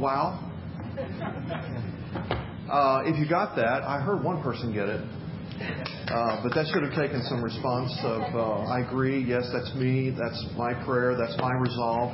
Wow. 0.00 0.44
Uh, 2.70 3.02
if 3.06 3.18
you 3.18 3.28
got 3.28 3.56
that, 3.56 3.82
I 3.82 4.00
heard 4.00 4.22
one 4.22 4.42
person 4.42 4.72
get 4.72 4.88
it. 4.88 5.00
Uh, 5.00 6.42
but 6.42 6.54
that 6.54 6.66
should 6.72 6.82
have 6.82 6.94
taken 6.94 7.22
some 7.24 7.42
response 7.42 7.92
of, 8.04 8.22
uh, 8.34 8.70
I 8.70 8.86
agree, 8.86 9.24
yes, 9.24 9.48
that's 9.52 9.74
me, 9.74 10.14
that's 10.16 10.46
my 10.56 10.72
prayer, 10.84 11.16
that's 11.16 11.36
my 11.40 11.52
resolve. 11.54 12.12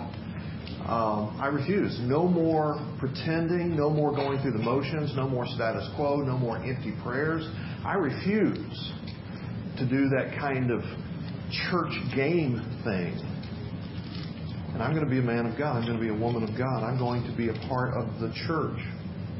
Um, 0.88 1.36
I 1.40 1.48
refuse. 1.48 1.98
No 2.02 2.26
more 2.26 2.76
pretending, 2.98 3.76
no 3.76 3.90
more 3.90 4.12
going 4.12 4.40
through 4.40 4.52
the 4.52 4.64
motions, 4.64 5.12
no 5.16 5.28
more 5.28 5.46
status 5.46 5.88
quo, 5.96 6.16
no 6.16 6.38
more 6.38 6.56
empty 6.58 6.94
prayers. 7.02 7.46
I 7.84 7.94
refuse 7.94 8.92
to 9.78 9.86
do 9.88 10.08
that 10.10 10.36
kind 10.38 10.70
of 10.70 10.80
church 11.70 11.92
game 12.14 12.60
thing. 12.84 13.33
And 14.74 14.82
I'm 14.82 14.92
going 14.92 15.04
to 15.04 15.10
be 15.10 15.20
a 15.20 15.22
man 15.22 15.46
of 15.46 15.56
God. 15.56 15.76
I'm 15.76 15.86
going 15.86 15.96
to 15.96 16.02
be 16.02 16.08
a 16.08 16.20
woman 16.20 16.42
of 16.42 16.58
God. 16.58 16.82
I'm 16.82 16.98
going 16.98 17.22
to 17.30 17.36
be 17.36 17.48
a 17.48 17.52
part 17.68 17.94
of 17.94 18.18
the 18.18 18.34
church 18.44 18.80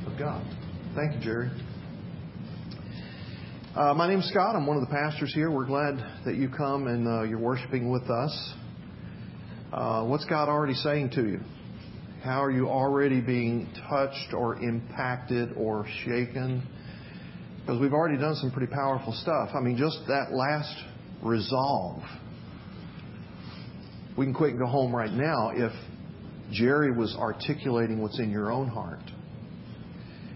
of 0.07 0.17
God. 0.17 0.47
Thank 0.95 1.17
you, 1.17 1.21
Jerry. 1.21 1.51
Uh, 3.75 3.95
my 3.95 4.07
name's 4.07 4.29
Scott. 4.29 4.55
I'm 4.55 4.65
one 4.65 4.77
of 4.77 4.89
the 4.89 4.95
pastors 4.95 5.35
here. 5.35 5.51
We're 5.51 5.67
glad 5.67 5.97
that 6.25 6.37
you 6.37 6.49
come 6.49 6.87
and 6.87 7.09
uh, 7.09 7.23
you're 7.25 7.41
worshiping 7.41 7.91
with 7.91 8.09
us. 8.09 8.55
Uh, 9.73 10.05
what's 10.05 10.25
God 10.27 10.49
already 10.49 10.75
saying 10.75 11.11
to 11.17 11.23
you? 11.23 11.41
How 12.23 12.45
are 12.45 12.53
you 12.53 12.69
already 12.69 13.21
being 13.21 13.69
touched 13.91 14.35
or 14.35 14.63
impacted 14.63 15.53
or 15.57 15.85
shaken? 16.05 16.65
Because 17.59 17.81
we've 17.81 17.93
already 17.93 18.19
done 18.19 18.37
some 18.37 18.53
pretty 18.53 18.73
powerful 18.73 19.13
stuff. 19.13 19.49
I 19.53 19.59
mean, 19.59 19.77
just 19.77 19.99
that 20.07 20.31
last 20.31 20.77
resolve. 21.25 22.05
We 24.17 24.27
can 24.27 24.35
quit 24.35 24.51
and 24.51 24.59
go 24.59 24.67
home 24.67 24.95
right 24.95 25.13
now 25.13 25.51
if 25.55 25.73
Jerry 26.53 26.93
was 26.93 27.17
articulating 27.17 28.01
what's 28.01 28.19
in 28.19 28.31
your 28.31 28.53
own 28.53 28.69
heart. 28.69 29.01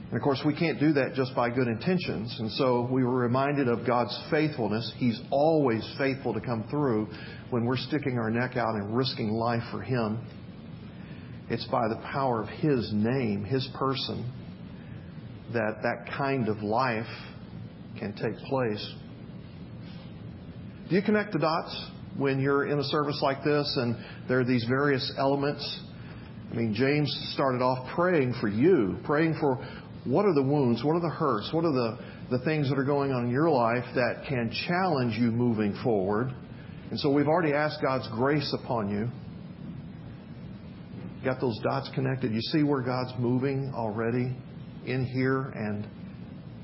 And 0.08 0.16
of 0.16 0.22
course, 0.22 0.40
we 0.44 0.54
can't 0.54 0.80
do 0.80 0.94
that 0.94 1.14
just 1.14 1.34
by 1.34 1.50
good 1.50 1.68
intentions. 1.68 2.34
And 2.38 2.50
so 2.52 2.88
we 2.90 3.04
were 3.04 3.18
reminded 3.18 3.68
of 3.68 3.86
God's 3.86 4.18
faithfulness. 4.30 4.90
He's 4.96 5.20
always 5.30 5.86
faithful 5.98 6.32
to 6.32 6.40
come 6.40 6.64
through 6.70 7.08
when 7.50 7.66
we're 7.66 7.76
sticking 7.76 8.18
our 8.18 8.30
neck 8.30 8.56
out 8.56 8.74
and 8.74 8.96
risking 8.96 9.30
life 9.30 9.62
for 9.70 9.82
Him. 9.82 10.26
It's 11.50 11.66
by 11.66 11.88
the 11.88 12.00
power 12.10 12.42
of 12.42 12.48
His 12.48 12.90
name, 12.92 13.44
His 13.44 13.68
person, 13.78 14.32
that 15.52 15.82
that 15.82 16.10
kind 16.16 16.48
of 16.48 16.62
life 16.62 17.06
can 17.98 18.14
take 18.14 18.36
place. 18.48 18.94
Do 20.88 20.96
you 20.96 21.02
connect 21.02 21.34
the 21.34 21.38
dots 21.38 21.90
when 22.16 22.40
you're 22.40 22.66
in 22.66 22.78
a 22.78 22.84
service 22.84 23.20
like 23.22 23.44
this 23.44 23.76
and 23.76 23.96
there 24.28 24.40
are 24.40 24.44
these 24.44 24.64
various 24.64 25.12
elements? 25.18 25.80
I 26.50 26.54
mean, 26.54 26.74
James 26.74 27.14
started 27.34 27.62
off 27.62 27.94
praying 27.94 28.34
for 28.40 28.48
you, 28.48 28.98
praying 29.04 29.36
for 29.40 29.56
what 30.04 30.24
are 30.24 30.34
the 30.34 30.42
wounds? 30.42 30.82
What 30.82 30.94
are 30.94 31.00
the 31.00 31.14
hurts? 31.14 31.50
What 31.52 31.64
are 31.64 31.72
the, 31.72 31.98
the 32.30 32.44
things 32.44 32.70
that 32.70 32.78
are 32.78 32.84
going 32.84 33.12
on 33.12 33.26
in 33.26 33.30
your 33.30 33.50
life 33.50 33.84
that 33.94 34.24
can 34.26 34.50
challenge 34.66 35.14
you 35.18 35.30
moving 35.30 35.78
forward? 35.82 36.32
And 36.90 36.98
so 36.98 37.10
we've 37.10 37.28
already 37.28 37.52
asked 37.52 37.82
God's 37.82 38.08
grace 38.08 38.54
upon 38.62 38.88
you. 38.88 39.08
Got 41.24 41.40
those 41.40 41.58
dots 41.62 41.90
connected. 41.94 42.32
You 42.32 42.40
see 42.40 42.62
where 42.62 42.80
God's 42.80 43.12
moving 43.18 43.72
already 43.74 44.34
in 44.86 45.04
here 45.04 45.42
and 45.54 45.86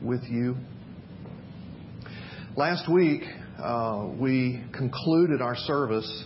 with 0.00 0.22
you. 0.25 0.56
Last 2.56 2.91
week, 2.91 3.22
uh, 3.58 4.08
we 4.19 4.62
concluded 4.72 5.41
our 5.41 5.56
service 5.56 6.24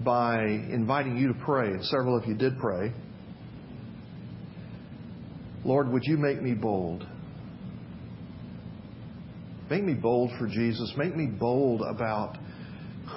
by 0.00 0.42
inviting 0.44 1.16
you 1.16 1.28
to 1.28 1.38
pray, 1.44 1.68
and 1.68 1.84
several 1.84 2.16
of 2.16 2.26
you 2.26 2.34
did 2.34 2.58
pray. 2.58 2.92
Lord, 5.64 5.90
would 5.90 6.02
you 6.04 6.16
make 6.16 6.40
me 6.40 6.54
bold? 6.54 7.06
Make 9.70 9.84
me 9.84 9.94
bold 9.94 10.30
for 10.38 10.46
Jesus. 10.46 10.92
Make 10.96 11.14
me 11.14 11.26
bold 11.26 11.82
about 11.82 12.38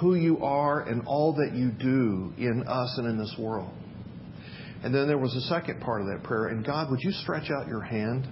who 0.00 0.14
you 0.14 0.42
are 0.42 0.80
and 0.80 1.02
all 1.06 1.34
that 1.34 1.54
you 1.54 1.70
do 1.70 2.32
in 2.36 2.64
us 2.66 2.94
and 2.98 3.06
in 3.06 3.18
this 3.18 3.34
world. 3.38 3.70
And 4.82 4.94
then 4.94 5.06
there 5.06 5.18
was 5.18 5.34
a 5.34 5.40
second 5.42 5.80
part 5.80 6.00
of 6.00 6.08
that 6.08 6.24
prayer. 6.24 6.48
And 6.48 6.66
God, 6.66 6.90
would 6.90 7.00
you 7.00 7.12
stretch 7.12 7.50
out 7.50 7.68
your 7.68 7.82
hand? 7.82 8.26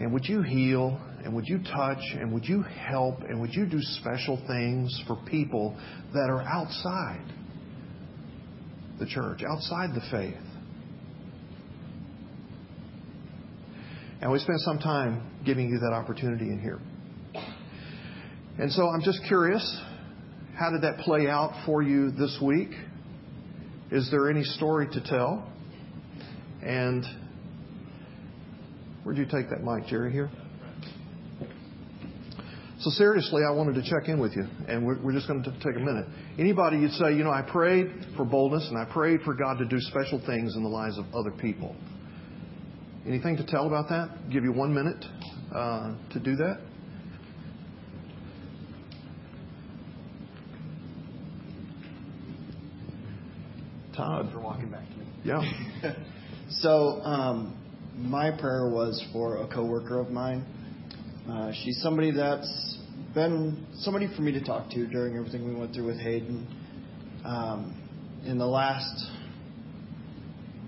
And 0.00 0.12
would 0.12 0.24
you 0.26 0.42
heal? 0.42 1.00
And 1.24 1.34
would 1.34 1.46
you 1.46 1.58
touch? 1.58 2.02
And 2.20 2.32
would 2.34 2.44
you 2.44 2.62
help? 2.62 3.20
And 3.22 3.40
would 3.40 3.54
you 3.54 3.66
do 3.66 3.80
special 3.80 4.42
things 4.46 5.02
for 5.06 5.16
people 5.26 5.76
that 6.12 6.28
are 6.28 6.42
outside 6.42 7.24
the 8.98 9.06
church, 9.06 9.42
outside 9.42 9.94
the 9.94 10.02
faith? 10.10 10.34
And 14.20 14.30
we 14.30 14.38
spent 14.38 14.60
some 14.60 14.78
time 14.78 15.30
giving 15.44 15.68
you 15.68 15.78
that 15.78 15.94
opportunity 15.94 16.46
in 16.46 16.60
here. 16.60 16.80
And 18.58 18.70
so 18.70 18.88
I'm 18.88 19.02
just 19.02 19.20
curious, 19.26 19.80
how 20.56 20.70
did 20.70 20.82
that 20.82 20.98
play 21.04 21.28
out 21.28 21.52
for 21.66 21.82
you 21.82 22.10
this 22.10 22.38
week? 22.40 22.70
Is 23.90 24.10
there 24.10 24.30
any 24.30 24.44
story 24.44 24.88
to 24.92 25.00
tell? 25.00 25.50
And 26.62 27.04
where'd 29.02 29.18
you 29.18 29.26
take 29.26 29.50
that 29.50 29.62
mic, 29.62 29.86
Jerry? 29.88 30.12
Here? 30.12 30.30
So 32.84 32.90
seriously, 32.90 33.40
I 33.48 33.50
wanted 33.50 33.76
to 33.76 33.82
check 33.82 34.10
in 34.10 34.20
with 34.20 34.36
you, 34.36 34.46
and 34.68 34.84
we're, 34.84 35.00
we're 35.00 35.14
just 35.14 35.26
going 35.26 35.42
to 35.42 35.50
take 35.52 35.74
a 35.74 35.78
minute. 35.78 36.04
Anybody 36.38 36.76
you'd 36.76 36.90
say, 36.90 37.14
you 37.14 37.24
know, 37.24 37.30
I 37.30 37.40
prayed 37.40 37.86
for 38.14 38.26
boldness, 38.26 38.68
and 38.68 38.76
I 38.76 38.84
prayed 38.84 39.22
for 39.22 39.32
God 39.32 39.56
to 39.56 39.64
do 39.64 39.80
special 39.80 40.20
things 40.26 40.54
in 40.54 40.62
the 40.62 40.68
lives 40.68 40.98
of 40.98 41.06
other 41.14 41.30
people. 41.30 41.74
Anything 43.06 43.38
to 43.38 43.46
tell 43.46 43.66
about 43.66 43.88
that? 43.88 44.30
Give 44.30 44.44
you 44.44 44.52
one 44.52 44.74
minute 44.74 45.02
uh, 45.54 45.94
to 46.12 46.20
do 46.20 46.36
that. 46.36 46.60
Todd. 53.96 54.28
For 54.30 54.40
walking 54.40 54.70
back 54.70 54.86
to 54.90 54.96
me. 54.98 55.06
Yeah. 55.24 55.94
so, 56.50 57.00
um, 57.00 57.56
my 57.96 58.30
prayer 58.30 58.68
was 58.68 59.02
for 59.10 59.38
a 59.38 59.48
coworker 59.48 59.98
of 60.00 60.10
mine. 60.10 60.44
Uh, 61.26 61.50
she's 61.64 61.80
somebody 61.80 62.10
that's 62.10 62.73
been 63.14 63.66
somebody 63.74 64.08
for 64.14 64.22
me 64.22 64.32
to 64.32 64.42
talk 64.42 64.70
to 64.70 64.86
during 64.86 65.16
everything 65.16 65.46
we 65.46 65.54
went 65.54 65.72
through 65.72 65.86
with 65.86 66.00
Hayden. 66.00 66.46
Um, 67.24 67.80
in 68.26 68.38
the 68.38 68.46
last 68.46 69.06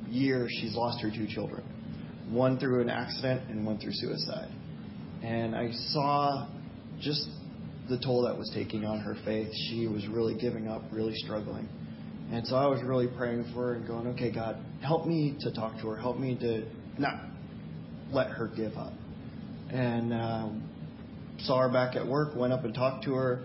year, 0.08 0.46
she's 0.48 0.74
lost 0.74 1.02
her 1.02 1.10
two 1.10 1.26
children 1.26 1.62
one 2.30 2.58
through 2.58 2.80
an 2.80 2.90
accident 2.90 3.48
and 3.50 3.64
one 3.64 3.78
through 3.78 3.92
suicide. 3.92 4.50
And 5.22 5.54
I 5.54 5.70
saw 5.90 6.48
just 7.00 7.28
the 7.88 7.98
toll 7.98 8.22
that 8.22 8.36
was 8.36 8.50
taking 8.54 8.84
on 8.84 9.00
her 9.00 9.16
faith. 9.24 9.48
She 9.68 9.86
was 9.86 10.06
really 10.08 10.34
giving 10.34 10.68
up, 10.68 10.82
really 10.90 11.14
struggling. 11.14 11.68
And 12.32 12.44
so 12.46 12.56
I 12.56 12.66
was 12.66 12.82
really 12.82 13.06
praying 13.06 13.44
for 13.54 13.68
her 13.68 13.74
and 13.74 13.86
going, 13.86 14.08
okay, 14.08 14.32
God, 14.32 14.56
help 14.82 15.06
me 15.06 15.36
to 15.40 15.52
talk 15.52 15.80
to 15.80 15.88
her. 15.88 15.96
Help 15.96 16.18
me 16.18 16.36
to 16.40 16.66
not 16.98 17.14
let 18.10 18.30
her 18.30 18.48
give 18.48 18.76
up. 18.76 18.92
And 19.70 20.12
um, 20.12 20.65
saw 21.46 21.60
her 21.60 21.68
back 21.68 21.96
at 21.96 22.06
work, 22.06 22.34
went 22.36 22.52
up 22.52 22.64
and 22.64 22.74
talked 22.74 23.04
to 23.04 23.14
her, 23.14 23.44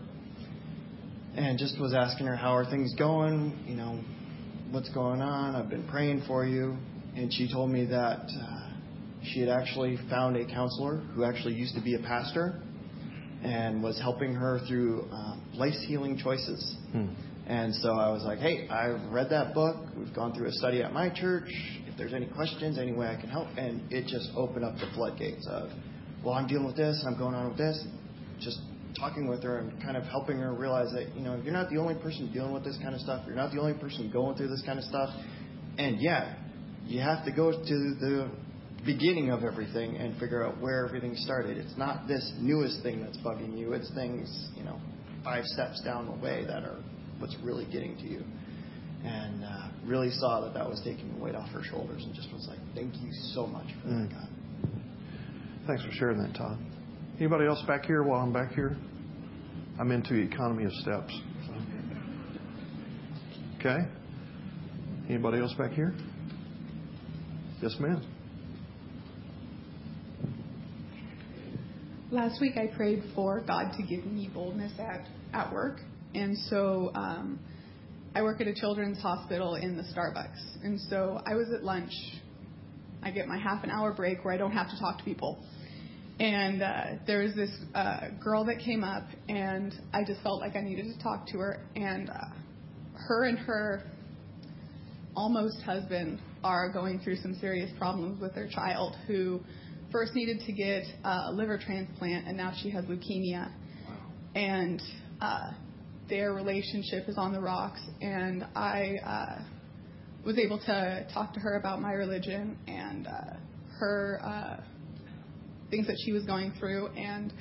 and 1.36 1.58
just 1.58 1.80
was 1.80 1.94
asking 1.94 2.28
her, 2.28 2.36
how 2.36 2.56
are 2.56 2.70
things 2.70 2.94
going? 2.96 3.66
You 3.68 3.76
know, 3.76 4.00
what's 4.72 4.90
going 4.90 5.22
on? 5.22 5.56
I've 5.56 5.70
been 5.70 5.88
praying 5.88 6.24
for 6.28 6.46
you. 6.46 6.78
And 7.16 7.34
she 7.34 7.52
told 7.52 7.70
me 7.70 7.86
that 7.86 8.20
uh, 8.20 8.70
she 9.24 9.42
had 9.42 9.50
actually 9.50 9.98
found 10.10 10.36
a 10.38 10.46
counselor 10.46 10.98
who 11.14 11.24
actually 11.24 11.54
used 11.54 11.76
to 11.76 11.82
be 11.82 11.96
a 11.96 12.00
pastor 12.00 12.62
and 13.44 13.82
was 13.84 14.00
helping 14.00 14.34
her 14.34 14.60
through 14.68 15.08
uh, 15.12 15.36
life 15.56 15.74
healing 15.88 16.18
choices. 16.18 16.76
Hmm. 16.92 17.08
And 17.48 17.76
so 17.76 17.94
I 17.94 18.10
was 18.12 18.24
like, 18.24 18.40
hey, 18.40 18.68
I've 18.70 19.12
read 19.12 19.30
that 19.32 19.54
book. 19.54 19.76
We've 19.98 20.14
gone 20.14 20.34
through 20.34 20.48
a 20.48 20.52
study 20.54 20.84
at 20.84 20.94
my 20.94 21.10
church. 21.10 21.50
If 21.88 21.98
there's 21.98 22.14
any 22.14 22.28
questions, 22.28 22.78
any 22.78 22.94
way 22.94 23.08
I 23.08 23.20
can 23.20 23.30
help. 23.30 23.48
And 23.58 23.92
it 23.92 24.08
just 24.08 24.30
opened 24.36 24.64
up 24.64 24.76
the 24.76 24.90
floodgates 24.94 25.48
of, 25.50 25.70
well, 26.24 26.36
I'm 26.36 26.48
dealing 26.48 26.66
with 26.66 26.78
this 26.78 27.04
I'm 27.06 27.18
going 27.18 27.36
on 27.36 27.50
with 27.50 27.58
this. 27.58 27.84
Just 28.40 28.60
talking 29.00 29.28
with 29.28 29.44
her 29.44 29.60
and 29.60 29.82
kind 29.82 29.98
of 29.98 30.04
helping 30.04 30.38
her 30.40 30.54
realize 30.54 30.92
that, 30.94 31.16
you 31.16 31.22
know, 31.22 31.40
you're 31.44 31.54
not 31.54 31.70
the 31.70 31.78
only 31.78 31.96
person 31.96 32.32
dealing 32.32 32.54
with 32.54 32.64
this 32.64 32.78
kind 32.82 32.94
of 32.94 33.02
stuff. 33.02 33.24
You're 33.26 33.36
not 33.36 33.52
the 33.52 33.60
only 33.60 33.74
person 33.74 34.12
going 34.12 34.38
through 34.38 34.50
this 34.50 34.62
kind 34.66 34.78
of 34.78 34.86
stuff. 34.86 35.10
And 35.78 36.00
yeah, 36.00 36.36
you 36.86 37.02
have 37.02 37.26
to 37.26 37.32
go 37.32 37.52
to 37.52 37.58
the 38.00 38.30
beginning 38.86 39.30
of 39.30 39.44
everything 39.44 39.98
and 39.98 40.20
figure 40.20 40.46
out 40.46 40.60
where 40.60 40.86
everything 40.86 41.16
started. 41.16 41.58
It's 41.58 41.78
not 41.78 42.08
this 42.08 42.32
newest 42.40 42.84
thing 42.84 43.02
that's 43.02 43.18
bugging 43.18 43.58
you. 43.58 43.74
It's 43.74 43.90
things, 43.94 44.50
you 44.56 44.64
know, 44.64 44.80
five 45.24 45.46
steps 45.46 45.82
down 45.84 46.06
the 46.06 46.24
way 46.24 46.46
that 46.46 46.64
are 46.64 46.80
what's 47.20 47.36
really 47.44 47.66
getting 47.72 47.96
to 47.98 48.04
you. 48.04 48.24
And 49.04 49.44
uh, 49.44 49.70
really 49.86 50.12
saw 50.12 50.42
that 50.42 50.54
that 50.54 50.70
was 50.70 50.80
taking 50.84 51.12
the 51.14 51.24
weight 51.24 51.34
off 51.34 51.50
her 51.50 51.64
shoulders 51.64 52.04
and 52.04 52.14
just 52.14 52.32
was 52.32 52.48
like, 52.48 52.60
thank 52.76 52.96
you 53.02 53.10
so 53.34 53.48
much 53.48 53.66
for 53.82 53.88
mm. 53.88 54.10
that, 54.10 54.16
God. 54.16 54.30
Thanks 55.68 55.84
for 55.84 55.92
sharing 55.92 56.18
that, 56.24 56.36
Todd. 56.36 56.58
Anybody 57.18 57.46
else 57.46 57.62
back 57.68 57.86
here 57.86 58.02
while 58.02 58.22
I'm 58.22 58.34
back 58.34 58.54
here? 58.54 58.76
I'm 59.80 59.92
into 59.92 60.16
economy 60.16 60.64
of 60.64 60.72
steps. 60.74 61.14
Okay. 63.60 63.78
Anybody 65.08 65.40
else 65.40 65.54
back 65.54 65.72
here? 65.72 65.94
Yes, 67.62 67.76
ma'am. 67.80 68.04
Last 72.10 72.42
week 72.42 72.58
I 72.58 72.66
prayed 72.76 73.04
for 73.14 73.42
God 73.42 73.74
to 73.78 73.84
give 73.84 74.06
me 74.06 74.32
boldness 74.34 74.74
at, 74.80 75.08
at 75.32 75.54
work. 75.54 75.80
And 76.16 76.36
so 76.50 76.92
um, 76.96 77.40
I 78.16 78.24
work 78.24 78.42
at 78.42 78.48
a 78.48 78.54
children's 78.56 79.00
hospital 79.00 79.56
in 79.56 79.78
the 79.78 79.84
Starbucks. 79.84 80.64
And 80.64 80.80
so 80.90 81.22
I 81.26 81.36
was 81.36 81.52
at 81.56 81.64
lunch. 81.64 81.94
I 83.04 83.12
get 83.12 83.28
my 83.28 83.38
half 83.38 83.64
an 83.64 83.70
hour 83.70 83.94
break 83.94 84.24
where 84.24 84.34
I 84.34 84.38
don't 84.38 84.52
have 84.52 84.70
to 84.70 84.80
talk 84.80 84.98
to 85.00 85.04
people. 85.04 85.44
And 86.20 86.62
uh, 86.62 86.84
there 87.08 87.24
was 87.24 87.34
this 87.36 87.50
uh, 87.74 88.10
girl 88.24 88.46
that 88.46 88.60
came 88.60 88.84
up, 88.84 89.08
and 89.28 89.74
I 89.92 90.04
just 90.06 90.22
felt 90.22 90.40
like 90.40 90.56
I 90.56 90.62
needed 90.62 90.86
to 90.86 91.04
talk 91.04 91.26
to 91.28 91.40
her. 91.40 91.66
And 91.76 92.10
uh, 92.10 92.14
her 93.08 93.24
and 93.24 93.40
her 93.40 93.84
almost 95.16 95.62
husband 95.62 96.22
are 96.44 96.72
going 96.72 97.00
through 97.00 97.18
some 97.18 97.36
serious 97.40 97.72
problems 97.78 98.22
with 98.22 98.36
their 98.36 98.48
child 98.48 98.96
who 99.08 99.40
first 99.92 100.14
needed 100.14 100.42
to 100.46 100.52
get 100.54 100.84
a 101.04 101.32
liver 101.32 101.58
transplant, 101.58 102.28
and 102.28 102.38
now 102.38 102.54
she 102.62 102.70
has 102.70 102.86
leukemia. 102.86 103.52
And 104.36 104.82
uh, 105.20 105.52
their 106.08 106.34
relationship 106.34 107.10
is 107.10 107.18
on 107.18 107.34
the 107.34 107.42
rocks. 107.42 107.82
And 108.00 108.46
I 108.56 108.98
uh, 109.04 109.44
was 110.26 110.38
able 110.38 110.60
to 110.60 111.08
talk 111.14 111.34
to 111.34 111.40
her 111.40 111.58
about 111.58 111.82
my 111.82 111.94
religion 111.94 112.58
and 112.68 113.08
uh, 113.08 113.36
her 113.80 114.20
uh, 114.24 114.64
things 115.70 115.88
that 115.88 115.98
she 116.06 116.12
was 116.12 116.24
going 116.26 116.54
through. 116.60 116.88
And 116.90 117.34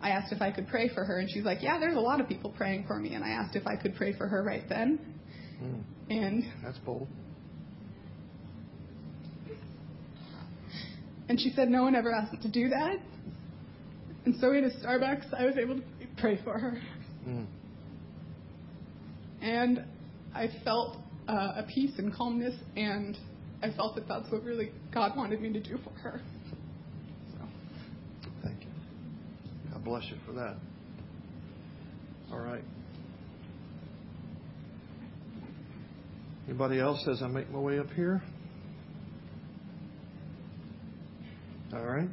I 0.00 0.10
asked 0.10 0.32
if 0.32 0.40
I 0.40 0.50
could 0.50 0.68
pray 0.68 0.88
for 0.94 1.04
her, 1.04 1.18
and 1.18 1.30
she's 1.30 1.44
like, 1.44 1.58
"Yeah, 1.62 1.78
there's 1.78 1.96
a 1.96 2.00
lot 2.00 2.20
of 2.20 2.28
people 2.28 2.50
praying 2.50 2.84
for 2.86 2.98
me." 2.98 3.14
And 3.14 3.24
I 3.24 3.30
asked 3.30 3.54
if 3.54 3.66
I 3.66 3.76
could 3.76 3.94
pray 3.94 4.16
for 4.16 4.26
her 4.26 4.42
right 4.42 4.68
then. 4.68 4.98
Mm. 5.62 5.82
And 6.10 6.44
That's 6.64 6.78
bold. 6.78 7.08
And 11.28 11.40
she 11.40 11.52
said 11.54 11.70
no 11.70 11.82
one 11.82 11.94
ever 11.94 12.12
asked 12.12 12.40
to 12.42 12.48
do 12.48 12.68
that. 12.68 12.96
And 14.24 14.34
so 14.40 14.52
in 14.52 14.64
a 14.64 14.70
Starbucks, 14.84 15.32
I 15.32 15.44
was 15.44 15.56
able 15.56 15.76
to 15.76 15.82
pray 16.18 16.38
for 16.44 16.58
her. 16.58 16.80
Mm. 17.26 17.46
And 19.40 19.84
I 20.34 20.48
felt 20.64 20.96
uh, 21.28 21.52
a 21.56 21.66
peace 21.72 21.92
and 21.98 22.12
calmness, 22.14 22.54
and 22.76 23.16
I 23.62 23.70
felt 23.70 23.94
that 23.94 24.08
that's 24.08 24.30
what 24.30 24.42
really 24.42 24.72
God 24.92 25.16
wanted 25.16 25.40
me 25.40 25.52
to 25.52 25.60
do 25.60 25.78
for 25.84 25.90
her. 26.00 26.20
So. 27.32 27.46
Thank 28.42 28.60
you. 28.62 28.70
God 29.72 29.84
bless 29.84 30.04
you 30.10 30.16
for 30.26 30.32
that. 30.32 30.56
All 32.32 32.40
right. 32.40 32.64
Anybody 36.48 36.80
else 36.80 37.06
as 37.08 37.22
I 37.22 37.28
make 37.28 37.50
my 37.50 37.58
way 37.58 37.78
up 37.78 37.90
here? 37.90 38.22
All 41.72 41.84
right. 41.84 42.08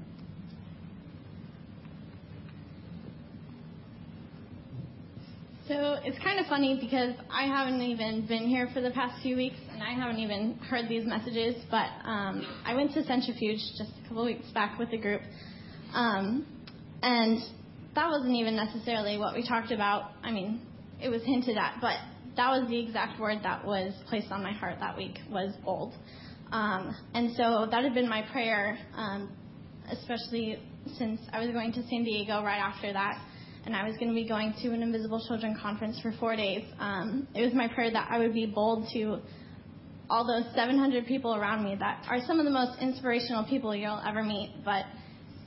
So 5.69 5.97
it's 6.03 6.17
kind 6.23 6.39
of 6.39 6.47
funny 6.47 6.79
because 6.81 7.13
I 7.29 7.43
haven't 7.43 7.83
even 7.83 8.25
been 8.25 8.47
here 8.47 8.67
for 8.73 8.81
the 8.81 8.89
past 8.89 9.21
few 9.21 9.35
weeks 9.35 9.59
and 9.71 9.83
I 9.83 9.93
haven't 9.93 10.17
even 10.17 10.57
heard 10.67 10.89
these 10.89 11.05
messages. 11.05 11.63
But 11.69 11.89
um, 12.05 12.43
I 12.65 12.73
went 12.73 12.91
to 12.95 13.03
Centrifuge 13.03 13.59
just 13.77 13.91
a 14.03 14.07
couple 14.07 14.25
weeks 14.25 14.47
back 14.51 14.79
with 14.79 14.89
the 14.89 14.97
group. 14.97 15.21
Um, 15.93 16.47
and 17.03 17.37
that 17.93 18.09
wasn't 18.09 18.33
even 18.33 18.55
necessarily 18.55 19.19
what 19.19 19.35
we 19.35 19.47
talked 19.47 19.71
about. 19.71 20.13
I 20.23 20.31
mean, 20.31 20.59
it 20.99 21.09
was 21.09 21.21
hinted 21.23 21.55
at, 21.55 21.75
but 21.79 21.97
that 22.35 22.49
was 22.49 22.67
the 22.67 22.79
exact 22.79 23.19
word 23.19 23.37
that 23.43 23.63
was 23.63 23.93
placed 24.07 24.31
on 24.31 24.41
my 24.41 24.53
heart 24.53 24.77
that 24.79 24.97
week 24.97 25.19
was 25.29 25.53
bold. 25.63 25.93
Um, 26.51 26.95
and 27.13 27.35
so 27.35 27.67
that 27.69 27.83
had 27.83 27.93
been 27.93 28.09
my 28.09 28.23
prayer, 28.31 28.75
um, 28.95 29.31
especially 29.91 30.63
since 30.97 31.21
I 31.31 31.39
was 31.45 31.51
going 31.51 31.73
to 31.73 31.83
San 31.89 32.03
Diego 32.05 32.41
right 32.41 32.57
after 32.57 32.91
that 32.91 33.23
and 33.65 33.75
I 33.75 33.87
was 33.87 33.97
going 33.97 34.09
to 34.09 34.15
be 34.15 34.27
going 34.27 34.53
to 34.61 34.69
an 34.69 34.81
Invisible 34.81 35.23
Children 35.27 35.57
conference 35.61 35.99
for 36.01 36.13
four 36.19 36.35
days. 36.35 36.63
Um, 36.79 37.27
it 37.35 37.43
was 37.43 37.53
my 37.53 37.67
prayer 37.67 37.91
that 37.91 38.07
I 38.09 38.17
would 38.19 38.33
be 38.33 38.45
bold 38.45 38.87
to 38.93 39.19
all 40.09 40.25
those 40.25 40.51
700 40.55 41.05
people 41.05 41.35
around 41.35 41.63
me 41.63 41.75
that 41.79 42.05
are 42.09 42.19
some 42.25 42.39
of 42.39 42.45
the 42.45 42.51
most 42.51 42.81
inspirational 42.81 43.45
people 43.45 43.75
you'll 43.75 44.01
ever 44.07 44.23
meet. 44.23 44.51
But, 44.65 44.85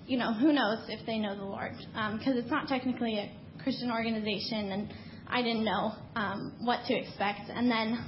you 0.07 0.19
know, 0.19 0.33
who 0.33 0.53
knows 0.53 0.79
if 0.89 1.05
they 1.07 1.19
know 1.19 1.37
the 1.37 1.45
Lord? 1.45 1.73
Because 1.77 2.35
um, 2.35 2.39
it's 2.39 2.51
not 2.51 2.69
technically 2.69 3.19
a 3.19 3.33
Christian 3.63 3.91
organization, 3.91 4.73
and 4.73 4.93
I 5.29 5.43
didn't 5.43 5.65
know 5.65 5.93
um, 6.15 6.55
what 6.61 6.81
to 6.87 6.95
expect. 6.95 7.49
And 7.49 7.71
then 7.71 8.05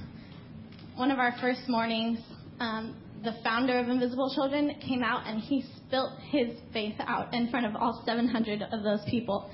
one 0.95 1.11
of 1.11 1.19
our 1.19 1.33
first 1.41 1.61
mornings, 1.67 2.19
um, 2.59 2.95
the 3.23 3.33
founder 3.43 3.79
of 3.79 3.89
Invisible 3.89 4.31
Children 4.33 4.75
came 4.87 5.03
out 5.03 5.27
and 5.27 5.41
he 5.41 5.65
spilt 5.77 6.11
his 6.29 6.55
faith 6.71 6.95
out 6.99 7.33
in 7.33 7.49
front 7.49 7.65
of 7.65 7.75
all 7.75 8.03
700 8.05 8.61
of 8.71 8.83
those 8.83 9.01
people 9.09 9.49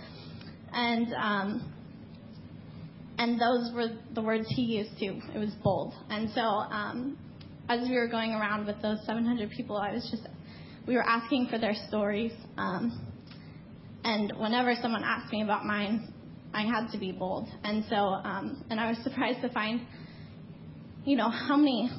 and 0.74 1.14
um, 1.14 1.74
and 3.18 3.40
those 3.40 3.72
were 3.74 3.88
the 4.14 4.22
words 4.22 4.46
he 4.50 4.64
used 4.64 4.98
too. 5.00 5.20
It 5.34 5.38
was 5.38 5.52
bold. 5.64 5.94
And 6.10 6.30
so 6.32 6.42
um, 6.42 7.18
as 7.70 7.88
we 7.88 7.96
were 7.96 8.08
going 8.08 8.32
around 8.32 8.66
with 8.66 8.82
those 8.82 8.98
700 9.06 9.52
people, 9.52 9.78
I 9.78 9.92
was 9.92 10.08
just 10.10 10.28
we 10.88 10.96
were 10.96 11.08
asking 11.08 11.48
for 11.50 11.60
their 11.60 11.76
stories. 11.88 12.32
Um, 12.58 13.08
and 14.04 14.34
whenever 14.40 14.74
someone 14.82 15.04
asked 15.04 15.32
me 15.32 15.44
about 15.44 15.66
mine, 15.66 16.12
I 16.54 16.64
had 16.64 16.92
to 16.92 16.98
be 16.98 17.12
bold. 17.12 17.48
And 17.64 17.86
so 17.90 17.96
um, 17.96 18.66
and 18.70 18.80
I 18.80 18.90
was 18.90 18.98
surprised 19.04 19.42
to 19.42 19.50
find, 19.50 19.82
you 21.06 21.16
know, 21.16 21.30
how 21.30 21.58
many 21.58 21.92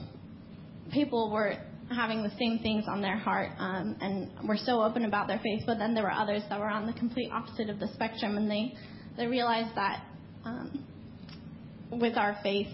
people 0.92 1.30
were 1.30 1.54
having 1.90 2.23
the 2.23 2.32
same 2.38 2.58
things 2.61 2.84
on 2.88 3.02
their 3.02 3.17
heart 3.17 3.50
um, 3.58 3.96
and 4.00 4.31
were 4.46 4.56
so 4.56 4.82
open 4.82 5.05
about 5.05 5.29
their 5.29 5.38
faith. 5.38 5.62
But 5.67 5.79
then 5.79 5.94
there 5.94 6.05
were 6.05 6.12
others 6.12 6.43
that 6.49 6.58
were 6.58 6.69
on 6.69 6.87
the 6.87 6.93
complete 6.94 7.31
opposite 7.32 7.69
of 7.69 7.79
the 7.79 7.88
spectrum, 7.94 8.37
and 8.37 8.50
they 8.50 8.75
they 9.17 9.26
realized 9.26 9.75
that 9.76 10.05
um, 10.44 10.84
with 11.90 12.17
our 12.17 12.37
faith, 12.43 12.69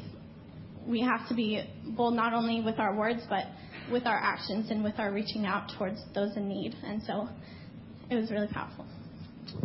we 0.87 1.01
have 1.01 1.29
to 1.29 1.35
be 1.35 1.63
bold 1.97 2.15
not 2.15 2.33
only 2.33 2.61
with 2.61 2.79
our 2.79 2.95
words, 2.95 3.21
but 3.29 3.45
with 3.91 4.07
our 4.07 4.19
actions 4.19 4.71
and 4.71 4.85
with 4.85 4.99
our 4.99 5.13
reaching 5.13 5.47
out 5.47 5.73
towards 5.77 6.01
those 6.15 6.37
in 6.37 6.49
need. 6.49 6.75
And 6.85 7.03
so 7.03 7.29
it 8.11 8.15
was 8.15 8.31
really 8.31 8.49
powerful. 8.49 8.87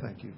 Thank 0.02 0.24
you. 0.24 0.34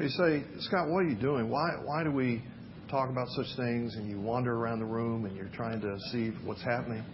You 0.00 0.08
say, 0.08 0.44
Scott, 0.60 0.88
what 0.88 0.98
are 0.98 1.08
you 1.08 1.16
doing? 1.16 1.50
Why, 1.50 1.70
why 1.82 2.04
do 2.04 2.12
we 2.12 2.42
talk 2.88 3.10
about 3.10 3.28
such 3.28 3.46
things 3.56 3.96
and 3.96 4.08
you 4.08 4.18
wander 4.18 4.54
around 4.54 4.78
the 4.78 4.84
room 4.84 5.26
and 5.26 5.36
you're 5.36 5.50
trying 5.54 5.80
to 5.80 5.98
see 6.10 6.30
what's 6.44 6.62
happening. 6.62 7.04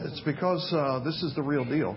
It's 0.00 0.20
because 0.20 0.72
uh, 0.72 1.00
this 1.04 1.22
is 1.22 1.34
the 1.34 1.42
real 1.42 1.64
deal. 1.64 1.96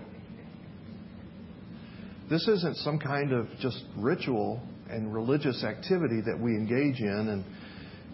This 2.28 2.46
isn't 2.48 2.76
some 2.78 2.98
kind 2.98 3.32
of 3.32 3.46
just 3.60 3.84
ritual 3.96 4.60
and 4.90 5.14
religious 5.14 5.62
activity 5.62 6.20
that 6.26 6.38
we 6.38 6.52
engage 6.52 7.00
in 7.00 7.28
and 7.28 7.44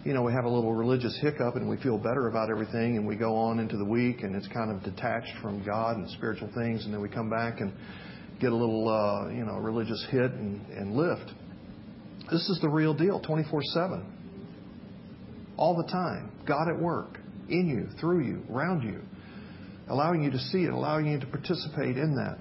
you 0.05 0.13
know 0.13 0.21
we 0.21 0.31
have 0.31 0.45
a 0.45 0.49
little 0.49 0.73
religious 0.73 1.17
hiccup 1.21 1.55
and 1.55 1.67
we 1.67 1.77
feel 1.77 1.97
better 1.97 2.27
about 2.27 2.49
everything 2.49 2.97
and 2.97 3.07
we 3.07 3.15
go 3.15 3.35
on 3.35 3.59
into 3.59 3.77
the 3.77 3.85
week 3.85 4.21
and 4.21 4.35
it's 4.35 4.47
kind 4.47 4.71
of 4.71 4.83
detached 4.83 5.33
from 5.41 5.65
God 5.65 5.97
and 5.97 6.09
spiritual 6.11 6.49
things 6.55 6.85
and 6.85 6.93
then 6.93 7.01
we 7.01 7.09
come 7.09 7.29
back 7.29 7.59
and 7.59 7.73
get 8.39 8.51
a 8.51 8.55
little 8.55 8.87
uh, 8.87 9.29
you 9.29 9.43
know 9.43 9.55
religious 9.55 10.05
hit 10.11 10.31
and, 10.31 10.65
and 10.67 10.95
lift. 10.95 11.31
This 12.31 12.47
is 12.49 12.59
the 12.61 12.69
real 12.69 12.93
deal, 12.93 13.19
24 13.19 13.61
7 13.63 14.18
all 15.59 15.75
the 15.75 15.91
time. 15.91 16.31
God 16.47 16.69
at 16.69 16.79
work 16.79 17.19
in 17.49 17.67
you, 17.67 17.99
through 17.99 18.25
you, 18.25 18.43
around 18.49 18.81
you, 18.81 19.01
allowing 19.89 20.23
you 20.23 20.31
to 20.31 20.39
see 20.39 20.63
it, 20.63 20.71
allowing 20.71 21.05
you 21.05 21.19
to 21.19 21.25
participate 21.27 21.97
in 21.97 22.15
that. 22.15 22.37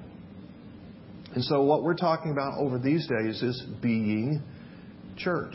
And 1.35 1.45
so, 1.45 1.63
what 1.63 1.83
we're 1.83 1.97
talking 1.97 2.31
about 2.31 2.59
over 2.59 2.79
these 2.79 3.07
days 3.07 3.43
is 3.43 3.61
being 3.83 4.43
church, 5.17 5.55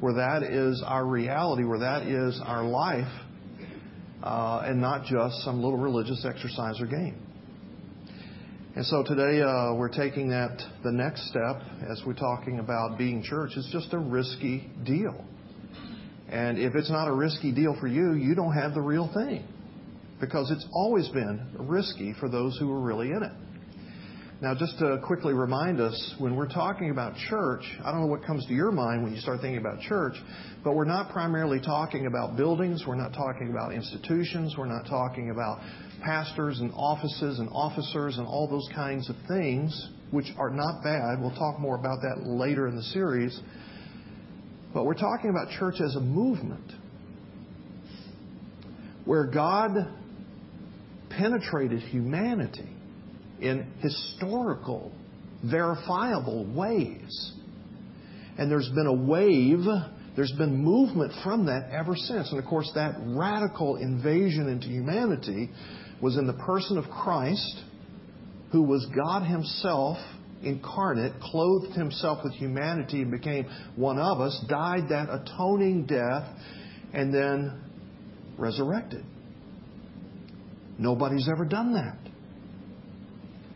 where 0.00 0.14
that 0.14 0.42
is 0.42 0.82
our 0.86 1.04
reality, 1.04 1.64
where 1.64 1.80
that 1.80 2.02
is 2.02 2.40
our 2.44 2.62
life, 2.62 3.12
uh, 4.22 4.62
and 4.64 4.80
not 4.80 5.06
just 5.06 5.42
some 5.44 5.62
little 5.62 5.78
religious 5.78 6.24
exercise 6.28 6.80
or 6.80 6.86
game. 6.86 7.24
And 8.76 8.86
so 8.86 9.02
today 9.02 9.40
uh, 9.40 9.74
we're 9.74 9.88
taking 9.88 10.28
that 10.28 10.62
the 10.84 10.92
next 10.92 11.28
step 11.28 11.62
as 11.90 12.00
we're 12.06 12.12
talking 12.12 12.60
about 12.60 12.96
being 12.96 13.24
church. 13.24 13.52
It's 13.56 13.72
just 13.72 13.92
a 13.92 13.98
risky 13.98 14.70
deal. 14.84 15.24
And 16.30 16.58
if 16.58 16.74
it's 16.74 16.90
not 16.90 17.08
a 17.08 17.12
risky 17.12 17.52
deal 17.52 17.76
for 17.80 17.86
you, 17.86 18.12
you 18.14 18.34
don't 18.34 18.52
have 18.52 18.74
the 18.74 18.80
real 18.80 19.10
thing. 19.14 19.46
Because 20.20 20.50
it's 20.50 20.66
always 20.72 21.08
been 21.08 21.46
risky 21.58 22.14
for 22.18 22.28
those 22.28 22.58
who 22.58 22.70
are 22.72 22.80
really 22.80 23.10
in 23.10 23.22
it. 23.22 23.32
Now, 24.40 24.54
just 24.54 24.78
to 24.78 25.00
quickly 25.04 25.34
remind 25.34 25.80
us, 25.80 26.14
when 26.18 26.36
we're 26.36 26.48
talking 26.48 26.90
about 26.90 27.16
church, 27.28 27.62
I 27.84 27.90
don't 27.90 28.02
know 28.02 28.06
what 28.06 28.24
comes 28.24 28.46
to 28.46 28.52
your 28.54 28.70
mind 28.70 29.02
when 29.02 29.12
you 29.12 29.20
start 29.20 29.40
thinking 29.40 29.58
about 29.58 29.80
church, 29.80 30.14
but 30.62 30.76
we're 30.76 30.84
not 30.84 31.10
primarily 31.10 31.60
talking 31.60 32.06
about 32.06 32.36
buildings, 32.36 32.84
we're 32.86 32.94
not 32.94 33.12
talking 33.12 33.50
about 33.50 33.72
institutions, 33.72 34.54
we're 34.56 34.66
not 34.66 34.86
talking 34.86 35.30
about 35.30 35.58
pastors 36.04 36.60
and 36.60 36.70
offices 36.76 37.40
and 37.40 37.48
officers 37.50 38.18
and 38.18 38.28
all 38.28 38.46
those 38.48 38.68
kinds 38.76 39.10
of 39.10 39.16
things, 39.26 39.88
which 40.12 40.26
are 40.38 40.50
not 40.50 40.84
bad. 40.84 41.20
We'll 41.20 41.34
talk 41.34 41.58
more 41.58 41.74
about 41.74 41.98
that 42.02 42.24
later 42.24 42.68
in 42.68 42.76
the 42.76 42.82
series. 42.84 43.40
But 44.78 44.84
we're 44.84 44.94
talking 44.94 45.30
about 45.30 45.50
church 45.58 45.80
as 45.80 45.96
a 45.96 46.00
movement. 46.00 46.72
where 49.04 49.24
God 49.24 49.72
penetrated 51.10 51.80
humanity 51.80 52.68
in 53.40 53.72
historical, 53.80 54.92
verifiable 55.42 56.44
ways. 56.54 57.32
And 58.38 58.48
there's 58.48 58.68
been 58.68 58.86
a 58.86 58.92
wave, 58.92 59.64
there's 60.14 60.34
been 60.38 60.62
movement 60.62 61.12
from 61.24 61.46
that 61.46 61.70
ever 61.72 61.96
since. 61.96 62.30
And 62.30 62.38
of 62.38 62.44
course, 62.44 62.70
that 62.76 62.94
radical 63.00 63.76
invasion 63.76 64.48
into 64.48 64.68
humanity 64.68 65.50
was 66.00 66.16
in 66.16 66.28
the 66.28 66.34
person 66.34 66.78
of 66.78 66.84
Christ, 66.84 67.64
who 68.52 68.62
was 68.62 68.86
God 68.94 69.26
Himself 69.26 69.96
incarnate, 70.42 71.20
clothed 71.20 71.74
Himself 71.74 72.20
with 72.24 72.32
humanity 72.34 73.02
and 73.02 73.10
became 73.10 73.46
one 73.76 73.98
of 73.98 74.20
us, 74.20 74.44
died 74.48 74.88
that 74.90 75.08
atoning 75.10 75.86
death, 75.86 76.24
and 76.92 77.12
then 77.12 77.62
resurrected. 78.36 79.04
Nobody's 80.78 81.28
ever 81.28 81.44
done 81.44 81.74
that. 81.74 81.98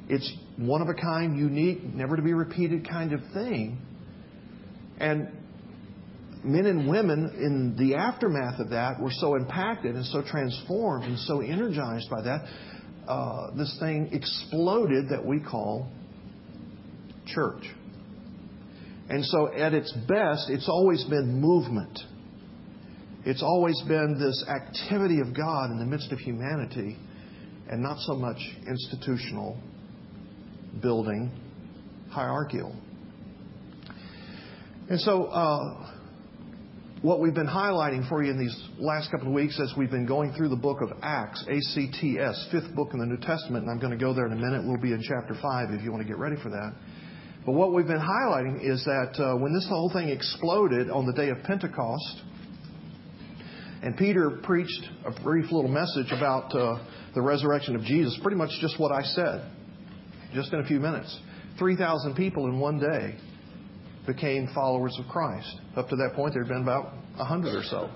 It's 0.09 0.31
one 0.57 0.83
of 0.83 0.89
a 0.89 0.95
kind, 0.95 1.39
unique, 1.39 1.83
never 1.95 2.17
to 2.17 2.23
be 2.23 2.33
repeated 2.33 2.89
kind 2.89 3.13
of 3.13 3.21
thing. 3.33 3.79
And 4.99 5.29
men 6.45 6.67
and 6.67 6.89
women 6.89 7.31
in 7.39 7.77
the 7.79 7.95
aftermath 7.95 8.59
of 8.59 8.71
that 8.71 9.01
were 9.01 9.13
so 9.13 9.37
impacted 9.37 9.95
and 9.95 10.05
so 10.07 10.23
transformed 10.23 11.05
and 11.05 11.19
so 11.21 11.41
energized 11.41 12.11
by 12.11 12.23
that, 12.23 12.45
uh, 13.07 13.51
this 13.57 13.77
thing 13.81 14.11
exploded 14.13 15.09
that 15.11 15.25
we 15.25 15.41
call 15.41 15.89
church. 17.35 17.65
And 19.09 19.25
so, 19.25 19.53
at 19.53 19.75
its 19.75 19.93
best, 20.09 20.49
it's 20.49 20.69
always 20.69 21.05
been 21.05 21.41
movement. 21.41 21.99
It's 23.25 23.43
always 23.43 23.81
been 23.87 24.19
this 24.19 24.45
activity 24.49 25.21
of 25.21 25.37
God 25.37 25.71
in 25.71 25.79
the 25.79 25.85
midst 25.85 26.13
of 26.13 26.19
humanity 26.19 26.97
and 27.69 27.83
not 27.83 27.99
so 28.01 28.15
much 28.15 28.39
institutional 28.67 29.57
building, 30.81 31.31
hierarchical. 32.11 32.75
And 34.89 35.01
so, 35.01 35.25
uh, 35.25 35.93
what 37.03 37.21
we've 37.21 37.35
been 37.35 37.49
highlighting 37.49 38.09
for 38.09 38.23
you 38.23 38.31
in 38.31 38.39
these 38.39 38.57
last 38.79 39.11
couple 39.11 39.27
of 39.29 39.35
weeks 39.35 39.59
as 39.61 39.73
we've 39.77 39.91
been 39.91 40.07
going 40.07 40.33
through 40.35 40.49
the 40.49 40.57
book 40.57 40.81
of 40.81 40.91
Acts, 41.03 41.45
A-C-T-S, 41.49 42.49
fifth 42.53 42.75
book 42.75 42.91
in 42.93 43.01
the 43.01 43.07
New 43.07 43.17
Testament, 43.17 43.65
and 43.65 43.71
I'm 43.71 43.81
going 43.81 43.97
to 43.97 44.03
go 44.03 44.15
there 44.15 44.27
in 44.27 44.33
a 44.33 44.37
minute. 44.37 44.63
We'll 44.65 44.81
be 44.81 44.93
in 44.93 45.03
chapter 45.03 45.35
5 45.41 45.71
if 45.71 45.83
you 45.83 45.91
want 45.91 46.03
to 46.03 46.09
get 46.09 46.19
ready 46.19 46.37
for 46.43 46.51
that. 46.51 46.73
But 47.45 47.53
what 47.53 47.73
we've 47.73 47.87
been 47.87 47.99
highlighting 47.99 48.63
is 48.63 48.85
that 48.85 49.19
uh, 49.19 49.37
when 49.37 49.53
this 49.53 49.67
whole 49.69 49.91
thing 49.93 50.09
exploded 50.09 50.91
on 50.91 51.07
the 51.07 51.13
day 51.13 51.29
of 51.31 51.43
Pentecost, 51.43 52.23
and 53.83 53.97
Peter 53.97 54.31
preached 54.45 54.89
a 55.05 55.11
brief 55.23 55.51
little 55.51 55.71
message 55.71 56.13
about 56.13 56.55
uh, 56.55 56.85
the 57.15 57.21
resurrection 57.21 57.75
of 57.75 57.83
Jesus, 57.83 58.17
pretty 58.23 58.37
much 58.37 58.51
just 58.61 58.79
what 58.79 58.93
I 58.93 59.03
said, 59.03 59.51
just 60.33 60.53
in 60.53 60.61
a 60.61 60.65
few 60.65 60.79
minutes. 60.79 61.19
3,000 61.59 62.15
people 62.15 62.47
in 62.47 62.61
one 62.61 62.79
day 62.79 63.17
became 64.07 64.49
followers 64.55 64.97
of 65.01 65.09
Christ. 65.09 65.53
Up 65.77 65.89
to 65.89 65.97
that 65.97 66.13
point, 66.15 66.35
there 66.35 66.45
had 66.45 66.49
been 66.49 66.63
about 66.63 66.93
100 67.17 67.57
or 67.57 67.65
so. 67.65 67.91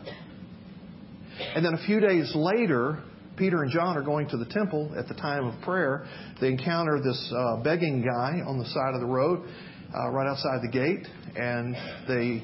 And 1.55 1.65
then 1.65 1.75
a 1.75 1.87
few 1.87 2.01
days 2.01 2.33
later, 2.35 2.99
Peter 3.37 3.63
and 3.63 3.71
John 3.71 3.97
are 3.97 4.03
going 4.03 4.29
to 4.29 4.37
the 4.37 4.47
temple 4.47 4.95
at 4.99 5.09
the 5.09 5.15
time 5.15 5.45
of 5.47 5.61
prayer. 5.63 6.07
They 6.41 6.49
encounter 6.49 7.01
this 7.03 7.33
uh, 7.37 7.63
begging 7.63 8.03
guy 8.03 8.41
on 8.47 8.59
the 8.59 8.65
side 8.67 8.95
of 8.95 9.01
the 9.01 9.07
road, 9.07 9.47
uh, 9.95 10.11
right 10.11 10.27
outside 10.27 10.61
the 10.63 10.71
gate, 10.73 11.07
and 11.37 11.75
they, 12.09 12.43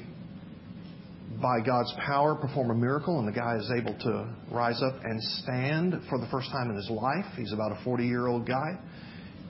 by 1.41 1.65
God's 1.65 1.93
power, 2.05 2.35
perform 2.35 2.69
a 2.69 2.75
miracle, 2.75 3.19
and 3.19 3.27
the 3.27 3.31
guy 3.31 3.57
is 3.57 3.71
able 3.75 3.97
to 3.99 4.35
rise 4.51 4.81
up 4.83 5.03
and 5.03 5.21
stand 5.43 5.95
for 6.09 6.19
the 6.19 6.27
first 6.27 6.51
time 6.51 6.69
in 6.69 6.75
his 6.75 6.89
life. 6.89 7.25
He's 7.37 7.53
about 7.53 7.71
a 7.71 7.83
40 7.83 8.05
year 8.05 8.27
old 8.27 8.47
guy, 8.47 8.77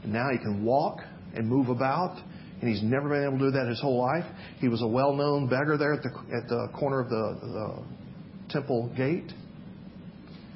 and 0.04 0.14
now 0.14 0.30
he 0.32 0.38
can 0.38 0.64
walk 0.64 1.00
and 1.36 1.48
move 1.48 1.70
about. 1.70 2.22
And 2.62 2.72
he's 2.72 2.82
never 2.82 3.10
been 3.10 3.24
able 3.24 3.40
to 3.40 3.52
do 3.52 3.52
that 3.52 3.68
his 3.68 3.82
whole 3.82 4.00
life. 4.00 4.24
He 4.60 4.70
was 4.70 4.82
a 4.82 4.88
well-known 4.88 5.50
beggar 5.50 5.78
there 5.78 5.96
at 5.96 6.02
the 6.02 6.10
at 6.10 6.48
the 6.48 6.70
corner 6.80 7.02
of 7.02 7.10
the, 7.10 7.38
the 7.42 7.84
temple 8.50 8.90
gate. 8.96 9.34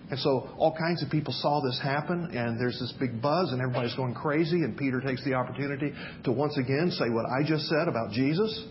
And 0.09 0.17
so 0.19 0.49
all 0.57 0.73
kinds 0.77 1.03
of 1.03 1.09
people 1.09 1.33
saw 1.33 1.59
this 1.61 1.79
happen, 1.83 2.31
and 2.33 2.59
there's 2.59 2.79
this 2.79 2.93
big 2.97 3.21
buzz, 3.21 3.51
and 3.51 3.61
everybody's 3.61 3.95
going 3.95 4.13
crazy. 4.13 4.63
And 4.63 4.77
Peter 4.77 5.01
takes 5.01 5.23
the 5.25 5.33
opportunity 5.33 5.91
to 6.23 6.31
once 6.31 6.57
again 6.57 6.91
say 6.91 7.09
what 7.09 7.25
I 7.25 7.43
just 7.45 7.65
said 7.65 7.89
about 7.89 8.11
Jesus. 8.11 8.65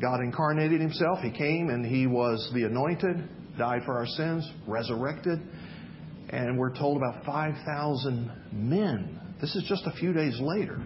God 0.00 0.20
incarnated 0.20 0.80
himself. 0.80 1.20
He 1.20 1.30
came 1.30 1.70
and 1.70 1.86
he 1.86 2.08
was 2.08 2.50
the 2.52 2.64
anointed, 2.64 3.28
died 3.56 3.82
for 3.84 3.96
our 3.96 4.06
sins, 4.06 4.50
resurrected. 4.66 5.40
And 6.30 6.58
we're 6.58 6.76
told 6.76 6.96
about 6.96 7.24
5,000 7.24 8.32
men. 8.52 9.20
This 9.40 9.54
is 9.54 9.64
just 9.68 9.82
a 9.86 9.92
few 9.92 10.12
days 10.12 10.36
later. 10.40 10.82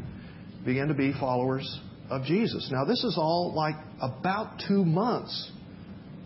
Began 0.66 0.88
to 0.88 0.94
be 0.94 1.12
followers 1.18 1.80
of 2.10 2.24
Jesus. 2.24 2.68
Now, 2.70 2.84
this 2.84 3.02
is 3.02 3.16
all 3.16 3.54
like 3.54 3.76
about 4.02 4.60
two 4.68 4.84
months 4.84 5.52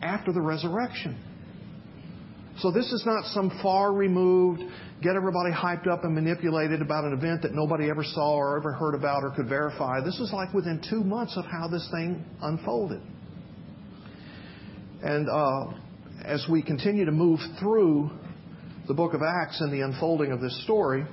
after 0.03 0.33
the 0.33 0.41
resurrection. 0.41 1.23
So 2.61 2.71
this 2.71 2.93
is 2.93 3.05
not 3.07 3.25
some 3.33 3.59
far 3.63 3.93
removed, 3.93 4.63
get 5.03 5.17
everybody 5.17 5.51
hyped 5.51 5.87
up 5.87 6.05
and 6.05 6.15
manipulated 6.15 6.83
about 6.83 7.05
an 7.05 7.15
event 7.15 7.41
that 7.43 7.55
nobody 7.55 7.89
ever 7.89 8.05
saw 8.05 8.35
or 8.35 8.59
ever 8.59 8.73
heard 8.73 8.95
about 8.95 9.23
or 9.23 9.31
could 9.31 9.49
verify. 9.49 10.01
This 10.05 10.21
is 10.21 10.31
like 10.33 10.53
within 10.53 10.83
two 10.91 11.03
months 11.03 11.39
of 11.39 11.47
how 11.47 11.69
this 11.69 11.89
thing 11.91 12.23
unfolded. 12.43 13.01
And 15.03 15.27
uh, 15.31 15.73
as 16.23 16.45
we 16.51 16.63
continue 16.63 17.07
to 17.07 17.13
move 17.13 17.41
through 17.59 18.11
the 18.89 18.95
book 18.95 19.15
of 19.15 19.23
Acts 19.23 19.63
and 19.63 19.73
the 19.73 19.81
unfolding 19.81 20.31
of 20.31 20.43
this 20.43 20.63
story, 20.65 21.07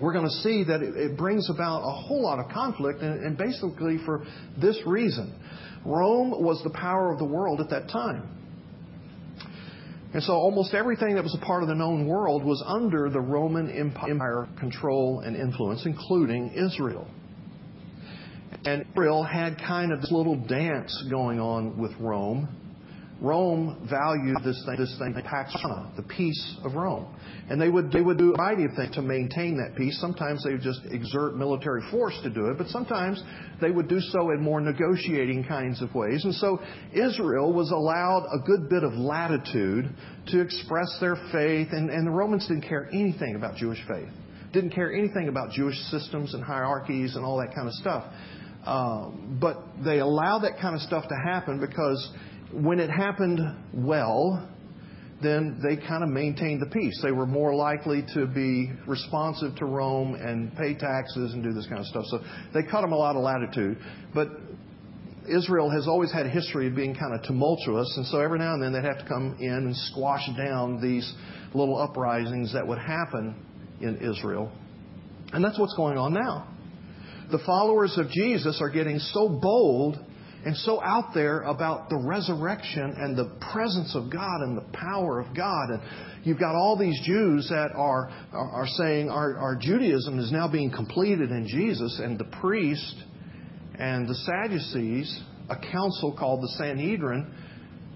we're 0.00 0.12
going 0.12 0.26
to 0.26 0.42
see 0.42 0.62
that 0.62 0.80
it, 0.80 0.96
it 0.96 1.16
brings 1.16 1.50
about 1.50 1.80
a 1.80 1.90
whole 1.90 2.22
lot 2.22 2.38
of 2.38 2.52
conflict, 2.52 3.00
and, 3.00 3.24
and 3.24 3.36
basically 3.36 3.98
for 4.04 4.24
this 4.60 4.78
reason. 4.86 5.34
Rome 5.84 6.30
was 6.30 6.62
the 6.62 6.70
power 6.70 7.12
of 7.12 7.18
the 7.18 7.24
world 7.24 7.60
at 7.60 7.70
that 7.70 7.88
time. 7.88 8.36
And 10.14 10.22
so 10.22 10.32
almost 10.32 10.72
everything 10.74 11.14
that 11.16 11.22
was 11.22 11.36
a 11.40 11.44
part 11.44 11.62
of 11.62 11.68
the 11.68 11.74
known 11.74 12.06
world 12.06 12.44
was 12.44 12.62
under 12.66 13.10
the 13.10 13.20
Roman 13.20 13.70
Empire 13.70 14.48
control 14.58 15.20
and 15.20 15.36
influence, 15.36 15.84
including 15.84 16.52
Israel. 16.52 17.06
And 18.64 18.84
Israel 18.92 19.22
had 19.22 19.58
kind 19.58 19.92
of 19.92 20.00
this 20.00 20.10
little 20.10 20.36
dance 20.36 21.04
going 21.10 21.40
on 21.40 21.78
with 21.78 21.92
Rome 21.98 22.48
Rome 23.20 23.88
valued 23.88 24.36
this 24.44 24.62
thing, 24.66 24.76
this 24.76 24.94
thing, 24.98 25.14
Pax 25.24 25.54
Romana, 25.64 25.90
the 25.96 26.02
peace 26.02 26.56
of 26.64 26.74
Rome. 26.74 27.14
And 27.48 27.60
they 27.60 27.70
would, 27.70 27.90
they 27.90 28.02
would 28.02 28.18
do 28.18 28.34
a 28.34 28.36
variety 28.36 28.64
of 28.64 28.72
things 28.76 28.94
to 28.96 29.02
maintain 29.02 29.56
that 29.56 29.74
peace. 29.76 29.98
Sometimes 30.00 30.44
they 30.44 30.52
would 30.52 30.60
just 30.60 30.80
exert 30.90 31.34
military 31.34 31.80
force 31.90 32.18
to 32.24 32.30
do 32.30 32.50
it, 32.50 32.58
but 32.58 32.66
sometimes 32.68 33.22
they 33.60 33.70
would 33.70 33.88
do 33.88 34.00
so 34.00 34.30
in 34.32 34.42
more 34.42 34.60
negotiating 34.60 35.44
kinds 35.44 35.80
of 35.80 35.94
ways. 35.94 36.24
And 36.24 36.34
so 36.34 36.60
Israel 36.92 37.54
was 37.54 37.70
allowed 37.70 38.26
a 38.34 38.38
good 38.44 38.68
bit 38.68 38.82
of 38.82 38.92
latitude 38.92 39.94
to 40.28 40.40
express 40.40 40.98
their 41.00 41.16
faith, 41.32 41.68
and, 41.72 41.88
and 41.88 42.06
the 42.06 42.10
Romans 42.10 42.46
didn't 42.46 42.68
care 42.68 42.88
anything 42.92 43.34
about 43.34 43.56
Jewish 43.56 43.80
faith. 43.88 44.10
Didn't 44.52 44.70
care 44.70 44.92
anything 44.92 45.28
about 45.28 45.52
Jewish 45.52 45.76
systems 45.90 46.34
and 46.34 46.44
hierarchies 46.44 47.16
and 47.16 47.24
all 47.24 47.38
that 47.38 47.54
kind 47.54 47.66
of 47.66 47.74
stuff. 47.74 48.04
Uh, 48.66 49.10
but 49.40 49.62
they 49.84 50.00
allowed 50.00 50.40
that 50.40 50.58
kind 50.60 50.74
of 50.74 50.80
stuff 50.82 51.04
to 51.08 51.14
happen 51.24 51.60
because 51.60 52.12
when 52.52 52.78
it 52.80 52.90
happened 52.90 53.40
well, 53.74 54.48
then 55.22 55.60
they 55.62 55.76
kind 55.76 56.02
of 56.02 56.10
maintained 56.10 56.60
the 56.60 56.66
peace. 56.66 57.00
They 57.02 57.12
were 57.12 57.26
more 57.26 57.54
likely 57.54 58.04
to 58.14 58.26
be 58.26 58.70
responsive 58.86 59.56
to 59.56 59.64
Rome 59.64 60.14
and 60.14 60.54
pay 60.56 60.74
taxes 60.74 61.32
and 61.32 61.42
do 61.42 61.52
this 61.52 61.66
kind 61.66 61.80
of 61.80 61.86
stuff. 61.86 62.04
So 62.08 62.20
they 62.52 62.62
cut 62.62 62.82
them 62.82 62.92
a 62.92 62.96
lot 62.96 63.16
of 63.16 63.22
latitude. 63.22 63.78
But 64.14 64.28
Israel 65.28 65.70
has 65.70 65.88
always 65.88 66.12
had 66.12 66.26
a 66.26 66.28
history 66.28 66.68
of 66.68 66.76
being 66.76 66.94
kind 66.94 67.14
of 67.14 67.22
tumultuous, 67.22 67.92
and 67.96 68.06
so 68.06 68.20
every 68.20 68.38
now 68.38 68.54
and 68.54 68.62
then 68.62 68.72
they'd 68.72 68.84
have 68.84 68.98
to 68.98 69.08
come 69.08 69.36
in 69.40 69.52
and 69.52 69.76
squash 69.76 70.28
down 70.36 70.80
these 70.80 71.10
little 71.54 71.78
uprisings 71.78 72.52
that 72.52 72.66
would 72.66 72.78
happen 72.78 73.34
in 73.80 73.96
Israel. 73.96 74.52
And 75.32 75.42
that's 75.42 75.58
what's 75.58 75.74
going 75.74 75.98
on 75.98 76.12
now. 76.12 76.48
The 77.30 77.40
followers 77.44 77.98
of 77.98 78.08
Jesus 78.10 78.60
are 78.60 78.70
getting 78.70 78.98
so 78.98 79.28
bold 79.28 79.98
and 80.46 80.56
so 80.58 80.80
out 80.80 81.12
there 81.12 81.42
about 81.42 81.88
the 81.90 81.96
resurrection 81.96 82.94
and 82.96 83.18
the 83.18 83.36
presence 83.52 83.96
of 83.96 84.12
God 84.12 84.42
and 84.42 84.56
the 84.56 84.64
power 84.78 85.18
of 85.18 85.34
God. 85.36 85.70
And 85.70 85.82
you've 86.22 86.38
got 86.38 86.54
all 86.54 86.78
these 86.78 86.96
Jews 87.04 87.48
that 87.50 87.72
are, 87.74 88.08
are, 88.32 88.68
saying 88.78 89.10
our, 89.10 89.36
our 89.38 89.56
Judaism 89.60 90.20
is 90.20 90.30
now 90.30 90.46
being 90.46 90.70
completed 90.70 91.32
in 91.32 91.48
Jesus, 91.48 92.00
and 92.00 92.16
the 92.16 92.30
priest 92.40 92.94
and 93.76 94.08
the 94.08 94.14
Sadducees, 94.14 95.20
a 95.50 95.56
council 95.72 96.14
called 96.16 96.42
the 96.42 96.54
Sanhedrin, 96.58 97.34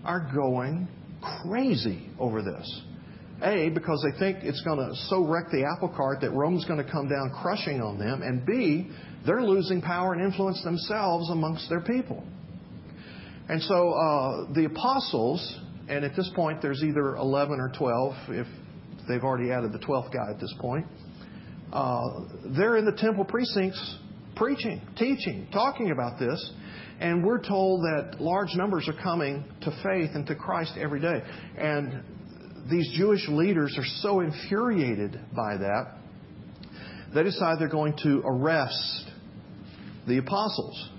are 0.04 0.28
going 0.35 0.88
crazy 1.45 2.11
over 2.19 2.42
this. 2.42 2.83
A, 3.45 3.69
because 3.69 4.04
they 4.04 4.19
think 4.19 4.38
it's 4.42 4.61
going 4.62 4.78
to 4.78 4.92
so 5.07 5.25
wreck 5.25 5.52
the 5.52 5.64
apple 5.64 5.95
cart 5.97 6.21
that 6.23 6.33
Rome's 6.33 6.64
going 6.64 6.85
to 6.85 6.90
come 6.90 7.09
down 7.09 7.30
crushing 7.40 7.80
on 7.80 7.97
them. 7.97 8.23
And 8.23 8.45
B, 8.45 8.90
they're 9.25 9.45
losing 9.45 9.80
power 9.80 10.14
and 10.14 10.25
influence 10.25 10.61
themselves 10.64 11.30
amongst 11.30 11.69
their 11.69 11.83
people. 11.83 12.25
And 13.50 13.61
so 13.62 13.90
uh, 13.90 14.52
the 14.52 14.66
apostles 14.66 15.59
and 15.90 16.04
at 16.04 16.14
this 16.14 16.30
point, 16.37 16.62
there's 16.62 16.85
either 16.85 17.16
11 17.16 17.59
or 17.59 17.73
12, 17.76 18.14
if 18.28 18.47
they've 19.09 19.25
already 19.25 19.50
added 19.50 19.73
the 19.73 19.80
12th 19.80 20.12
guy 20.12 20.30
at 20.30 20.40
this 20.40 20.54
point. 20.61 20.87
Uh, 21.73 22.00
they're 22.57 22.76
in 22.76 22.85
the 22.85 22.97
temple 22.97 23.25
precincts 23.25 23.99
preaching, 24.37 24.80
teaching, 24.97 25.49
talking 25.52 25.90
about 25.90 26.19
this. 26.21 26.52
And 27.00 27.25
we're 27.25 27.42
told 27.42 27.80
that 27.83 28.21
large 28.21 28.54
numbers 28.54 28.88
are 28.88 29.02
coming 29.02 29.45
to 29.62 29.71
faith 29.83 30.11
and 30.14 30.25
to 30.28 30.37
Christ 30.37 30.75
every 30.78 31.00
day. 31.00 31.21
And 31.59 32.04
these 32.71 32.88
Jewish 32.97 33.26
leaders 33.28 33.76
are 33.76 33.87
so 34.00 34.21
infuriated 34.21 35.19
by 35.35 35.57
that, 35.57 35.97
they 37.12 37.25
decide 37.25 37.59
they're 37.59 37.69
going 37.69 37.97
to 38.04 38.23
arrest 38.25 39.11
the 40.07 40.19
apostles. 40.19 40.90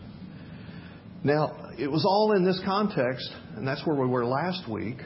Now, 1.24 1.72
it 1.78 1.90
was 1.90 2.04
all 2.06 2.34
in 2.36 2.44
this 2.44 2.60
context, 2.66 3.30
and 3.56 3.68
that's 3.68 3.86
where 3.86 3.96
we 3.96 4.08
were 4.08 4.25
last 4.25 4.68
week. 4.70 4.98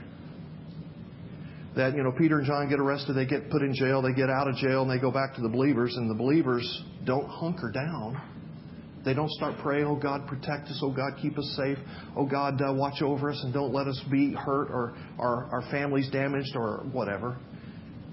That, 1.76 1.94
you 1.94 2.04
know, 2.04 2.14
Peter 2.18 2.38
and 2.38 2.48
John 2.48 2.70
get 2.70 2.80
arrested, 2.80 3.14
they 3.16 3.26
get 3.26 3.50
put 3.50 3.62
in 3.62 3.74
jail, 3.74 4.02
they 4.02 4.14
get 4.14 4.30
out 4.30 4.48
of 4.48 4.56
jail, 4.56 4.84
and 4.84 4.92
they 4.92 4.98
go 4.98 5.12
back 5.12 5.36
to 5.36 5.42
the 5.42 5.50
believers, 5.50 5.94
and 5.98 6.10
the 6.10 6.16
believers 6.16 6.84
don't 7.04 7.28
hunker 7.28 7.70
down. 7.70 8.22
They 9.04 9.14
don't 9.14 9.30
start 9.32 9.60
praying, 9.62 9.86
oh 9.86 9.98
God, 9.98 10.26
protect 10.26 10.68
us, 10.70 10.80
oh 10.82 10.92
God, 10.92 11.14
keep 11.22 11.38
us 11.38 11.58
safe, 11.58 11.78
oh 12.16 12.26
God, 12.26 12.60
uh, 12.60 12.74
watch 12.74 13.04
over 13.04 13.30
us 13.30 13.40
and 13.44 13.54
don't 13.54 13.72
let 13.72 13.88
us 13.88 14.02
be 14.10 14.34
hurt 14.34 14.70
or 14.72 14.96
our, 15.20 15.46
our 15.52 15.62
families 15.70 16.10
damaged 16.10 16.56
or 16.56 16.86
whatever. 16.92 17.38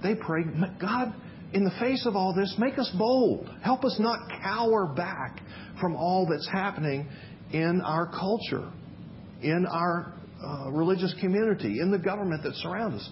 They 0.02 0.14
pray, 0.14 0.42
God, 0.78 1.14
in 1.54 1.64
the 1.64 1.70
face 1.80 2.04
of 2.04 2.14
all 2.14 2.34
this, 2.34 2.54
make 2.58 2.78
us 2.78 2.90
bold. 2.98 3.48
Help 3.62 3.84
us 3.84 3.96
not 3.98 4.28
cower 4.42 4.92
back 4.94 5.40
from 5.80 5.96
all 5.96 6.26
that's 6.28 6.48
happening 6.52 7.08
in 7.52 7.82
our 7.84 8.06
culture, 8.06 8.70
in 9.42 9.66
our 9.66 10.14
uh, 10.44 10.70
religious 10.70 11.14
community, 11.20 11.80
in 11.80 11.90
the 11.90 11.98
government 11.98 12.42
that 12.42 12.54
surrounds 12.56 13.02
us. 13.02 13.10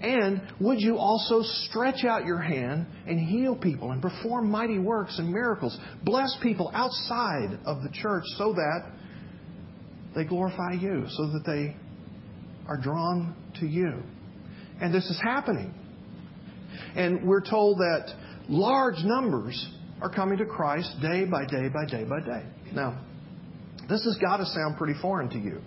And 0.00 0.40
would 0.60 0.80
you 0.80 0.96
also 0.96 1.42
stretch 1.68 2.04
out 2.04 2.24
your 2.24 2.40
hand 2.40 2.86
and 3.06 3.18
heal 3.20 3.54
people 3.54 3.90
and 3.90 4.00
perform 4.00 4.50
mighty 4.50 4.78
works 4.78 5.18
and 5.18 5.30
miracles? 5.30 5.78
Bless 6.04 6.34
people 6.42 6.70
outside 6.72 7.58
of 7.66 7.82
the 7.82 7.90
church 7.92 8.24
so 8.38 8.54
that 8.54 8.92
they 10.14 10.24
glorify 10.24 10.72
you, 10.72 11.04
so 11.08 11.26
that 11.32 11.42
they 11.44 11.76
are 12.66 12.78
drawn 12.80 13.34
to 13.60 13.66
you. 13.66 14.02
And 14.80 14.94
this 14.94 15.04
is 15.04 15.20
happening. 15.22 15.74
And 16.96 17.28
we're 17.28 17.42
told 17.42 17.78
that 17.78 18.14
large 18.48 19.04
numbers 19.04 19.68
are 20.00 20.10
coming 20.10 20.38
to 20.38 20.46
Christ 20.46 20.96
day 21.02 21.24
by 21.26 21.44
day 21.44 21.68
by 21.68 21.84
day 21.84 22.04
by 22.04 22.20
day. 22.20 22.46
Now, 22.72 23.04
this 23.90 24.04
has 24.04 24.16
got 24.20 24.38
to 24.38 24.46
sound 24.46 24.76
pretty 24.76 24.98
foreign 25.00 25.28
to 25.30 25.38
you. 25.38 25.60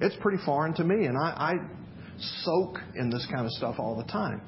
It's 0.00 0.16
pretty 0.20 0.42
foreign 0.44 0.74
to 0.74 0.84
me, 0.84 1.06
and 1.06 1.16
I, 1.16 1.30
I 1.30 1.52
soak 2.42 2.78
in 2.96 3.10
this 3.10 3.26
kind 3.32 3.44
of 3.44 3.52
stuff 3.52 3.76
all 3.78 3.96
the 3.96 4.10
time. 4.10 4.40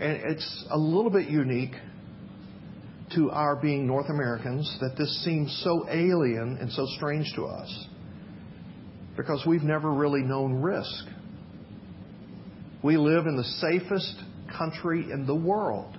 And 0.00 0.20
it's 0.26 0.64
a 0.70 0.78
little 0.78 1.10
bit 1.10 1.28
unique 1.28 1.74
to 3.14 3.30
our 3.30 3.56
being 3.56 3.86
North 3.86 4.08
Americans 4.08 4.76
that 4.80 4.96
this 4.96 5.24
seems 5.24 5.60
so 5.64 5.86
alien 5.90 6.58
and 6.60 6.70
so 6.70 6.86
strange 6.96 7.32
to 7.34 7.46
us 7.46 7.86
because 9.16 9.44
we've 9.46 9.62
never 9.62 9.92
really 9.92 10.22
known 10.22 10.62
risk. 10.62 11.06
We 12.82 12.96
live 12.96 13.26
in 13.26 13.36
the 13.36 13.44
safest 13.44 14.22
country 14.56 15.10
in 15.10 15.26
the 15.26 15.34
world. 15.34 15.97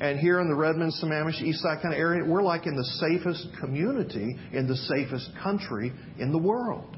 And 0.00 0.18
here 0.18 0.40
in 0.40 0.48
the 0.48 0.54
Redmond, 0.54 0.94
Sammamish, 0.94 1.42
Eastside 1.42 1.82
kind 1.82 1.92
of 1.92 2.00
area, 2.00 2.24
we're 2.24 2.42
like 2.42 2.66
in 2.66 2.74
the 2.74 2.84
safest 2.84 3.48
community 3.60 4.34
in 4.52 4.66
the 4.66 4.76
safest 4.76 5.30
country 5.42 5.92
in 6.18 6.32
the 6.32 6.38
world. 6.38 6.96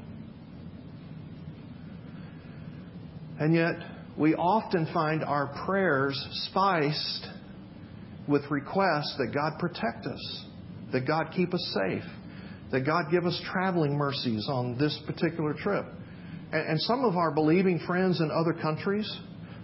And 3.39 3.53
yet, 3.53 3.75
we 4.17 4.35
often 4.35 4.87
find 4.93 5.21
our 5.21 5.47
prayers 5.65 6.17
spiced 6.49 7.27
with 8.27 8.43
requests 8.49 9.15
that 9.17 9.33
God 9.33 9.59
protect 9.59 10.05
us, 10.05 10.45
that 10.93 11.05
God 11.05 11.33
keep 11.35 11.53
us 11.53 11.75
safe, 11.85 12.03
that 12.71 12.85
God 12.85 13.05
give 13.11 13.25
us 13.25 13.39
traveling 13.51 13.97
mercies 13.97 14.47
on 14.49 14.77
this 14.77 14.97
particular 15.05 15.53
trip. 15.53 15.85
And, 16.53 16.79
some 16.81 17.03
of 17.03 17.17
our 17.17 17.31
believing 17.31 17.79
friends 17.85 18.21
in 18.21 18.29
other 18.31 18.53
countries 18.53 19.11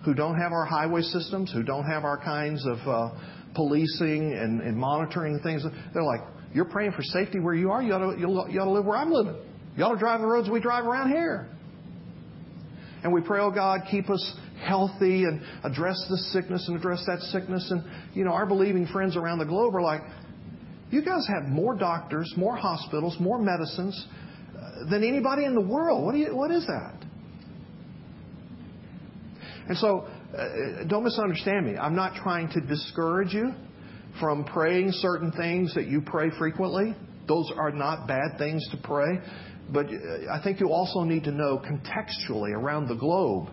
who 0.05 0.13
don't 0.13 0.39
have 0.39 0.51
our 0.51 0.65
highway 0.65 1.01
systems, 1.01 1.51
who 1.51 1.63
don't 1.63 1.85
have 1.85 2.03
our 2.03 2.17
kinds 2.17 2.65
of 2.65 2.77
uh, 2.87 3.09
policing 3.55 4.33
and, 4.33 4.61
and, 4.61 4.77
monitoring 4.77 5.39
things, 5.41 5.63
they're 5.93 6.03
like, 6.03 6.21
You're 6.53 6.65
praying 6.65 6.93
for 6.93 7.03
safety 7.03 7.39
where 7.39 7.53
you 7.53 7.71
are? 7.71 7.81
You 7.81 7.93
ought, 7.93 8.15
to, 8.15 8.19
you 8.19 8.27
ought 8.27 8.65
to 8.65 8.71
live 8.71 8.85
where 8.85 8.97
I'm 8.97 9.11
living. 9.11 9.35
You 9.75 9.83
ought 9.83 9.93
to 9.93 9.99
drive 9.99 10.21
the 10.21 10.27
roads 10.27 10.49
we 10.49 10.59
drive 10.59 10.85
around 10.85 11.09
here. 11.09 11.47
And 13.03 13.13
we 13.13 13.21
pray, 13.21 13.39
oh 13.39 13.51
God, 13.51 13.81
keep 13.89 14.09
us 14.09 14.35
healthy 14.61 15.23
and 15.23 15.41
address 15.63 15.95
this 16.09 16.33
sickness 16.33 16.67
and 16.67 16.77
address 16.77 17.03
that 17.07 17.21
sickness. 17.31 17.65
And, 17.71 17.83
you 18.13 18.25
know, 18.25 18.31
our 18.31 18.45
believing 18.45 18.87
friends 18.87 19.15
around 19.15 19.39
the 19.39 19.45
globe 19.45 19.73
are 19.73 19.81
like, 19.81 20.01
you 20.91 21.03
guys 21.03 21.25
have 21.27 21.49
more 21.49 21.75
doctors, 21.75 22.33
more 22.35 22.55
hospitals, 22.55 23.15
more 23.19 23.39
medicines 23.39 24.05
uh, 24.57 24.89
than 24.89 25.03
anybody 25.03 25.45
in 25.45 25.53
the 25.53 25.61
world. 25.61 26.03
What, 26.03 26.13
do 26.13 26.17
you, 26.17 26.35
what 26.35 26.51
is 26.51 26.65
that? 26.65 26.98
And 29.69 29.77
so, 29.77 30.07
uh, 30.35 30.83
don't 30.87 31.03
misunderstand 31.03 31.67
me. 31.67 31.77
I'm 31.77 31.95
not 31.95 32.15
trying 32.15 32.49
to 32.49 32.59
discourage 32.59 33.33
you 33.33 33.53
from 34.19 34.43
praying 34.43 34.91
certain 34.93 35.31
things 35.31 35.75
that 35.75 35.85
you 35.85 36.01
pray 36.01 36.31
frequently. 36.39 36.95
Those 37.27 37.51
are 37.55 37.71
not 37.71 38.07
bad 38.07 38.39
things 38.39 38.67
to 38.71 38.77
pray. 38.77 39.19
But 39.71 39.85
uh, 39.85 40.33
I 40.33 40.41
think 40.43 40.59
you 40.59 40.69
also 40.71 41.03
need 41.03 41.25
to 41.25 41.31
know 41.31 41.59
contextually 41.59 42.51
around 42.51 42.87
the 42.87 42.95
globe, 42.95 43.49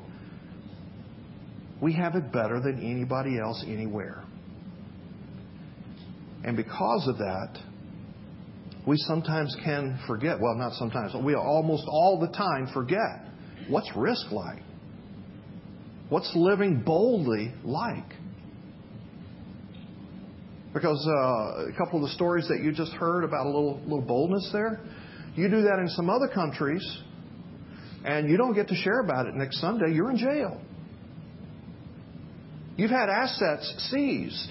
we 1.82 1.92
have 1.92 2.14
it 2.14 2.32
better 2.32 2.60
than 2.60 2.78
anybody 2.78 3.38
else 3.38 3.62
anywhere. 3.66 4.24
And 6.44 6.56
because 6.56 7.06
of 7.08 7.18
that, 7.18 7.58
we 8.86 8.96
sometimes 8.96 9.54
can 9.62 9.98
forget, 10.06 10.40
well, 10.40 10.54
not 10.54 10.72
sometimes, 10.74 11.12
we 11.22 11.34
almost 11.34 11.84
all 11.88 12.18
the 12.18 12.34
time 12.34 12.68
forget 12.72 13.26
what's 13.68 13.90
risk 13.94 14.30
like? 14.30 14.62
What's 16.08 16.30
living 16.34 16.82
boldly 16.84 17.52
like? 17.64 18.12
Because 20.72 21.04
uh, 21.08 21.68
a 21.68 21.72
couple 21.76 22.02
of 22.02 22.08
the 22.08 22.14
stories 22.14 22.46
that 22.48 22.60
you 22.62 22.70
just 22.72 22.92
heard 22.92 23.24
about 23.24 23.46
a 23.46 23.48
little, 23.48 23.80
little 23.84 24.02
boldness 24.02 24.50
there, 24.52 24.80
you 25.34 25.48
do 25.48 25.62
that 25.62 25.78
in 25.80 25.88
some 25.88 26.08
other 26.10 26.28
countries, 26.28 26.86
and 28.04 28.28
you 28.28 28.36
don't 28.36 28.54
get 28.54 28.68
to 28.68 28.74
share 28.74 29.00
about 29.00 29.26
it 29.26 29.34
next 29.34 29.60
Sunday, 29.60 29.92
you're 29.94 30.10
in 30.10 30.18
jail. 30.18 30.60
You've 32.76 32.90
had 32.90 33.08
assets 33.08 33.88
seized. 33.90 34.50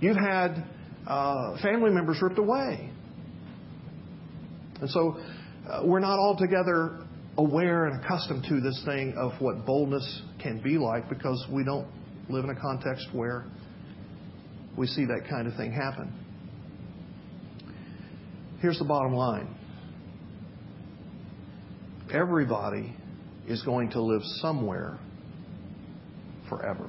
You've 0.00 0.16
had 0.16 0.64
uh, 1.06 1.60
family 1.62 1.90
members 1.90 2.18
ripped 2.22 2.38
away. 2.38 2.90
And 4.80 4.90
so 4.90 5.18
uh, 5.70 5.82
we're 5.84 6.00
not 6.00 6.18
altogether 6.18 7.03
aware 7.36 7.86
and 7.86 8.02
accustomed 8.02 8.44
to 8.48 8.60
this 8.60 8.80
thing 8.84 9.14
of 9.16 9.32
what 9.40 9.66
boldness 9.66 10.22
can 10.40 10.60
be 10.62 10.78
like 10.78 11.08
because 11.08 11.44
we 11.50 11.64
don't 11.64 11.86
live 12.28 12.44
in 12.44 12.50
a 12.50 12.60
context 12.60 13.08
where 13.12 13.44
we 14.76 14.86
see 14.86 15.04
that 15.04 15.28
kind 15.28 15.46
of 15.46 15.54
thing 15.56 15.72
happen. 15.72 16.12
Here's 18.60 18.78
the 18.78 18.84
bottom 18.84 19.12
line 19.12 19.54
everybody 22.12 22.94
is 23.48 23.62
going 23.62 23.90
to 23.90 24.00
live 24.00 24.22
somewhere 24.40 24.98
forever. 26.48 26.88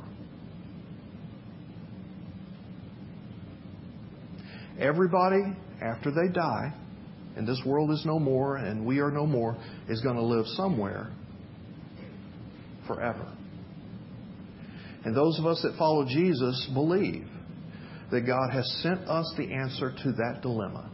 Everybody, 4.79 5.41
after 5.81 6.11
they 6.11 6.31
die, 6.31 6.73
and 7.35 7.47
this 7.47 7.61
world 7.65 7.91
is 7.91 8.03
no 8.05 8.19
more 8.19 8.57
and 8.57 8.85
we 8.85 8.99
are 8.99 9.11
no 9.11 9.25
more, 9.25 9.57
is 9.89 10.01
going 10.01 10.15
to 10.15 10.23
live 10.23 10.45
somewhere 10.47 11.11
forever. 12.87 13.31
And 15.03 15.15
those 15.15 15.37
of 15.39 15.45
us 15.45 15.61
that 15.63 15.77
follow 15.77 16.05
Jesus 16.05 16.69
believe 16.73 17.27
that 18.11 18.21
God 18.21 18.51
has 18.51 18.69
sent 18.81 19.01
us 19.07 19.33
the 19.37 19.53
answer 19.53 19.91
to 20.03 20.11
that 20.13 20.39
dilemma 20.41 20.91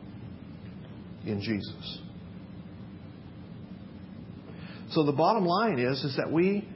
in 1.26 1.42
Jesus. 1.42 2.00
So 4.92 5.06
the 5.06 5.14
bottom 5.14 5.46
line 5.46 5.80
is, 5.80 6.04
is 6.04 6.18
that 6.18 6.32
we 6.32 6.68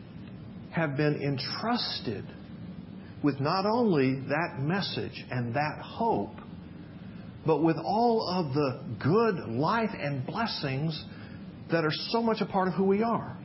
have 0.72 0.96
been 0.96 1.22
entrusted 1.22 2.26
with 3.24 3.40
not 3.40 3.66
only 3.66 4.20
that 4.28 4.60
message 4.60 5.26
and 5.30 5.56
that 5.56 5.80
hope, 5.82 6.36
but 7.46 7.62
with 7.62 7.78
all 7.78 8.28
of 8.28 8.54
the 8.54 8.80
good 9.04 9.50
life 9.50 9.92
and 10.00 10.26
blessings 10.26 11.04
that 11.72 11.84
are 11.84 11.92
so 12.10 12.22
much 12.22 12.42
a 12.42 12.46
part 12.46 12.68
of 12.68 12.74
who 12.74 12.86
we 12.86 13.04
are. 13.04 13.38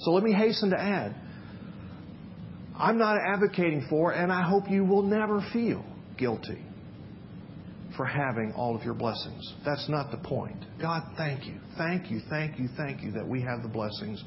So 0.00 0.12
let 0.12 0.22
me 0.22 0.32
hasten 0.32 0.70
to 0.70 0.78
add 0.80 1.14
I'm 2.78 2.96
not 2.96 3.18
advocating 3.20 3.86
for, 3.90 4.12
and 4.12 4.32
I 4.32 4.48
hope 4.48 4.70
you 4.70 4.84
will 4.84 5.02
never 5.02 5.44
feel 5.52 5.84
guilty 6.16 6.64
for 7.96 8.06
having 8.06 8.52
all 8.56 8.76
of 8.76 8.84
your 8.84 8.94
blessings. 8.94 9.54
That's 9.64 9.88
not 9.88 10.12
the 10.12 10.18
point. 10.18 10.64
God, 10.80 11.02
thank 11.16 11.44
you. 11.46 11.58
Thank 11.76 12.08
you, 12.08 12.20
thank 12.30 12.58
you, 12.58 12.68
thank 12.76 13.02
you 13.02 13.10
that 13.12 13.26
we 13.26 13.42
have 13.42 13.62
the 13.62 13.68
blessings 13.68 14.22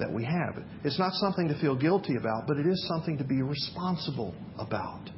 that 0.00 0.12
we 0.12 0.24
have. 0.24 0.62
It's 0.82 0.98
not 0.98 1.12
something 1.14 1.46
to 1.46 1.58
feel 1.60 1.76
guilty 1.76 2.16
about, 2.16 2.48
but 2.48 2.56
it 2.56 2.66
is 2.66 2.84
something 2.88 3.16
to 3.18 3.24
be 3.24 3.40
responsible 3.42 4.34
about. 4.58 5.08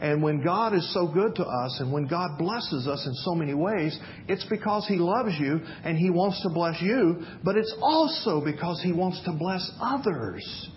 And 0.00 0.22
when 0.22 0.42
God 0.42 0.74
is 0.74 0.92
so 0.92 1.06
good 1.06 1.36
to 1.36 1.44
us 1.44 1.78
and 1.80 1.92
when 1.92 2.06
God 2.06 2.36
blesses 2.38 2.88
us 2.88 3.06
in 3.06 3.14
so 3.14 3.34
many 3.34 3.54
ways, 3.54 3.98
it's 4.28 4.44
because 4.50 4.86
He 4.88 4.96
loves 4.96 5.34
you 5.38 5.60
and 5.84 5.96
He 5.96 6.10
wants 6.10 6.42
to 6.42 6.50
bless 6.50 6.80
you, 6.82 7.24
but 7.42 7.56
it's 7.56 7.74
also 7.80 8.40
because 8.44 8.80
He 8.82 8.92
wants 8.92 9.22
to 9.24 9.32
bless 9.32 9.70
others 9.80 10.68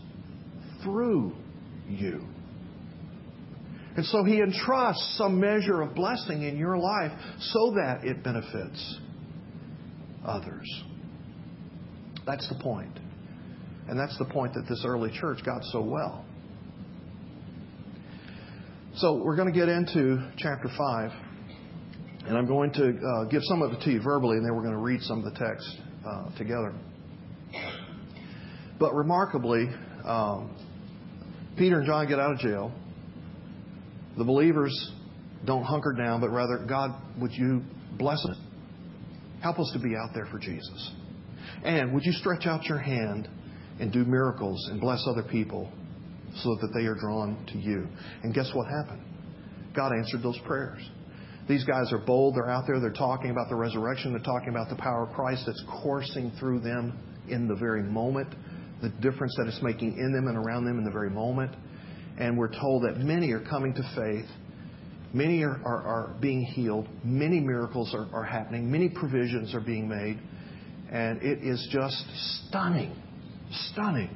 through 0.83 1.33
you. 1.89 2.21
And 3.95 4.05
so 4.05 4.23
He 4.23 4.41
entrusts 4.41 5.17
some 5.17 5.39
measure 5.39 5.81
of 5.81 5.95
blessing 5.95 6.43
in 6.43 6.57
your 6.57 6.77
life 6.77 7.11
so 7.39 7.73
that 7.75 8.01
it 8.03 8.23
benefits 8.23 8.99
others. 10.23 10.83
That's 12.27 12.47
the 12.49 12.61
point. 12.61 12.99
And 13.89 13.97
that's 13.97 14.17
the 14.19 14.25
point 14.25 14.53
that 14.53 14.67
this 14.69 14.83
early 14.85 15.11
church 15.19 15.39
got 15.43 15.63
so 15.63 15.81
well. 15.81 16.26
So 18.97 19.13
we're 19.13 19.35
going 19.35 19.53
to 19.53 19.57
get 19.57 19.69
into 19.69 20.27
chapter 20.37 20.69
5, 20.75 21.11
and 22.25 22.35
I'm 22.35 22.47
going 22.47 22.73
to 22.73 22.97
uh, 22.97 23.23
give 23.25 23.43
some 23.43 23.61
of 23.61 23.71
it 23.71 23.81
to 23.81 23.91
you 23.91 24.01
verbally, 24.01 24.37
and 24.37 24.43
then 24.43 24.55
we're 24.55 24.63
going 24.63 24.73
to 24.73 24.81
read 24.81 25.01
some 25.03 25.23
of 25.23 25.31
the 25.31 25.39
text 25.39 25.77
uh, 26.03 26.35
together. 26.35 26.73
But 28.79 28.95
remarkably, 28.95 29.67
um, 30.03 30.57
Peter 31.59 31.77
and 31.77 31.85
John 31.85 32.07
get 32.07 32.17
out 32.17 32.31
of 32.31 32.39
jail. 32.39 32.71
The 34.17 34.23
believers 34.23 34.73
don't 35.45 35.63
hunker 35.63 35.93
down, 35.93 36.19
but 36.19 36.29
rather, 36.29 36.65
God, 36.67 36.99
would 37.21 37.33
you 37.33 37.61
bless 37.99 38.25
us? 38.25 38.37
Help 39.43 39.59
us 39.59 39.69
to 39.73 39.79
be 39.79 39.95
out 39.95 40.09
there 40.15 40.25
for 40.25 40.39
Jesus. 40.39 40.91
And 41.63 41.93
would 41.93 42.03
you 42.03 42.13
stretch 42.13 42.47
out 42.47 42.65
your 42.65 42.79
hand 42.79 43.29
and 43.79 43.93
do 43.93 44.05
miracles 44.05 44.69
and 44.71 44.81
bless 44.81 45.05
other 45.07 45.21
people 45.21 45.71
so 46.43 46.55
that 46.61 46.69
they 46.73 46.85
are 46.85 46.95
drawn 46.95 47.45
to 47.51 47.57
you. 47.57 47.87
And 48.23 48.33
guess 48.33 48.49
what 48.53 48.67
happened? 48.67 49.03
God 49.75 49.91
answered 49.93 50.23
those 50.23 50.39
prayers. 50.45 50.81
These 51.47 51.63
guys 51.63 51.93
are 51.93 51.99
bold. 51.99 52.35
They're 52.35 52.49
out 52.49 52.65
there. 52.67 52.79
They're 52.79 52.91
talking 52.91 53.31
about 53.31 53.47
the 53.49 53.55
resurrection. 53.55 54.11
They're 54.11 54.21
talking 54.21 54.49
about 54.49 54.69
the 54.69 54.75
power 54.75 55.07
of 55.07 55.13
Christ 55.13 55.43
that's 55.45 55.63
coursing 55.81 56.31
through 56.39 56.59
them 56.59 56.99
in 57.29 57.47
the 57.47 57.55
very 57.55 57.83
moment, 57.83 58.33
the 58.81 58.89
difference 58.89 59.33
that 59.37 59.47
it's 59.47 59.61
making 59.61 59.97
in 59.97 60.11
them 60.11 60.27
and 60.27 60.37
around 60.37 60.65
them 60.65 60.77
in 60.77 60.83
the 60.83 60.91
very 60.91 61.09
moment. 61.09 61.55
And 62.19 62.37
we're 62.37 62.51
told 62.51 62.83
that 62.83 62.97
many 62.97 63.31
are 63.31 63.39
coming 63.39 63.73
to 63.75 63.83
faith. 63.95 64.29
Many 65.13 65.43
are, 65.43 65.61
are, 65.63 65.83
are 65.83 66.15
being 66.19 66.41
healed. 66.43 66.87
Many 67.03 67.39
miracles 67.39 67.93
are, 67.93 68.07
are 68.13 68.25
happening. 68.25 68.69
Many 68.69 68.89
provisions 68.89 69.53
are 69.53 69.61
being 69.61 69.87
made. 69.87 70.19
And 70.91 71.21
it 71.21 71.39
is 71.43 71.65
just 71.71 72.03
stunning. 72.47 72.93
Stunning 73.71 74.09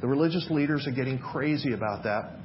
the 0.00 0.06
religious 0.06 0.46
leaders 0.50 0.86
are 0.86 0.92
getting 0.92 1.18
crazy 1.18 1.72
about 1.72 2.04
that. 2.04 2.36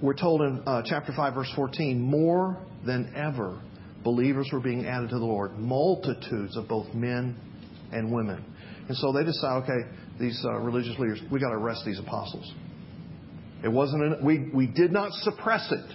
We're 0.00 0.14
told 0.14 0.42
in 0.42 0.62
uh, 0.66 0.82
chapter 0.84 1.12
5, 1.14 1.34
verse 1.34 1.52
14, 1.56 2.00
more 2.00 2.58
than 2.86 3.12
ever, 3.16 3.60
believers 4.04 4.48
were 4.52 4.60
being 4.60 4.86
added 4.86 5.10
to 5.10 5.18
the 5.18 5.24
Lord, 5.24 5.58
multitudes 5.58 6.56
of 6.56 6.68
both 6.68 6.92
men 6.94 7.36
and 7.92 8.12
women. 8.12 8.44
And 8.88 8.96
so 8.96 9.12
they 9.12 9.24
decide, 9.24 9.64
okay, 9.64 9.90
these 10.20 10.40
uh, 10.44 10.58
religious 10.58 10.98
leaders, 10.98 11.20
we 11.30 11.40
got 11.40 11.50
to 11.50 11.56
arrest 11.56 11.82
these 11.84 11.98
apostles. 11.98 12.52
It 13.62 13.68
wasn't 13.68 14.02
an, 14.02 14.24
we 14.24 14.50
we 14.54 14.66
did 14.66 14.92
not 14.92 15.12
suppress 15.12 15.70
it 15.72 15.94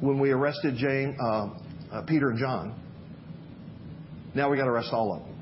when 0.00 0.20
we 0.20 0.30
arrested 0.30 0.74
James, 0.76 1.16
uh, 1.18 1.48
uh, 1.90 2.02
Peter 2.02 2.30
and 2.30 2.38
John. 2.38 2.80
Now 4.34 4.50
we 4.50 4.56
got 4.56 4.64
to 4.64 4.70
arrest 4.70 4.90
all 4.92 5.14
of 5.14 5.22
them, 5.22 5.33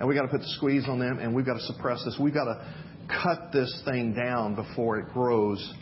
and 0.00 0.08
we've 0.08 0.16
got 0.16 0.22
to 0.22 0.28
put 0.28 0.40
the 0.40 0.48
squeeze 0.56 0.84
on 0.88 0.98
them, 0.98 1.18
and 1.18 1.34
we've 1.34 1.44
got 1.44 1.58
to 1.58 1.66
suppress 1.66 2.02
this. 2.06 2.16
We've 2.18 2.32
got 2.32 2.46
to 2.46 2.74
cut 3.22 3.52
this 3.52 3.82
thing 3.84 4.14
down 4.14 4.54
before 4.54 4.98
it 4.98 5.12
grows 5.12 5.74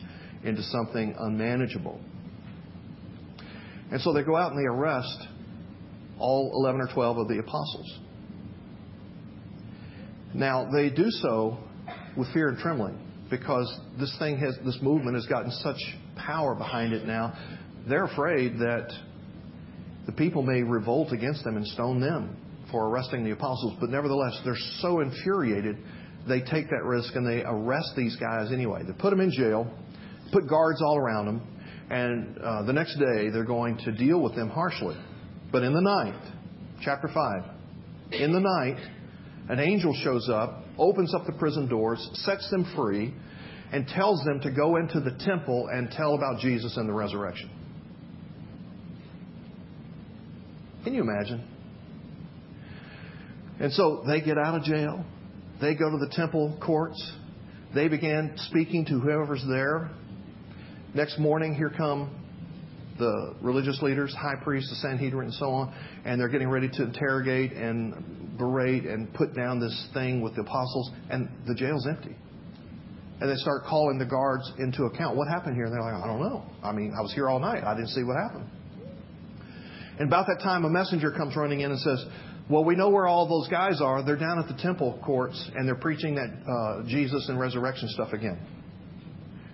into 0.42 0.62
something 0.64 1.14
unmanageable. 1.16 2.00
And 3.92 4.00
so 4.00 4.12
they 4.12 4.24
go 4.24 4.35
out 4.35 4.52
and 4.52 4.61
they 4.61 4.66
arrest 4.66 5.28
all 6.18 6.50
11 6.52 6.81
or 6.81 6.88
12 6.92 7.18
of 7.18 7.28
the 7.28 7.38
apostles. 7.38 7.98
Now, 10.35 10.68
they 10.70 10.90
do 10.90 11.11
so 11.11 11.59
with 12.16 12.33
fear 12.35 12.48
and 12.48 12.59
trembling 12.59 12.98
because 13.31 13.72
this 14.00 14.14
thing 14.18 14.37
has, 14.38 14.59
this 14.64 14.78
movement 14.83 15.14
has 15.14 15.26
gotten 15.26 15.52
such 15.52 15.78
power 16.16 16.57
behind 16.57 16.92
it 16.92 17.07
now. 17.07 17.38
They're 17.88 18.04
afraid 18.04 18.59
that 18.59 18.90
the 20.07 20.12
people 20.12 20.42
may 20.42 20.62
revolt 20.62 21.12
against 21.12 21.44
them 21.44 21.57
and 21.57 21.66
stone 21.68 22.00
them 22.00 22.37
for 22.70 22.88
arresting 22.88 23.24
the 23.24 23.31
apostles, 23.31 23.74
but 23.81 23.90
nevertheless, 23.90 24.38
they're 24.44 24.57
so 24.81 25.00
infuriated 25.00 25.76
they 26.28 26.40
take 26.40 26.68
that 26.70 26.85
risk 26.85 27.14
and 27.14 27.26
they 27.26 27.42
arrest 27.44 27.92
these 27.96 28.14
guys 28.16 28.52
anyway. 28.52 28.83
They 28.87 28.92
put 28.92 29.11
them 29.11 29.20
in 29.20 29.33
jail, 29.33 29.66
put 30.33 30.48
guards 30.48 30.83
all 30.83 30.98
around 30.98 31.26
them, 31.26 31.42
and 31.90 32.38
uh, 32.38 32.62
the 32.64 32.72
next 32.72 32.96
day 32.98 33.31
they're 33.31 33.44
going 33.44 33.78
to 33.78 33.92
deal 33.92 34.20
with 34.20 34.35
them 34.37 34.50
harshly. 34.50 34.96
But 35.50 35.62
in 35.62 35.72
the 35.72 35.81
night, 35.81 36.20
chapter 36.83 37.09
5, 37.09 38.12
in 38.12 38.33
the 38.33 38.40
night, 38.40 38.76
an 39.48 39.59
angel 39.59 39.94
shows 40.04 40.28
up, 40.28 40.64
opens 40.76 41.14
up 41.14 41.24
the 41.24 41.33
prison 41.33 41.68
doors, 41.68 42.07
sets 42.12 42.48
them 42.50 42.70
free, 42.76 43.14
and 43.72 43.87
tells 43.88 44.22
them 44.24 44.40
to 44.40 44.50
go 44.50 44.76
into 44.76 45.00
the 45.00 45.16
temple 45.24 45.68
and 45.72 45.90
tell 45.90 46.14
about 46.14 46.40
Jesus 46.40 46.76
and 46.76 46.88
the 46.88 46.92
resurrection. 46.92 47.50
Can 50.85 50.94
you 50.94 51.02
imagine? 51.02 51.58
And 53.61 53.73
so 53.73 54.05
they 54.07 54.21
get 54.21 54.38
out 54.38 54.55
of 54.55 54.62
jail. 54.62 55.05
They 55.61 55.75
go 55.75 55.90
to 55.90 55.99
the 55.99 56.11
temple 56.12 56.59
courts. 56.64 57.12
They 57.75 57.88
began 57.88 58.35
speaking 58.37 58.85
to 58.87 59.01
whoever's 59.01 59.44
there. 59.49 59.90
Next 60.94 61.18
morning, 61.18 61.55
here 61.55 61.71
come 61.77 62.14
the 62.99 63.35
religious 63.40 63.81
leaders, 63.83 64.14
high 64.14 64.42
priest, 64.42 64.68
the 64.71 64.77
Sanhedrin, 64.77 65.27
and 65.27 65.35
so 65.35 65.51
on, 65.51 65.75
and 66.05 66.21
they're 66.21 66.29
getting 66.29 66.49
ready 66.49 66.68
to 66.68 66.83
interrogate 66.83 67.53
and 67.53 68.37
berate 68.37 68.85
and 68.85 69.12
put 69.14 69.35
down 69.35 69.61
this 69.61 69.88
thing 69.94 70.21
with 70.21 70.35
the 70.35 70.42
apostles, 70.42 70.90
and 71.11 71.29
the 71.47 71.55
jail's 71.55 71.87
empty. 71.87 72.16
And 73.21 73.31
they 73.31 73.37
start 73.37 73.64
calling 73.64 73.99
the 73.99 74.07
guards 74.07 74.53
into 74.59 74.85
account. 74.85 75.16
What 75.16 75.29
happened 75.29 75.57
here? 75.57 75.64
And 75.64 75.75
they're 75.75 75.83
like, 75.83 76.03
I 76.03 76.07
don't 76.07 76.21
know. 76.21 76.44
I 76.62 76.73
mean, 76.73 76.94
I 76.97 77.03
was 77.03 77.12
here 77.12 77.29
all 77.29 77.40
night. 77.40 77.64
I 77.64 77.75
didn't 77.75 77.90
see 77.90 78.05
what 78.05 78.16
happened. 78.16 78.49
And 79.99 80.07
about 80.07 80.27
that 80.29 80.40
time, 80.40 80.64
a 80.64 80.71
messenger 80.71 81.11
comes 81.11 81.35
running 81.35 81.61
in 81.61 81.73
and 81.73 81.81
says, 81.81 82.05
well, 82.50 82.64
we 82.64 82.76
know 82.76 82.88
where 82.88 83.06
all 83.06 83.28
those 83.28 83.48
guys 83.48 83.80
are. 83.82 84.02
They're 84.02 84.16
down 84.16 84.38
at 84.38 84.48
the 84.48 84.61
temple 84.62 84.98
courts 85.04 85.50
and 85.54 85.68
they're 85.68 85.74
preaching 85.74 86.14
that 86.14 86.30
uh, 86.50 86.88
Jesus 86.88 87.28
and 87.28 87.38
resurrection 87.38 87.88
stuff 87.90 88.12
again. 88.12 88.38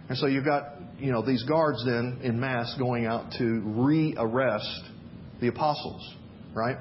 And 0.09 0.17
so 0.17 0.27
you've 0.27 0.45
got, 0.45 0.77
you 0.99 1.11
know, 1.11 1.25
these 1.25 1.43
guards 1.45 1.85
then 1.85 2.21
in 2.23 2.39
mass 2.39 2.75
going 2.79 3.07
out 3.07 3.33
to 3.39 3.63
re-arrest 3.65 4.85
the 5.41 5.49
apostles, 5.49 6.15
right? 6.55 6.77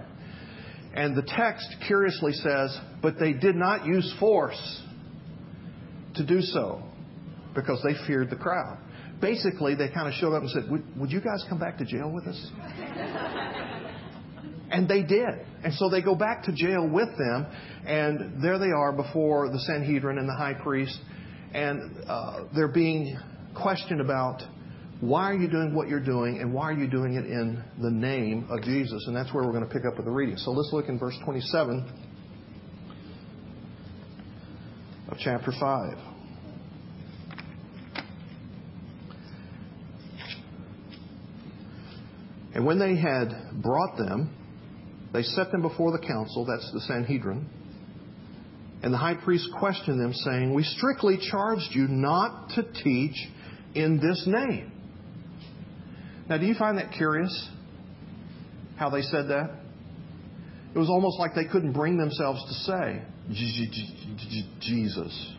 And 0.93 1.15
the 1.15 1.23
text 1.23 1.65
curiously 1.87 2.33
says, 2.33 2.77
but 3.01 3.15
they 3.19 3.33
did 3.33 3.55
not 3.55 3.87
use 3.87 4.13
force 4.19 4.81
to 6.15 6.25
do 6.25 6.41
so 6.41 6.83
because 7.55 7.81
they 7.83 7.95
feared 8.05 8.29
the 8.29 8.35
crowd. 8.35 8.77
Basically, 9.19 9.73
they 9.73 9.89
kind 9.89 10.07
of 10.07 10.13
showed 10.15 10.35
up 10.35 10.43
and 10.43 10.51
said, 10.51 10.69
would, 10.69 10.83
would 10.99 11.11
you 11.11 11.21
guys 11.21 11.43
come 11.49 11.57
back 11.57 11.77
to 11.79 11.85
jail 11.85 12.11
with 12.11 12.27
us? 12.27 12.51
And 14.69 14.87
they 14.87 15.03
did. 15.03 15.45
And 15.63 15.73
so 15.73 15.89
they 15.89 16.01
go 16.01 16.15
back 16.15 16.43
to 16.43 16.51
jail 16.51 16.87
with 16.87 17.09
them, 17.17 17.45
and 17.85 18.41
there 18.41 18.57
they 18.57 18.71
are 18.71 18.91
before 18.91 19.49
the 19.49 19.59
Sanhedrin 19.59 20.17
and 20.17 20.27
the 20.27 20.35
high 20.35 20.53
priest, 20.53 20.99
and 21.53 21.95
uh, 22.07 22.45
they're 22.55 22.67
being 22.71 23.17
questioned 23.55 24.01
about 24.01 24.41
why 24.99 25.29
are 25.29 25.35
you 25.35 25.49
doing 25.49 25.75
what 25.75 25.89
you're 25.89 25.99
doing, 25.99 26.39
and 26.39 26.53
why 26.53 26.63
are 26.69 26.73
you 26.73 26.87
doing 26.87 27.15
it 27.15 27.25
in 27.25 27.63
the 27.81 27.91
name 27.91 28.47
of 28.49 28.63
Jesus? 28.63 29.03
And 29.07 29.15
that's 29.15 29.33
where 29.33 29.43
we're 29.43 29.51
going 29.51 29.67
to 29.67 29.69
pick 29.69 29.83
up 29.85 29.97
with 29.97 30.05
the 30.05 30.11
reading. 30.11 30.37
So 30.37 30.51
let's 30.51 30.71
look 30.71 30.87
in 30.87 30.97
verse 30.97 31.17
27 31.25 31.91
of 35.09 35.17
chapter 35.19 35.51
5. 35.59 36.13
And 42.55 42.65
when 42.65 42.79
they 42.79 42.95
had 42.95 43.61
brought 43.61 43.97
them, 43.97 44.33
they 45.13 45.21
set 45.21 45.51
them 45.51 45.61
before 45.61 45.91
the 45.91 45.99
council, 45.99 46.45
that's 46.45 46.69
the 46.73 46.81
Sanhedrin. 46.81 47.47
And 48.81 48.93
the 48.93 48.97
high 48.97 49.13
priest 49.13 49.47
questioned 49.57 49.99
them, 49.99 50.11
saying, 50.11 50.53
We 50.53 50.63
strictly 50.63 51.17
charged 51.31 51.69
you 51.71 51.87
not 51.87 52.49
to 52.55 52.63
teach 52.83 53.15
in 53.75 53.99
this 54.01 54.23
name. 54.27 54.71
Now, 56.27 56.37
do 56.37 56.45
you 56.45 56.55
find 56.55 56.77
that 56.79 56.91
curious? 56.91 57.49
How 58.75 58.89
they 58.89 59.03
said 59.03 59.27
that? 59.29 59.51
It 60.73 60.79
was 60.79 60.89
almost 60.89 61.19
like 61.19 61.35
they 61.35 61.45
couldn't 61.45 61.73
bring 61.73 61.97
themselves 61.97 62.43
to 62.43 62.53
say, 62.65 63.01
Jesus. 64.59 65.33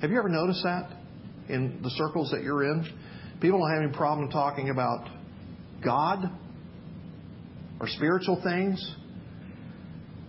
Have 0.00 0.10
you 0.10 0.18
ever 0.18 0.30
noticed 0.30 0.62
that 0.64 0.90
in 1.48 1.80
the 1.82 1.90
circles 1.90 2.30
that 2.30 2.42
you're 2.42 2.64
in? 2.64 2.88
People 3.40 3.58
don't 3.58 3.70
have 3.70 3.82
any 3.82 3.92
problem 3.92 4.30
talking 4.30 4.70
about 4.70 5.08
God 5.84 6.30
or 7.82 7.88
spiritual 7.88 8.40
things, 8.44 8.94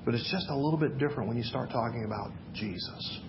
but 0.03 0.15
it's 0.15 0.29
just 0.31 0.47
a 0.49 0.55
little 0.55 0.79
bit 0.79 0.97
different 0.97 1.29
when 1.29 1.37
you 1.37 1.43
start 1.43 1.69
talking 1.69 2.03
about 2.03 2.31
Jesus. 2.55 3.19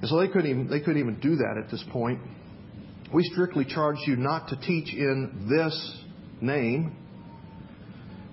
And 0.00 0.08
so 0.08 0.18
they 0.18 0.28
couldn't 0.28 0.50
even, 0.50 0.68
they 0.68 0.80
couldn't 0.80 0.98
even 0.98 1.20
do 1.20 1.36
that 1.36 1.62
at 1.62 1.70
this 1.70 1.84
point. 1.92 2.20
We 3.12 3.22
strictly 3.24 3.66
charge 3.66 3.98
you 4.06 4.16
not 4.16 4.48
to 4.48 4.56
teach 4.56 4.94
in 4.94 5.46
this 5.50 6.02
name. 6.40 6.96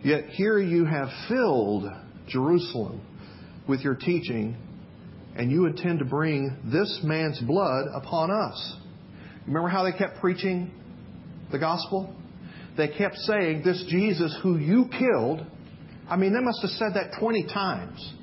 Yet 0.02 0.30
here 0.30 0.58
you 0.58 0.86
have 0.86 1.10
filled 1.28 1.84
Jerusalem 2.30 3.02
with 3.68 3.82
your 3.82 3.96
teaching, 3.96 4.56
and 5.36 5.52
you 5.52 5.66
intend 5.66 6.00
to 6.00 6.06
bring 6.06 6.58
this 6.72 7.02
man's 7.04 7.40
blood 7.42 7.88
upon 7.94 8.32
us. 8.32 8.78
Remember 9.46 9.68
how 9.68 9.84
they 9.84 9.92
kept 9.92 10.22
preaching 10.22 10.72
the 11.52 11.60
gospel? 11.60 12.16
They 12.80 12.88
kept 12.88 13.18
saying, 13.18 13.64
This 13.66 13.84
Jesus 13.90 14.40
who 14.42 14.58
you 14.58 14.86
killed. 14.98 15.46
I 16.10 16.16
mean, 16.16 16.34
they 16.34 16.40
must 16.40 16.62
have 16.62 16.72
said 16.72 16.94
that 16.94 17.20
20 17.20 17.44
times. 17.48 18.14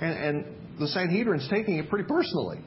And, 0.00 0.18
and 0.18 0.44
the 0.80 0.88
Sanhedrin's 0.88 1.48
taking 1.48 1.78
it 1.78 1.88
pretty 1.88 2.08
personally. 2.08 2.58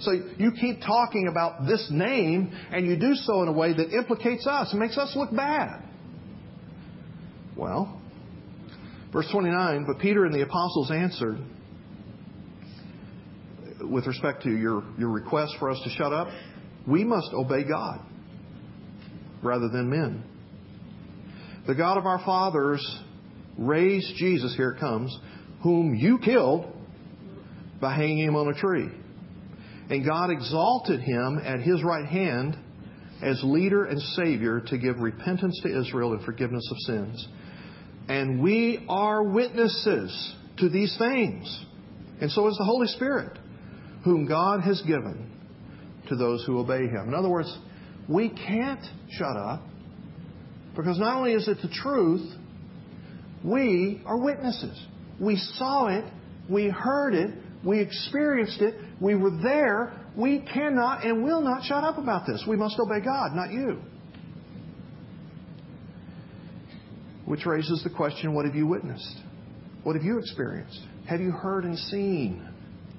So 0.00 0.12
you 0.38 0.50
keep 0.58 0.80
talking 0.80 1.28
about 1.28 1.66
this 1.66 1.88
name, 1.90 2.50
and 2.72 2.86
you 2.86 2.96
do 2.98 3.14
so 3.14 3.42
in 3.42 3.48
a 3.48 3.52
way 3.52 3.74
that 3.74 3.92
implicates 3.92 4.46
us 4.46 4.70
and 4.70 4.80
makes 4.80 4.96
us 4.96 5.12
look 5.14 5.30
bad. 5.36 5.82
Well, 7.54 8.00
verse 9.12 9.28
29 9.30 9.84
But 9.86 9.98
Peter 10.00 10.24
and 10.24 10.34
the 10.34 10.40
apostles 10.40 10.90
answered, 10.90 11.38
with 13.82 14.06
respect 14.06 14.42
to 14.44 14.50
your, 14.50 14.84
your 14.98 15.10
request 15.10 15.56
for 15.58 15.70
us 15.70 15.78
to 15.84 15.90
shut 15.90 16.14
up, 16.14 16.28
we 16.88 17.04
must 17.04 17.28
obey 17.34 17.62
God 17.62 18.00
rather 19.42 19.68
than 19.68 19.90
men. 19.90 20.31
The 21.66 21.74
God 21.74 21.96
of 21.96 22.06
our 22.06 22.18
fathers 22.24 22.84
raised 23.56 24.16
Jesus, 24.16 24.54
here 24.56 24.70
it 24.70 24.80
comes, 24.80 25.16
whom 25.62 25.94
you 25.94 26.18
killed 26.18 26.66
by 27.80 27.94
hanging 27.94 28.18
him 28.18 28.36
on 28.36 28.48
a 28.48 28.54
tree. 28.54 28.88
And 29.90 30.06
God 30.06 30.30
exalted 30.30 31.00
him 31.00 31.40
at 31.44 31.60
his 31.60 31.82
right 31.84 32.06
hand 32.06 32.56
as 33.22 33.40
leader 33.44 33.84
and 33.84 34.00
Savior 34.00 34.60
to 34.66 34.78
give 34.78 34.98
repentance 34.98 35.60
to 35.62 35.80
Israel 35.80 36.12
and 36.12 36.24
forgiveness 36.24 36.66
of 36.70 36.76
sins. 36.78 37.28
And 38.08 38.42
we 38.42 38.84
are 38.88 39.22
witnesses 39.22 40.34
to 40.58 40.68
these 40.68 40.96
things. 40.98 41.64
And 42.20 42.30
so 42.30 42.48
is 42.48 42.56
the 42.56 42.64
Holy 42.64 42.88
Spirit, 42.88 43.38
whom 44.04 44.26
God 44.26 44.62
has 44.62 44.80
given 44.82 45.30
to 46.08 46.16
those 46.16 46.44
who 46.44 46.58
obey 46.58 46.86
him. 46.88 47.08
In 47.08 47.14
other 47.14 47.28
words, 47.28 47.56
we 48.08 48.28
can't 48.28 48.84
shut 49.10 49.36
up 49.36 49.62
because 50.76 50.98
not 50.98 51.16
only 51.16 51.32
is 51.32 51.48
it 51.48 51.58
the 51.62 51.68
truth, 51.68 52.28
we 53.44 54.02
are 54.06 54.18
witnesses. 54.18 54.86
We 55.20 55.36
saw 55.36 55.88
it, 55.88 56.04
we 56.48 56.68
heard 56.68 57.14
it, 57.14 57.30
we 57.64 57.80
experienced 57.80 58.60
it, 58.60 58.74
we 59.00 59.14
were 59.14 59.36
there. 59.42 59.98
We 60.16 60.40
cannot 60.40 61.04
and 61.06 61.24
will 61.24 61.40
not 61.40 61.64
shut 61.64 61.84
up 61.84 61.96
about 61.98 62.26
this. 62.26 62.44
We 62.46 62.56
must 62.56 62.78
obey 62.78 63.02
God, 63.04 63.34
not 63.34 63.50
you. 63.50 63.80
Which 67.24 67.46
raises 67.46 67.82
the 67.82 67.90
question 67.90 68.34
what 68.34 68.44
have 68.44 68.54
you 68.54 68.66
witnessed? 68.66 69.16
What 69.84 69.96
have 69.96 70.04
you 70.04 70.18
experienced? 70.18 70.80
Have 71.08 71.20
you 71.20 71.30
heard 71.30 71.64
and 71.64 71.78
seen 71.78 72.46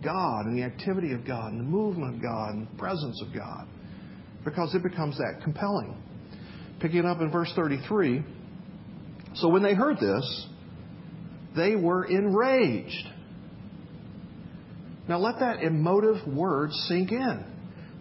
God 0.03 0.45
and 0.45 0.57
the 0.57 0.63
activity 0.63 1.13
of 1.13 1.25
God 1.25 1.51
and 1.51 1.59
the 1.59 1.65
movement 1.65 2.15
of 2.15 2.21
God 2.21 2.55
and 2.55 2.67
the 2.67 2.77
presence 2.77 3.21
of 3.21 3.33
God? 3.33 3.67
Because 4.43 4.73
it 4.75 4.83
becomes 4.83 5.17
that 5.17 5.41
compelling. 5.43 5.95
Picking 6.79 7.05
up 7.05 7.21
in 7.21 7.31
verse 7.31 7.51
33. 7.55 8.23
So 9.35 9.49
when 9.49 9.63
they 9.63 9.73
heard 9.73 9.97
this, 9.99 10.47
they 11.55 11.75
were 11.75 12.05
enraged. 12.05 13.07
Now 15.07 15.19
let 15.19 15.39
that 15.39 15.61
emotive 15.63 16.27
word 16.27 16.71
sink 16.71 17.11
in. 17.11 17.45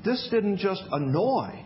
This 0.05 0.29
didn't 0.31 0.59
just 0.59 0.83
annoy. 0.91 1.65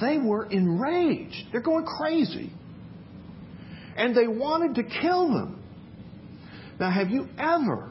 They 0.00 0.18
were 0.18 0.46
enraged. 0.46 1.48
They're 1.52 1.60
going 1.60 1.84
crazy. 1.84 2.52
And 3.96 4.16
they 4.16 4.28
wanted 4.28 4.76
to 4.76 4.84
kill 5.00 5.28
them. 5.28 5.62
Now, 6.78 6.90
have 6.90 7.10
you 7.10 7.26
ever, 7.36 7.90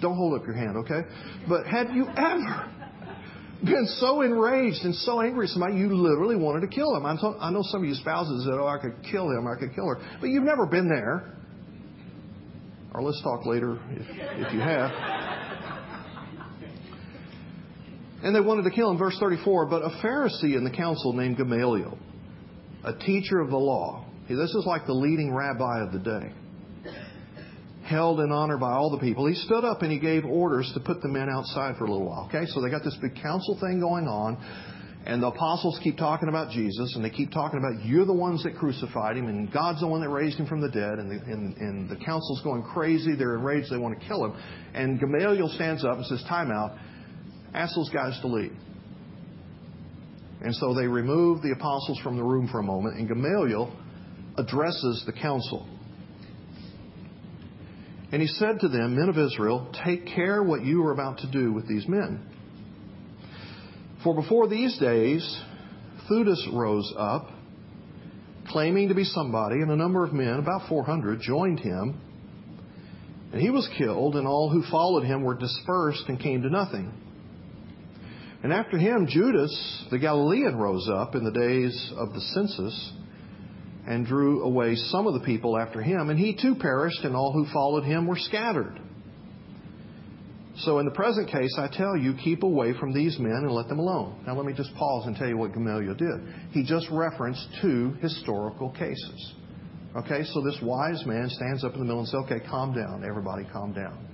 don't 0.00 0.16
hold 0.16 0.40
up 0.40 0.46
your 0.46 0.56
hand, 0.56 0.76
okay? 0.78 1.02
But 1.48 1.66
have 1.66 1.90
you 1.90 2.06
ever 2.08 2.68
been 3.62 3.86
so 3.98 4.22
enraged 4.22 4.84
and 4.84 4.94
so 4.94 5.20
angry 5.20 5.46
at 5.46 5.50
somebody 5.50 5.76
you 5.76 5.94
literally 5.94 6.36
wanted 6.36 6.60
to 6.60 6.74
kill 6.74 6.92
them? 6.94 7.06
I 7.06 7.50
know 7.50 7.62
some 7.62 7.82
of 7.82 7.88
you 7.88 7.94
spouses 7.94 8.44
that, 8.44 8.58
oh, 8.58 8.66
I 8.66 8.78
could 8.78 8.96
kill 9.10 9.30
him, 9.30 9.46
I 9.46 9.58
could 9.58 9.74
kill 9.74 9.86
her. 9.86 9.98
But 10.20 10.28
you've 10.30 10.44
never 10.44 10.66
been 10.66 10.88
there. 10.88 11.34
Or 12.92 13.02
let's 13.02 13.20
talk 13.22 13.44
later 13.44 13.78
if, 13.90 14.06
if 14.46 14.52
you 14.52 14.60
have. 14.60 14.90
And 18.22 18.34
they 18.34 18.40
wanted 18.40 18.62
to 18.62 18.70
kill 18.70 18.90
him. 18.90 18.96
Verse 18.96 19.16
34 19.20 19.66
But 19.66 19.82
a 19.82 19.90
Pharisee 20.02 20.56
in 20.56 20.64
the 20.64 20.70
council 20.70 21.12
named 21.12 21.36
Gamaliel, 21.36 21.98
a 22.84 22.94
teacher 22.94 23.40
of 23.40 23.50
the 23.50 23.56
law, 23.56 24.06
this 24.28 24.54
is 24.54 24.64
like 24.66 24.86
the 24.86 24.94
leading 24.94 25.34
rabbi 25.34 25.82
of 25.82 25.92
the 25.92 25.98
day, 25.98 26.32
held 27.84 28.20
in 28.20 28.32
honor 28.32 28.56
by 28.56 28.72
all 28.72 28.90
the 28.90 28.98
people, 28.98 29.26
he 29.26 29.34
stood 29.34 29.64
up 29.64 29.82
and 29.82 29.92
he 29.92 29.98
gave 29.98 30.24
orders 30.24 30.70
to 30.74 30.80
put 30.80 31.02
the 31.02 31.08
men 31.08 31.28
outside 31.28 31.76
for 31.76 31.84
a 31.84 31.90
little 31.90 32.06
while. 32.06 32.26
Okay, 32.28 32.46
so 32.46 32.60
they 32.60 32.70
got 32.70 32.82
this 32.82 32.96
big 33.00 33.14
council 33.22 33.58
thing 33.60 33.80
going 33.80 34.06
on. 34.06 34.38
And 35.06 35.22
the 35.22 35.26
apostles 35.26 35.78
keep 35.84 35.98
talking 35.98 36.30
about 36.30 36.50
Jesus, 36.50 36.94
and 36.96 37.04
they 37.04 37.10
keep 37.10 37.30
talking 37.30 37.58
about 37.58 37.84
you're 37.84 38.06
the 38.06 38.14
ones 38.14 38.42
that 38.44 38.56
crucified 38.56 39.18
him, 39.18 39.26
and 39.28 39.52
God's 39.52 39.80
the 39.80 39.86
one 39.86 40.00
that 40.00 40.08
raised 40.08 40.38
him 40.38 40.46
from 40.46 40.62
the 40.62 40.70
dead, 40.70 40.98
and 40.98 41.10
the, 41.10 41.22
and, 41.30 41.54
and 41.58 41.90
the 41.90 41.96
council's 41.96 42.40
going 42.42 42.62
crazy. 42.62 43.14
They're 43.14 43.36
enraged. 43.36 43.70
They 43.70 43.76
want 43.76 44.00
to 44.00 44.06
kill 44.06 44.24
him. 44.24 44.34
And 44.72 44.98
Gamaliel 44.98 45.50
stands 45.50 45.84
up 45.84 45.98
and 45.98 46.06
says, 46.06 46.24
Time 46.26 46.50
out. 46.50 46.78
Ask 47.52 47.76
those 47.76 47.90
guys 47.90 48.18
to 48.22 48.28
leave. 48.28 48.56
And 50.40 50.54
so 50.54 50.72
they 50.72 50.86
remove 50.86 51.42
the 51.42 51.52
apostles 51.52 52.00
from 52.02 52.16
the 52.16 52.24
room 52.24 52.48
for 52.50 52.60
a 52.60 52.62
moment, 52.62 52.98
and 52.98 53.06
Gamaliel 53.06 53.76
addresses 54.38 55.02
the 55.04 55.12
council. 55.12 55.68
And 58.14 58.22
he 58.22 58.28
said 58.28 58.60
to 58.60 58.68
them, 58.68 58.94
Men 58.94 59.08
of 59.08 59.18
Israel, 59.18 59.74
take 59.84 60.06
care 60.06 60.40
what 60.40 60.64
you 60.64 60.86
are 60.86 60.92
about 60.92 61.18
to 61.18 61.30
do 61.32 61.52
with 61.52 61.66
these 61.66 61.88
men. 61.88 62.24
For 64.04 64.14
before 64.14 64.46
these 64.46 64.78
days, 64.78 65.40
Theudas 66.08 66.46
rose 66.52 66.94
up, 66.96 67.28
claiming 68.46 68.90
to 68.90 68.94
be 68.94 69.02
somebody, 69.02 69.56
and 69.56 69.72
a 69.72 69.76
number 69.76 70.04
of 70.04 70.12
men, 70.12 70.34
about 70.34 70.68
400, 70.68 71.22
joined 71.22 71.58
him. 71.58 72.00
And 73.32 73.42
he 73.42 73.50
was 73.50 73.68
killed, 73.76 74.14
and 74.14 74.28
all 74.28 74.48
who 74.48 74.62
followed 74.70 75.02
him 75.02 75.24
were 75.24 75.34
dispersed 75.34 76.04
and 76.06 76.20
came 76.20 76.42
to 76.42 76.48
nothing. 76.48 76.92
And 78.44 78.52
after 78.52 78.78
him, 78.78 79.08
Judas 79.08 79.86
the 79.90 79.98
Galilean 79.98 80.54
rose 80.54 80.88
up 80.88 81.16
in 81.16 81.24
the 81.24 81.32
days 81.32 81.92
of 81.96 82.12
the 82.12 82.20
census 82.20 82.92
and 83.86 84.06
drew 84.06 84.42
away 84.42 84.74
some 84.76 85.06
of 85.06 85.14
the 85.14 85.20
people 85.20 85.58
after 85.58 85.82
him, 85.82 86.10
and 86.10 86.18
he 86.18 86.34
too 86.40 86.54
perished, 86.54 87.04
and 87.04 87.14
all 87.14 87.32
who 87.32 87.46
followed 87.52 87.84
him 87.84 88.06
were 88.06 88.18
scattered. 88.18 88.80
So 90.58 90.78
in 90.78 90.84
the 90.84 90.92
present 90.92 91.28
case, 91.30 91.56
I 91.58 91.68
tell 91.68 91.96
you, 91.96 92.14
keep 92.14 92.44
away 92.44 92.74
from 92.78 92.92
these 92.92 93.18
men 93.18 93.40
and 93.42 93.50
let 93.50 93.68
them 93.68 93.80
alone. 93.80 94.22
Now 94.24 94.36
let 94.36 94.46
me 94.46 94.52
just 94.52 94.72
pause 94.76 95.06
and 95.06 95.16
tell 95.16 95.28
you 95.28 95.36
what 95.36 95.52
Gamaliel 95.52 95.94
did. 95.94 96.34
He 96.52 96.62
just 96.62 96.86
referenced 96.90 97.44
two 97.60 97.94
historical 98.00 98.70
cases. 98.70 99.34
Okay, 99.96 100.22
so 100.24 100.40
this 100.42 100.58
wise 100.62 101.04
man 101.06 101.28
stands 101.28 101.64
up 101.64 101.72
in 101.74 101.80
the 101.80 101.84
middle 101.84 102.00
and 102.00 102.08
says, 102.08 102.20
okay, 102.24 102.40
calm 102.48 102.72
down. 102.72 103.04
Everybody 103.04 103.44
calm 103.52 103.72
down. 103.72 104.06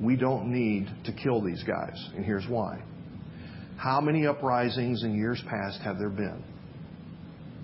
We 0.00 0.16
don't 0.16 0.52
need 0.52 0.88
to 1.04 1.12
kill 1.12 1.42
these 1.42 1.62
guys, 1.64 2.10
and 2.14 2.24
here's 2.24 2.46
why. 2.48 2.82
How 3.76 4.00
many 4.00 4.26
uprisings 4.26 5.02
in 5.02 5.14
years 5.14 5.42
past 5.48 5.80
have 5.82 5.98
there 5.98 6.10
been? 6.10 6.42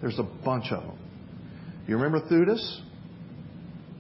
There's 0.03 0.19
a 0.19 0.25
bunch 0.45 0.73
of 0.73 0.83
them. 0.83 0.99
You 1.87 1.97
remember 1.97 2.29
Theudas? 2.29 2.81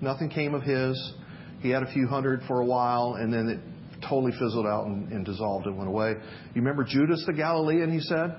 Nothing 0.00 0.28
came 0.28 0.52
of 0.52 0.62
his. 0.62 1.14
He 1.60 1.70
had 1.70 1.84
a 1.84 1.92
few 1.92 2.08
hundred 2.08 2.42
for 2.48 2.60
a 2.60 2.64
while, 2.64 3.14
and 3.14 3.32
then 3.32 3.48
it 3.48 3.60
totally 4.08 4.32
fizzled 4.32 4.66
out 4.66 4.86
and, 4.86 5.12
and 5.12 5.24
dissolved 5.24 5.66
and 5.66 5.78
went 5.78 5.88
away. 5.88 6.14
You 6.54 6.60
remember 6.60 6.82
Judas 6.84 7.22
the 7.24 7.32
Galilean, 7.32 7.92
he 7.92 8.00
said? 8.00 8.36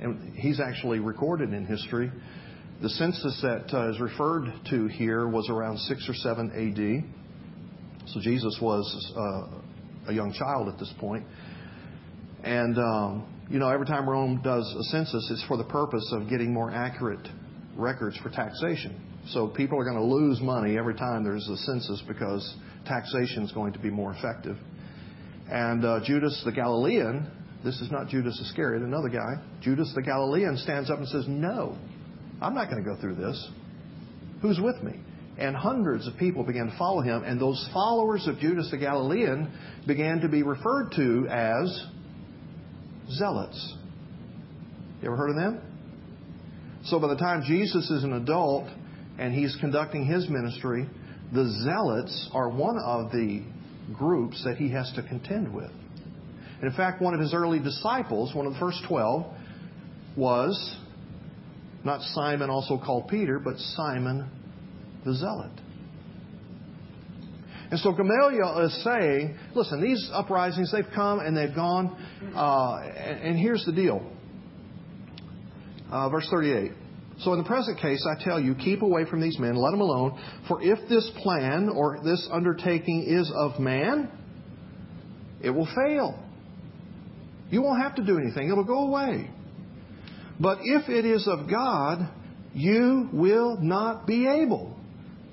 And 0.00 0.36
he's 0.36 0.60
actually 0.60 1.00
recorded 1.00 1.52
in 1.52 1.66
history. 1.66 2.12
The 2.80 2.88
census 2.90 3.38
that 3.42 3.74
uh, 3.74 3.90
is 3.90 4.00
referred 4.00 4.44
to 4.70 4.86
here 4.86 5.28
was 5.28 5.48
around 5.50 5.78
6 5.78 6.08
or 6.08 6.14
7 6.14 6.50
AD. 6.52 8.08
So 8.08 8.20
Jesus 8.20 8.56
was 8.62 9.12
uh, 9.16 10.10
a 10.10 10.14
young 10.14 10.32
child 10.32 10.68
at 10.68 10.78
this 10.78 10.92
point. 11.00 11.26
And, 12.44 12.78
um, 12.78 13.39
you 13.50 13.58
know, 13.58 13.68
every 13.68 13.86
time 13.86 14.08
Rome 14.08 14.40
does 14.44 14.72
a 14.78 14.84
census, 14.84 15.28
it's 15.30 15.44
for 15.48 15.56
the 15.56 15.64
purpose 15.64 16.08
of 16.12 16.28
getting 16.30 16.54
more 16.54 16.70
accurate 16.70 17.26
records 17.76 18.16
for 18.18 18.30
taxation. 18.30 19.00
So 19.30 19.48
people 19.48 19.78
are 19.78 19.84
going 19.84 19.96
to 19.96 20.04
lose 20.04 20.40
money 20.40 20.78
every 20.78 20.94
time 20.94 21.24
there's 21.24 21.48
a 21.48 21.56
census 21.56 22.00
because 22.06 22.54
taxation 22.86 23.42
is 23.42 23.50
going 23.50 23.72
to 23.72 23.80
be 23.80 23.90
more 23.90 24.14
effective. 24.14 24.56
And 25.50 25.84
uh, 25.84 26.00
Judas 26.04 26.40
the 26.44 26.52
Galilean, 26.52 27.28
this 27.64 27.80
is 27.80 27.90
not 27.90 28.08
Judas 28.08 28.40
Iscariot, 28.40 28.82
another 28.82 29.08
guy, 29.08 29.42
Judas 29.60 29.90
the 29.96 30.02
Galilean 30.02 30.56
stands 30.56 30.88
up 30.88 30.98
and 30.98 31.08
says, 31.08 31.24
No, 31.26 31.76
I'm 32.40 32.54
not 32.54 32.70
going 32.70 32.82
to 32.82 32.88
go 32.88 33.00
through 33.00 33.16
this. 33.16 33.48
Who's 34.42 34.60
with 34.60 34.80
me? 34.82 34.92
And 35.38 35.56
hundreds 35.56 36.06
of 36.06 36.16
people 36.18 36.44
began 36.44 36.66
to 36.66 36.78
follow 36.78 37.00
him, 37.00 37.24
and 37.24 37.40
those 37.40 37.68
followers 37.72 38.28
of 38.28 38.38
Judas 38.38 38.70
the 38.70 38.78
Galilean 38.78 39.52
began 39.88 40.20
to 40.20 40.28
be 40.28 40.44
referred 40.44 40.92
to 40.96 41.26
as 41.28 41.86
zealots. 43.10 43.74
You 45.02 45.08
ever 45.08 45.16
heard 45.16 45.30
of 45.30 45.36
them? 45.36 45.60
So 46.84 46.98
by 46.98 47.08
the 47.08 47.16
time 47.16 47.42
Jesus 47.46 47.90
is 47.90 48.04
an 48.04 48.12
adult 48.14 48.68
and 49.18 49.34
he's 49.34 49.56
conducting 49.60 50.06
his 50.06 50.28
ministry, 50.28 50.88
the 51.32 51.48
zealots 51.64 52.30
are 52.32 52.48
one 52.48 52.78
of 52.78 53.12
the 53.12 53.42
groups 53.94 54.42
that 54.44 54.56
he 54.56 54.70
has 54.70 54.90
to 54.96 55.02
contend 55.02 55.52
with. 55.54 55.70
And 56.60 56.70
in 56.70 56.76
fact, 56.76 57.00
one 57.00 57.14
of 57.14 57.20
his 57.20 57.34
early 57.34 57.58
disciples, 57.58 58.34
one 58.34 58.46
of 58.46 58.54
the 58.54 58.58
first 58.58 58.82
12, 58.88 59.26
was 60.16 60.76
not 61.84 62.02
Simon, 62.02 62.50
also 62.50 62.78
called 62.78 63.08
Peter, 63.08 63.38
but 63.38 63.56
Simon 63.58 64.28
the 65.04 65.14
Zealot. 65.14 65.59
And 67.70 67.78
so 67.78 67.92
Gamaliel 67.92 68.66
is 68.66 68.84
saying, 68.84 69.38
listen, 69.54 69.80
these 69.80 70.10
uprisings, 70.12 70.72
they've 70.72 70.90
come 70.92 71.20
and 71.20 71.36
they've 71.36 71.54
gone. 71.54 71.96
Uh, 72.34 72.78
and, 72.96 73.20
and, 73.20 73.38
here's 73.38 73.64
the 73.64 73.72
deal. 73.72 74.04
Uh, 75.90 76.08
verse 76.08 76.26
38. 76.30 76.72
So 77.20 77.32
in 77.32 77.38
the 77.38 77.44
present 77.44 77.78
case, 77.78 78.04
I 78.10 78.24
tell 78.24 78.40
you, 78.40 78.54
keep 78.54 78.82
away 78.82 79.04
from 79.04 79.20
these 79.20 79.38
men, 79.38 79.54
let 79.54 79.70
them 79.70 79.82
alone. 79.82 80.18
For 80.48 80.60
if 80.60 80.88
this 80.88 81.08
plan 81.22 81.68
or 81.68 81.98
this 82.02 82.26
undertaking 82.32 83.04
is 83.06 83.30
of 83.36 83.60
man, 83.60 84.10
it 85.40 85.50
will 85.50 85.68
fail. 85.74 86.18
You 87.50 87.62
won't 87.62 87.82
have 87.82 87.96
to 87.96 88.04
do 88.04 88.18
anything, 88.18 88.50
it'll 88.50 88.64
go 88.64 88.86
away. 88.86 89.30
But 90.40 90.58
if 90.62 90.88
it 90.88 91.04
is 91.04 91.28
of 91.28 91.48
God, 91.48 92.08
you 92.54 93.10
will 93.12 93.58
not 93.60 94.06
be 94.06 94.26
able 94.26 94.76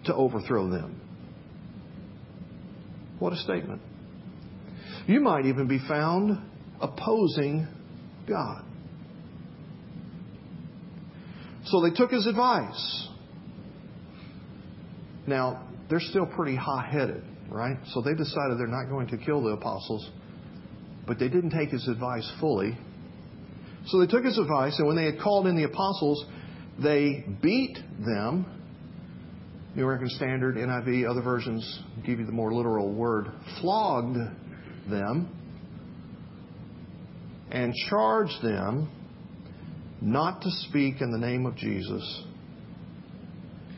to 0.05 0.13
overthrow 0.13 0.69
them. 0.69 1.01
What 3.19 3.33
a 3.33 3.37
statement. 3.37 3.81
You 5.07 5.21
might 5.21 5.45
even 5.45 5.67
be 5.67 5.79
found 5.87 6.37
opposing 6.79 7.67
God. 8.27 8.63
So 11.65 11.81
they 11.81 11.91
took 11.95 12.11
his 12.11 12.27
advice. 12.27 13.07
Now, 15.25 15.67
they're 15.89 15.99
still 15.99 16.25
pretty 16.25 16.55
hot 16.55 16.87
headed, 16.87 17.23
right? 17.49 17.77
So 17.93 18.01
they 18.01 18.13
decided 18.13 18.57
they're 18.57 18.67
not 18.67 18.89
going 18.89 19.07
to 19.07 19.17
kill 19.17 19.41
the 19.43 19.51
apostles, 19.51 20.09
but 21.05 21.19
they 21.19 21.27
didn't 21.27 21.51
take 21.51 21.69
his 21.69 21.87
advice 21.87 22.29
fully. 22.39 22.77
So 23.87 23.99
they 23.99 24.07
took 24.07 24.23
his 24.23 24.37
advice, 24.37 24.75
and 24.77 24.87
when 24.87 24.95
they 24.95 25.05
had 25.05 25.19
called 25.19 25.47
in 25.47 25.55
the 25.55 25.63
apostles, 25.63 26.25
they 26.81 27.25
beat 27.41 27.77
them 28.05 28.56
New 29.77 29.83
American 29.83 30.09
Standard, 30.09 30.55
NIV, 30.55 31.07
other 31.07 31.21
versions 31.21 31.83
give 32.03 32.19
you 32.19 32.25
the 32.25 32.31
more 32.31 32.51
literal 32.51 32.91
word, 32.91 33.27
flogged 33.61 34.17
them 34.89 35.29
and 37.51 37.71
charged 37.87 38.41
them 38.41 38.89
not 40.01 40.41
to 40.41 40.49
speak 40.49 40.99
in 40.99 41.11
the 41.11 41.17
name 41.19 41.45
of 41.45 41.55
Jesus. 41.55 42.23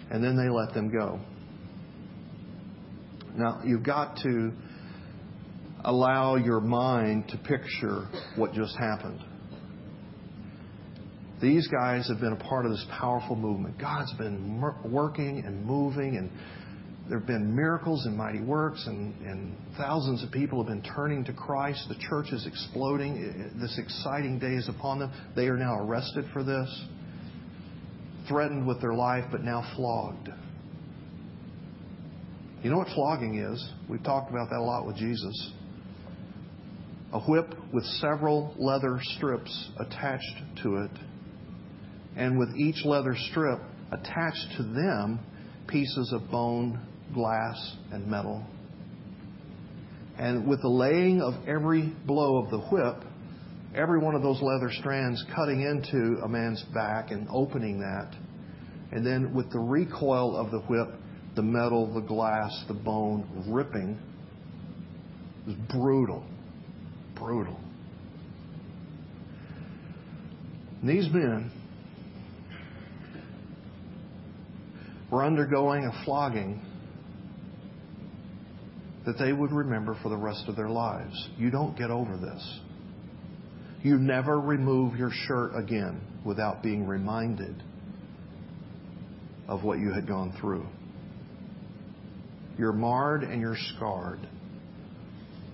And 0.10 0.24
then 0.24 0.38
they 0.38 0.50
let 0.50 0.74
them 0.74 0.90
go. 0.90 1.20
Now, 3.36 3.60
you've 3.66 3.84
got 3.84 4.16
to 4.24 4.54
allow 5.84 6.38
your 6.38 6.62
mind 6.62 7.28
to 7.28 7.38
picture 7.40 8.08
what 8.38 8.54
just 8.54 8.78
happened. 8.78 9.20
These 11.42 11.68
guys 11.68 12.08
have 12.10 12.20
been 12.20 12.34
a 12.34 12.44
part 12.44 12.66
of 12.66 12.72
this 12.72 12.86
powerful 13.00 13.36
movement. 13.36 13.80
God's 13.80 14.12
been 14.14 14.62
working 14.86 15.44
and 15.46 15.66
moving, 15.66 16.18
and 16.18 16.30
there 17.08 17.18
have 17.18 17.28
been 17.28 17.56
miracles 17.56 18.06
and 18.06 18.18
mighty 18.18 18.42
works, 18.42 18.86
and, 18.88 19.16
and 19.26 19.56
thousands 19.78 20.22
of 20.22 20.32
people 20.32 20.62
have 20.62 20.68
been 20.68 20.84
turning 20.94 21.24
to 21.26 21.34
Christ. 21.34 21.88
The 21.88 21.96
church 22.10 22.34
is 22.34 22.46
exploding. 22.46 23.54
This 23.60 23.80
exciting 23.80 24.38
day 24.38 24.56
is 24.56 24.68
upon 24.68 25.00
them. 25.00 25.12
They 25.36 25.48
are 25.48 25.56
now 25.56 25.80
arrested 25.80 26.26
for 26.34 26.44
this, 26.44 26.86
threatened 28.28 28.68
with 28.68 28.82
their 28.82 28.94
life, 28.94 29.24
but 29.32 29.42
now 29.42 29.66
flogged. 29.78 30.30
You 32.64 32.70
know 32.70 32.78
what 32.78 32.90
flogging 32.94 33.40
is? 33.40 33.66
We've 33.88 34.04
talked 34.04 34.30
about 34.30 34.50
that 34.50 34.58
a 34.58 34.62
lot 34.62 34.86
with 34.86 34.98
Jesus. 34.98 35.52
A 37.14 37.22
whip 37.22 37.56
with 37.74 37.86
several 37.86 38.54
leather 38.58 39.00
strips 39.16 39.72
attached 39.80 40.44
to 40.64 40.76
it 40.84 40.92
and 42.20 42.38
with 42.38 42.54
each 42.58 42.84
leather 42.84 43.16
strip 43.32 43.60
attached 43.94 44.48
to 44.58 44.64
them 44.64 45.20
pieces 45.68 46.12
of 46.14 46.30
bone, 46.30 46.78
glass, 47.14 47.78
and 47.94 48.06
metal. 48.08 48.44
And 50.18 50.46
with 50.46 50.62
the 50.62 50.68
laying 50.68 51.22
of 51.22 51.34
every 51.48 51.94
blow 52.06 52.44
of 52.44 52.52
the 52.52 52.60
whip, 52.60 53.10
every 53.74 54.00
one 54.00 54.16
of 54.16 54.22
those 54.22 54.42
leather 54.42 54.70
strands 54.70 55.24
cutting 55.34 55.62
into 55.62 56.22
a 56.22 56.28
man's 56.28 56.62
back 56.74 57.12
and 57.12 57.26
opening 57.32 57.80
that, 57.80 58.14
and 58.92 59.06
then 59.06 59.34
with 59.34 59.50
the 59.52 59.60
recoil 59.60 60.36
of 60.36 60.52
the 60.52 60.60
whip, 60.60 60.90
the 61.38 61.42
metal, 61.42 61.94
the 61.94 62.02
glass, 62.02 62.66
the 62.68 62.74
bone 62.74 63.46
ripping, 63.48 63.98
it 65.46 65.48
was 65.48 65.56
brutal. 65.70 66.26
Brutal. 67.16 67.58
And 70.82 70.90
these 70.90 71.08
men 71.14 71.52
were 75.12 75.24
undergoing 75.24 75.86
a 75.86 76.06
flogging 76.06 76.62
that 79.06 79.18
they 79.18 79.34
would 79.34 79.52
remember 79.52 79.98
for 80.04 80.10
the 80.10 80.18
rest 80.18 80.44
of 80.48 80.56
their 80.56 80.70
lives. 80.70 81.30
You 81.38 81.50
don't 81.50 81.78
get 81.78 81.90
over 81.90 82.16
this. 82.18 82.60
You 83.82 83.98
never 83.98 84.40
remove 84.40 84.98
your 84.98 85.12
shirt 85.12 85.52
again 85.56 86.02
without 86.26 86.62
being 86.62 86.86
reminded 86.86 87.64
of 89.48 89.64
what 89.64 89.80
you 89.80 89.92
had 89.92 90.08
gone 90.08 90.36
through. 90.40 90.66
You're 92.58 92.74
marred 92.74 93.24
and 93.24 93.42
you're 93.42 93.58
scarred 93.76 94.20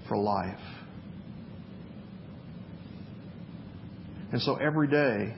for 0.08 0.18
life. 0.18 0.60
And 4.32 4.42
so 4.42 4.56
every 4.56 4.88
day, 4.88 5.36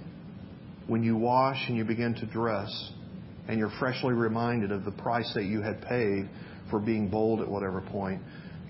when 0.87 1.03
you 1.03 1.17
wash 1.17 1.61
and 1.67 1.77
you 1.77 1.83
begin 1.83 2.15
to 2.15 2.25
dress, 2.25 2.69
and 3.47 3.57
you're 3.57 3.71
freshly 3.79 4.13
reminded 4.13 4.71
of 4.71 4.83
the 4.85 4.91
price 4.91 5.31
that 5.33 5.45
you 5.45 5.61
had 5.61 5.81
paid 5.81 6.29
for 6.69 6.79
being 6.79 7.09
bold 7.09 7.41
at 7.41 7.47
whatever 7.47 7.81
point, 7.81 8.21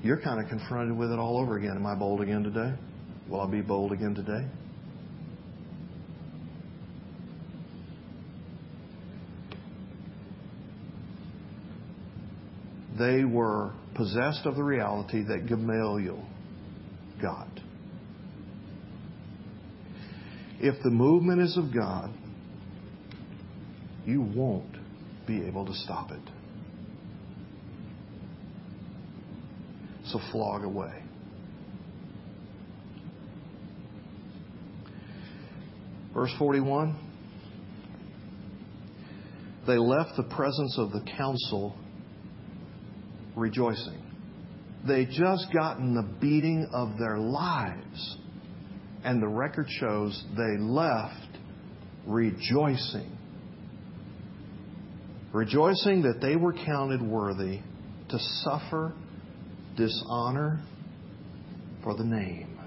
you're 0.04 0.22
kind 0.22 0.42
of 0.42 0.50
confronted 0.50 0.96
with 0.96 1.12
it 1.12 1.20
all 1.20 1.40
over 1.40 1.58
again. 1.58 1.76
Am 1.76 1.86
I 1.86 1.96
bold 1.96 2.22
again 2.22 2.44
today? 2.44 2.74
Will 3.28 3.42
I 3.42 3.50
be 3.50 3.62
bold 3.62 3.92
again 3.92 4.14
today? 4.14 4.48
They 12.98 13.24
were 13.24 13.74
possessed 13.96 14.46
of 14.46 14.56
the 14.56 14.64
reality 14.64 15.24
that 15.24 15.48
Gamaliel 15.48 16.24
got. 17.22 17.48
If 20.60 20.82
the 20.84 20.90
movement 20.90 21.42
is 21.42 21.58
of 21.58 21.74
God, 21.74 22.12
you 24.08 24.22
won't 24.22 24.78
be 25.28 25.46
able 25.46 25.66
to 25.66 25.74
stop 25.74 26.12
it. 26.12 26.22
So 30.06 30.20
flog 30.32 30.64
away. 30.64 31.04
Verse 36.14 36.34
41 36.40 36.98
They 39.68 39.78
left 39.78 40.12
the 40.16 40.24
presence 40.24 40.78
of 40.80 40.94
the 40.94 41.02
council 41.18 41.76
rejoicing. 43.36 44.02
They 44.88 45.04
just 45.04 45.48
gotten 45.54 45.94
the 45.94 46.08
beating 46.22 46.70
of 46.72 46.98
their 46.98 47.18
lives. 47.18 48.18
And 49.04 49.22
the 49.22 49.28
record 49.28 49.68
shows 49.70 50.24
they 50.38 50.58
left 50.58 51.38
rejoicing 52.06 53.17
rejoicing 55.34 56.02
that 56.04 56.20
they 56.22 56.36
were 56.36 56.54
counted 56.54 57.02
worthy 57.02 57.60
to 58.10 58.20
suffer 58.44 58.94
dishonor 59.76 60.60
for 61.84 61.96
the 61.96 62.04
name, 62.04 62.60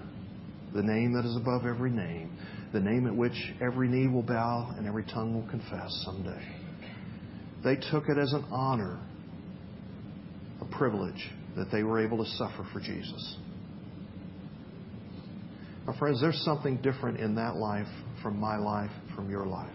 the 0.75 0.83
name 0.83 1.13
that 1.13 1.25
is 1.25 1.37
above 1.37 1.67
every 1.67 1.91
name, 1.91 2.37
the 2.73 2.81
name 2.81 3.07
at 3.07 3.15
which 3.15 3.53
every 3.61 3.89
knee 3.89 4.07
will 4.07 4.23
bow 4.23 4.73
and 4.77 4.87
every 4.87 5.05
tongue 5.05 5.35
will 5.35 5.49
confess 5.51 5.91
someday. 6.05 6.47
They 7.65 7.77
took 7.91 8.09
it 8.09 8.19
as 8.19 8.33
an 8.33 8.45
honor, 8.51 9.01
a 10.61 10.65
privilege 10.77 11.31
that 11.57 11.71
they 11.73 11.83
were 11.83 12.05
able 12.05 12.25
to 12.25 12.31
suffer 12.33 12.67
for 12.73 12.81
Jesus. 12.81 13.37
My 15.87 15.99
friends, 15.99 16.21
there's 16.21 16.41
something 16.45 16.77
different 16.83 17.19
in 17.19 17.35
that 17.35 17.57
life 17.57 17.89
from 18.23 18.39
my 18.39 18.57
life, 18.57 18.91
from 19.17 19.29
your 19.29 19.47
life. 19.47 19.75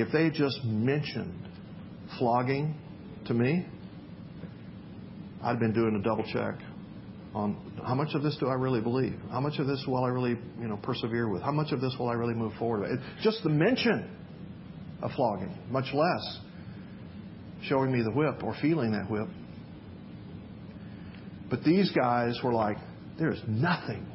If 0.00 0.12
they 0.12 0.30
just 0.30 0.64
mentioned 0.64 1.48
flogging 2.18 2.74
to 3.26 3.34
me, 3.34 3.66
I'd 5.42 5.58
been 5.58 5.72
doing 5.72 5.96
a 5.96 6.02
double 6.02 6.24
check 6.32 6.58
on 7.34 7.78
how 7.86 7.94
much 7.94 8.14
of 8.14 8.22
this 8.22 8.36
do 8.40 8.48
I 8.48 8.54
really 8.54 8.80
believe? 8.80 9.14
How 9.30 9.40
much 9.40 9.58
of 9.58 9.66
this 9.66 9.84
will 9.86 10.04
I 10.04 10.08
really, 10.08 10.36
you 10.60 10.68
know, 10.68 10.76
persevere 10.82 11.28
with? 11.28 11.42
How 11.42 11.52
much 11.52 11.72
of 11.72 11.80
this 11.80 11.94
will 11.98 12.08
I 12.08 12.14
really 12.14 12.34
move 12.34 12.52
forward 12.58 12.90
with? 12.90 13.00
Just 13.22 13.42
the 13.42 13.50
mention 13.50 14.10
of 15.02 15.12
flogging, 15.12 15.56
much 15.70 15.94
less 15.94 16.38
showing 17.62 17.92
me 17.92 18.02
the 18.02 18.10
whip 18.10 18.42
or 18.42 18.54
feeling 18.60 18.92
that 18.92 19.10
whip. 19.10 19.28
But 21.48 21.62
these 21.64 21.90
guys 21.92 22.38
were 22.42 22.52
like, 22.52 22.76
there's 23.18 23.40
nothing 23.46 24.06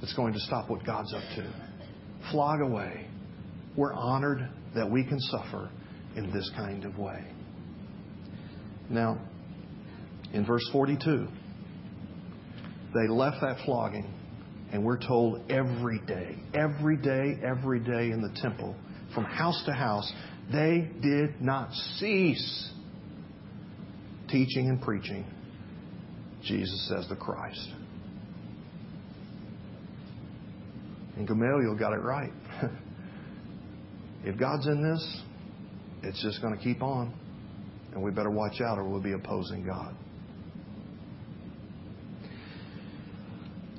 that's 0.00 0.14
going 0.14 0.32
to 0.34 0.40
stop 0.40 0.68
what 0.68 0.84
God's 0.84 1.12
up 1.14 1.22
to. 1.36 1.54
Flog 2.30 2.60
away. 2.60 3.09
We're 3.80 3.94
honored 3.94 4.46
that 4.74 4.90
we 4.90 5.04
can 5.04 5.18
suffer 5.18 5.70
in 6.14 6.30
this 6.34 6.50
kind 6.54 6.84
of 6.84 6.98
way. 6.98 7.24
Now, 8.90 9.18
in 10.34 10.44
verse 10.44 10.68
42, 10.70 11.26
they 12.92 13.08
left 13.08 13.38
that 13.40 13.56
flogging, 13.64 14.12
and 14.70 14.84
we're 14.84 14.98
told 14.98 15.50
every 15.50 15.98
day, 16.00 16.36
every 16.52 16.98
day, 16.98 17.38
every 17.42 17.80
day 17.80 18.10
in 18.10 18.20
the 18.20 18.38
temple, 18.42 18.76
from 19.14 19.24
house 19.24 19.62
to 19.64 19.72
house, 19.72 20.12
they 20.52 20.90
did 21.00 21.40
not 21.40 21.72
cease 21.72 22.70
teaching 24.28 24.68
and 24.68 24.82
preaching 24.82 25.24
Jesus 26.42 26.92
as 26.98 27.08
the 27.08 27.16
Christ. 27.16 27.66
And 31.16 31.26
Gamaliel 31.26 31.76
got 31.78 31.94
it 31.94 32.02
right. 32.02 32.30
If 34.24 34.38
God's 34.38 34.66
in 34.66 34.82
this, 34.82 35.22
it's 36.02 36.22
just 36.22 36.42
going 36.42 36.56
to 36.56 36.62
keep 36.62 36.82
on. 36.82 37.14
And 37.92 38.02
we 38.02 38.10
better 38.10 38.30
watch 38.30 38.60
out 38.60 38.78
or 38.78 38.84
we'll 38.84 39.02
be 39.02 39.12
opposing 39.12 39.64
God. 39.64 39.94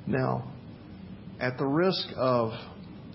Now, 0.06 0.52
at 1.40 1.56
the 1.58 1.66
risk 1.66 2.08
of 2.16 2.52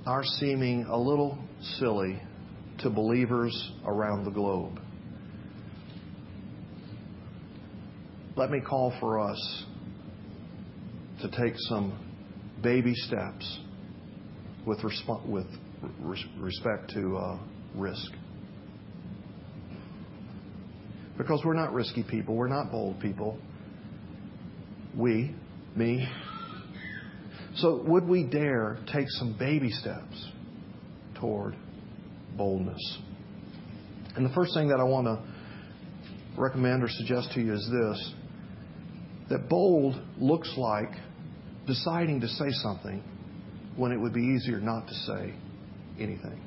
our 0.05 0.23
seeming 0.23 0.85
a 0.85 0.97
little 0.97 1.37
silly 1.77 2.21
to 2.79 2.89
believers 2.89 3.71
around 3.85 4.23
the 4.23 4.31
globe, 4.31 4.79
let 8.35 8.49
me 8.49 8.59
call 8.61 8.93
for 8.99 9.19
us 9.19 9.65
to 11.21 11.29
take 11.29 11.53
some 11.69 11.97
baby 12.63 12.93
steps 12.95 13.59
with, 14.65 14.79
resp- 14.79 15.25
with 15.27 15.47
respect 16.37 16.91
to 16.93 17.17
uh, 17.17 17.39
risk. 17.75 18.11
Because 21.17 21.41
we're 21.43 21.53
not 21.53 21.73
risky 21.73 22.03
people, 22.03 22.35
we're 22.35 22.47
not 22.47 22.71
bold 22.71 22.99
people. 22.99 23.39
We, 24.95 25.35
me, 25.75 26.07
so, 27.57 27.81
would 27.87 28.07
we 28.07 28.23
dare 28.23 28.77
take 28.93 29.09
some 29.09 29.35
baby 29.37 29.71
steps 29.71 30.27
toward 31.19 31.55
boldness? 32.37 32.99
And 34.15 34.23
the 34.23 34.33
first 34.33 34.53
thing 34.53 34.67
that 34.67 34.79
I 34.79 34.83
want 34.83 35.07
to 35.07 35.19
recommend 36.39 36.83
or 36.83 36.87
suggest 36.87 37.31
to 37.33 37.41
you 37.41 37.53
is 37.53 37.67
this 37.71 38.13
that 39.29 39.49
bold 39.49 39.99
looks 40.19 40.53
like 40.55 40.91
deciding 41.65 42.21
to 42.21 42.27
say 42.27 42.49
something 42.51 43.03
when 43.75 43.91
it 43.91 43.99
would 43.99 44.13
be 44.13 44.21
easier 44.21 44.59
not 44.59 44.87
to 44.87 44.93
say 44.93 45.33
anything. 45.99 46.41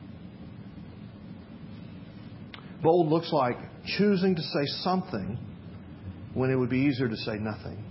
Bold 2.83 3.09
looks 3.09 3.31
like 3.33 3.57
choosing 3.99 4.35
to 4.35 4.43
say 4.43 4.65
something 4.83 5.39
when 6.35 6.51
it 6.51 6.57
would 6.57 6.71
be 6.71 6.79
easier 6.79 7.09
to 7.09 7.17
say 7.17 7.37
nothing. 7.39 7.85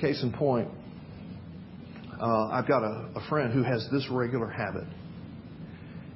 Case 0.00 0.22
in 0.22 0.32
point, 0.32 0.68
uh, 2.20 2.48
I've 2.48 2.68
got 2.68 2.82
a, 2.82 3.08
a 3.16 3.28
friend 3.28 3.52
who 3.52 3.62
has 3.62 3.86
this 3.90 4.06
regular 4.10 4.48
habit. 4.48 4.84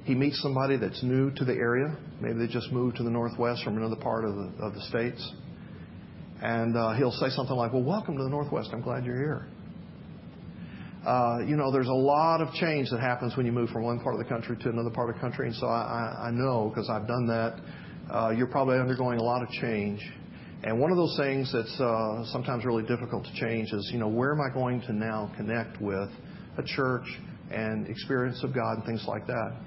He 0.03 0.15
meets 0.15 0.41
somebody 0.41 0.77
that's 0.77 1.01
new 1.03 1.31
to 1.31 1.45
the 1.45 1.53
area. 1.53 1.95
Maybe 2.19 2.39
they 2.39 2.47
just 2.47 2.71
moved 2.71 2.97
to 2.97 3.03
the 3.03 3.09
Northwest 3.09 3.63
from 3.63 3.77
another 3.77 3.95
part 3.95 4.25
of 4.25 4.35
the, 4.35 4.51
of 4.63 4.73
the 4.73 4.81
States. 4.81 5.31
And 6.41 6.75
uh, 6.75 6.93
he'll 6.93 7.11
say 7.11 7.29
something 7.29 7.55
like, 7.55 7.71
Well, 7.71 7.83
welcome 7.83 8.17
to 8.17 8.23
the 8.23 8.29
Northwest. 8.29 8.69
I'm 8.73 8.81
glad 8.81 9.05
you're 9.05 9.17
here. 9.17 9.47
Uh, 11.05 11.39
you 11.47 11.55
know, 11.55 11.71
there's 11.71 11.87
a 11.87 11.93
lot 11.93 12.41
of 12.41 12.53
change 12.53 12.89
that 12.91 12.99
happens 12.99 13.35
when 13.35 13.45
you 13.45 13.51
move 13.51 13.69
from 13.69 13.83
one 13.83 13.99
part 13.99 14.13
of 14.13 14.19
the 14.19 14.29
country 14.29 14.55
to 14.55 14.69
another 14.69 14.91
part 14.91 15.09
of 15.09 15.15
the 15.15 15.21
country. 15.21 15.47
And 15.47 15.55
so 15.55 15.65
I, 15.65 15.81
I, 15.81 16.27
I 16.27 16.31
know, 16.31 16.69
because 16.69 16.89
I've 16.91 17.07
done 17.07 17.25
that, 17.27 17.59
uh, 18.13 18.29
you're 18.29 18.47
probably 18.47 18.77
undergoing 18.77 19.17
a 19.17 19.23
lot 19.23 19.41
of 19.41 19.49
change. 19.49 19.99
And 20.63 20.79
one 20.79 20.91
of 20.91 20.97
those 20.97 21.17
things 21.17 21.51
that's 21.51 21.79
uh, 21.79 22.23
sometimes 22.31 22.65
really 22.65 22.83
difficult 22.83 23.25
to 23.25 23.33
change 23.33 23.73
is, 23.73 23.89
you 23.91 23.97
know, 23.97 24.07
where 24.07 24.31
am 24.31 24.41
I 24.41 24.53
going 24.53 24.81
to 24.81 24.93
now 24.93 25.31
connect 25.35 25.81
with 25.81 26.09
a 26.59 26.63
church 26.63 27.05
and 27.49 27.87
experience 27.87 28.43
of 28.43 28.53
God 28.53 28.77
and 28.77 28.85
things 28.85 29.03
like 29.07 29.25
that? 29.25 29.57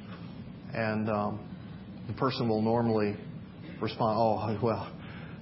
And 0.73 1.11
um, 1.11 1.41
the 2.07 2.13
person 2.13 2.49
will 2.49 2.63
normally 2.63 3.17
respond, 3.81 4.17
"Oh, 4.19 4.59
well, 4.63 4.93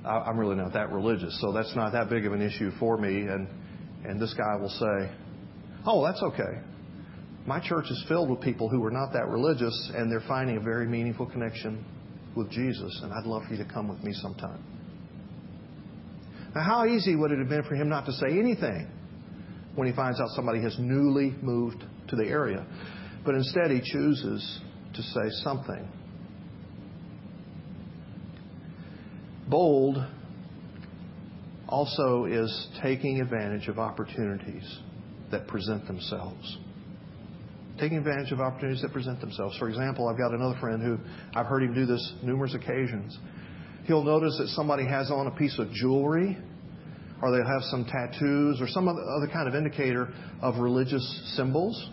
I'm 0.06 0.38
really 0.38 0.56
not 0.56 0.72
that 0.72 0.90
religious, 0.90 1.38
so 1.42 1.52
that's 1.52 1.76
not 1.76 1.92
that 1.92 2.08
big 2.08 2.24
of 2.24 2.32
an 2.32 2.40
issue 2.40 2.70
for 2.78 2.96
me." 2.96 3.20
And 3.20 3.46
and 4.04 4.20
this 4.20 4.34
guy 4.34 4.56
will 4.56 4.70
say, 4.70 5.10
"Oh, 5.86 6.04
that's 6.04 6.22
okay. 6.22 6.60
My 7.46 7.58
church 7.58 7.86
is 7.90 8.04
filled 8.08 8.30
with 8.30 8.40
people 8.40 8.68
who 8.68 8.84
are 8.84 8.90
not 8.90 9.12
that 9.14 9.28
religious, 9.28 9.90
and 9.94 10.10
they're 10.10 10.20
finding 10.28 10.56
a 10.56 10.60
very 10.60 10.86
meaningful 10.86 11.26
connection 11.26 11.84
with 12.36 12.50
Jesus, 12.50 13.00
and 13.02 13.12
I'd 13.12 13.26
love 13.26 13.44
for 13.44 13.54
you 13.54 13.64
to 13.64 13.68
come 13.70 13.88
with 13.88 14.02
me 14.02 14.12
sometime." 14.12 14.62
Now, 16.54 16.62
how 16.62 16.84
easy 16.84 17.16
would 17.16 17.32
it 17.32 17.38
have 17.38 17.48
been 17.48 17.64
for 17.64 17.74
him 17.74 17.88
not 17.88 18.06
to 18.06 18.12
say 18.12 18.38
anything 18.38 18.86
when 19.74 19.86
he 19.86 19.92
finds 19.92 20.20
out 20.20 20.28
somebody 20.30 20.60
has 20.60 20.78
newly 20.78 21.34
moved 21.42 21.84
to 22.08 22.16
the 22.16 22.26
area? 22.26 22.64
But 23.24 23.34
instead, 23.34 23.70
he 23.70 23.80
chooses 23.80 24.60
to 24.94 25.02
say 25.02 25.30
something. 25.42 25.88
Bold 29.48 30.04
also 31.68 32.26
is 32.26 32.68
taking 32.82 33.20
advantage 33.20 33.68
of 33.68 33.78
opportunities 33.78 34.80
that 35.32 35.48
present 35.48 35.86
themselves. 35.86 36.58
Taking 37.80 37.98
advantage 37.98 38.30
of 38.32 38.40
opportunities 38.40 38.82
that 38.82 38.92
present 38.92 39.20
themselves. 39.20 39.58
For 39.58 39.68
example, 39.68 40.08
I've 40.08 40.18
got 40.18 40.32
another 40.32 40.56
friend 40.60 40.82
who 40.82 40.98
I've 41.34 41.46
heard 41.46 41.64
him 41.64 41.74
do 41.74 41.86
this 41.86 42.14
numerous 42.22 42.54
occasions 42.54 43.18
he'll 43.86 44.04
notice 44.04 44.36
that 44.38 44.48
somebody 44.48 44.86
has 44.86 45.10
on 45.10 45.26
a 45.26 45.30
piece 45.30 45.58
of 45.58 45.70
jewelry 45.72 46.36
or 47.20 47.30
they'll 47.30 47.46
have 47.46 47.62
some 47.62 47.84
tattoos 47.84 48.60
or 48.60 48.66
some 48.68 48.88
other 48.88 49.28
kind 49.32 49.48
of 49.48 49.54
indicator 49.54 50.12
of 50.40 50.56
religious 50.58 51.34
symbols. 51.36 51.90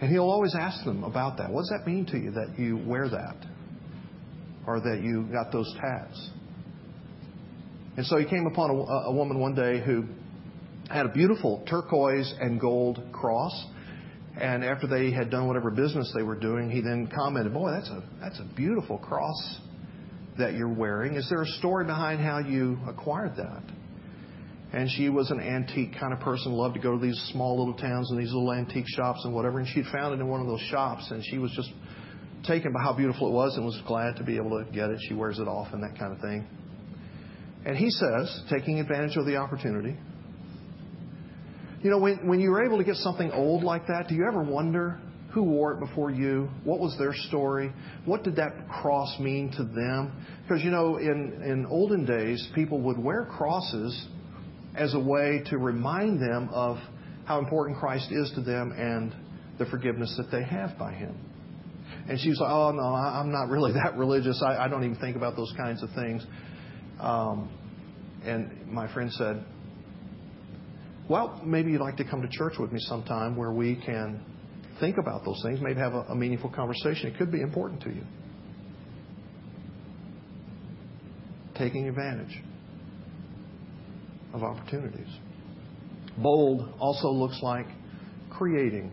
And 0.00 0.10
he'll 0.10 0.28
always 0.28 0.54
ask 0.58 0.84
them 0.84 1.04
about 1.04 1.38
that. 1.38 1.50
What 1.50 1.62
does 1.62 1.72
that 1.78 1.86
mean 1.86 2.04
to 2.06 2.18
you 2.18 2.32
that 2.32 2.58
you 2.58 2.76
wear 2.76 3.08
that? 3.08 3.36
Or 4.66 4.80
that 4.80 5.00
you 5.02 5.28
got 5.32 5.50
those 5.50 5.72
tats? 5.80 6.30
And 7.96 8.04
so 8.06 8.18
he 8.18 8.26
came 8.26 8.46
upon 8.46 8.70
a, 8.70 8.74
a 8.74 9.12
woman 9.12 9.38
one 9.38 9.54
day 9.54 9.80
who 9.80 10.04
had 10.94 11.06
a 11.06 11.10
beautiful 11.10 11.64
turquoise 11.68 12.32
and 12.40 12.60
gold 12.60 13.02
cross. 13.12 13.66
And 14.40 14.64
after 14.64 14.86
they 14.86 15.10
had 15.10 15.30
done 15.30 15.46
whatever 15.46 15.70
business 15.70 16.10
they 16.16 16.22
were 16.22 16.38
doing, 16.38 16.70
he 16.70 16.80
then 16.80 17.10
commented, 17.14 17.52
Boy, 17.52 17.70
that's 17.72 17.88
a, 17.88 18.02
that's 18.20 18.40
a 18.40 18.54
beautiful 18.54 18.98
cross 18.98 19.58
that 20.38 20.54
you're 20.54 20.72
wearing. 20.72 21.14
Is 21.14 21.28
there 21.28 21.42
a 21.42 21.46
story 21.46 21.84
behind 21.84 22.20
how 22.20 22.38
you 22.38 22.78
acquired 22.88 23.36
that? 23.36 23.62
And 24.72 24.90
she 24.90 25.10
was 25.10 25.30
an 25.30 25.38
antique 25.38 25.92
kind 26.00 26.14
of 26.14 26.20
person, 26.20 26.52
loved 26.52 26.76
to 26.76 26.80
go 26.80 26.98
to 26.98 27.04
these 27.04 27.20
small 27.30 27.58
little 27.58 27.74
towns 27.74 28.10
and 28.10 28.18
these 28.18 28.32
little 28.32 28.52
antique 28.52 28.86
shops 28.88 29.20
and 29.24 29.34
whatever. 29.34 29.58
And 29.58 29.68
she'd 29.68 29.84
found 29.92 30.14
it 30.14 30.20
in 30.20 30.28
one 30.28 30.40
of 30.40 30.46
those 30.46 30.62
shops, 30.70 31.10
and 31.10 31.22
she 31.22 31.36
was 31.36 31.52
just 31.52 31.70
taken 32.46 32.72
by 32.72 32.80
how 32.80 32.94
beautiful 32.94 33.28
it 33.28 33.32
was 33.32 33.54
and 33.56 33.66
was 33.66 33.78
glad 33.86 34.16
to 34.16 34.24
be 34.24 34.36
able 34.36 34.64
to 34.64 34.70
get 34.72 34.88
it. 34.88 34.98
She 35.08 35.14
wears 35.14 35.38
it 35.38 35.46
off 35.46 35.68
and 35.74 35.82
that 35.82 35.98
kind 35.98 36.12
of 36.12 36.20
thing. 36.20 36.46
And 37.66 37.76
he 37.76 37.90
says, 37.90 38.42
taking 38.50 38.80
advantage 38.80 39.16
of 39.16 39.26
the 39.26 39.36
opportunity, 39.36 39.96
you 41.82 41.90
know, 41.90 41.98
when, 41.98 42.26
when 42.28 42.40
you're 42.40 42.64
able 42.64 42.78
to 42.78 42.84
get 42.84 42.96
something 42.96 43.30
old 43.32 43.64
like 43.64 43.86
that, 43.88 44.08
do 44.08 44.14
you 44.14 44.24
ever 44.26 44.42
wonder 44.42 45.00
who 45.32 45.42
wore 45.42 45.72
it 45.72 45.80
before 45.80 46.10
you? 46.10 46.48
What 46.62 46.78
was 46.78 46.96
their 46.98 47.14
story? 47.14 47.72
What 48.04 48.22
did 48.22 48.36
that 48.36 48.68
cross 48.68 49.18
mean 49.18 49.50
to 49.52 49.64
them? 49.64 50.24
Because, 50.42 50.62
you 50.62 50.70
know, 50.70 50.98
in, 50.98 51.42
in 51.42 51.66
olden 51.66 52.04
days, 52.04 52.48
people 52.54 52.80
would 52.82 52.98
wear 52.98 53.24
crosses 53.24 54.06
as 54.76 54.94
a 54.94 55.00
way 55.00 55.42
to 55.46 55.58
remind 55.58 56.20
them 56.20 56.50
of 56.52 56.78
how 57.24 57.38
important 57.38 57.78
Christ 57.78 58.12
is 58.12 58.30
to 58.34 58.42
them 58.42 58.72
and 58.72 59.14
the 59.58 59.66
forgiveness 59.66 60.14
that 60.18 60.30
they 60.30 60.44
have 60.44 60.78
by 60.78 60.92
Him. 60.92 61.16
And 62.08 62.18
she's 62.20 62.38
like, 62.38 62.50
oh, 62.50 62.72
no, 62.72 62.82
I'm 62.82 63.32
not 63.32 63.48
really 63.48 63.72
that 63.84 63.96
religious. 63.96 64.42
I, 64.44 64.64
I 64.64 64.68
don't 64.68 64.84
even 64.84 64.96
think 64.96 65.16
about 65.16 65.34
those 65.34 65.52
kinds 65.56 65.82
of 65.82 65.90
things. 65.94 66.24
Um, 67.00 67.50
and 68.24 68.68
my 68.68 68.92
friend 68.92 69.10
said, 69.12 69.44
well, 71.08 71.40
maybe 71.44 71.72
you'd 71.72 71.80
like 71.80 71.96
to 71.96 72.04
come 72.04 72.22
to 72.22 72.28
church 72.28 72.54
with 72.58 72.72
me 72.72 72.78
sometime 72.80 73.36
where 73.36 73.52
we 73.52 73.76
can 73.76 74.24
think 74.80 74.98
about 74.98 75.24
those 75.24 75.40
things, 75.44 75.60
maybe 75.60 75.80
have 75.80 75.94
a, 75.94 76.00
a 76.08 76.14
meaningful 76.14 76.50
conversation. 76.50 77.08
It 77.08 77.18
could 77.18 77.30
be 77.30 77.40
important 77.40 77.82
to 77.82 77.90
you. 77.90 78.02
Taking 81.56 81.88
advantage 81.88 82.42
of 84.32 84.42
opportunities. 84.42 85.08
Bold 86.18 86.72
also 86.78 87.08
looks 87.08 87.38
like 87.42 87.66
creating 88.30 88.90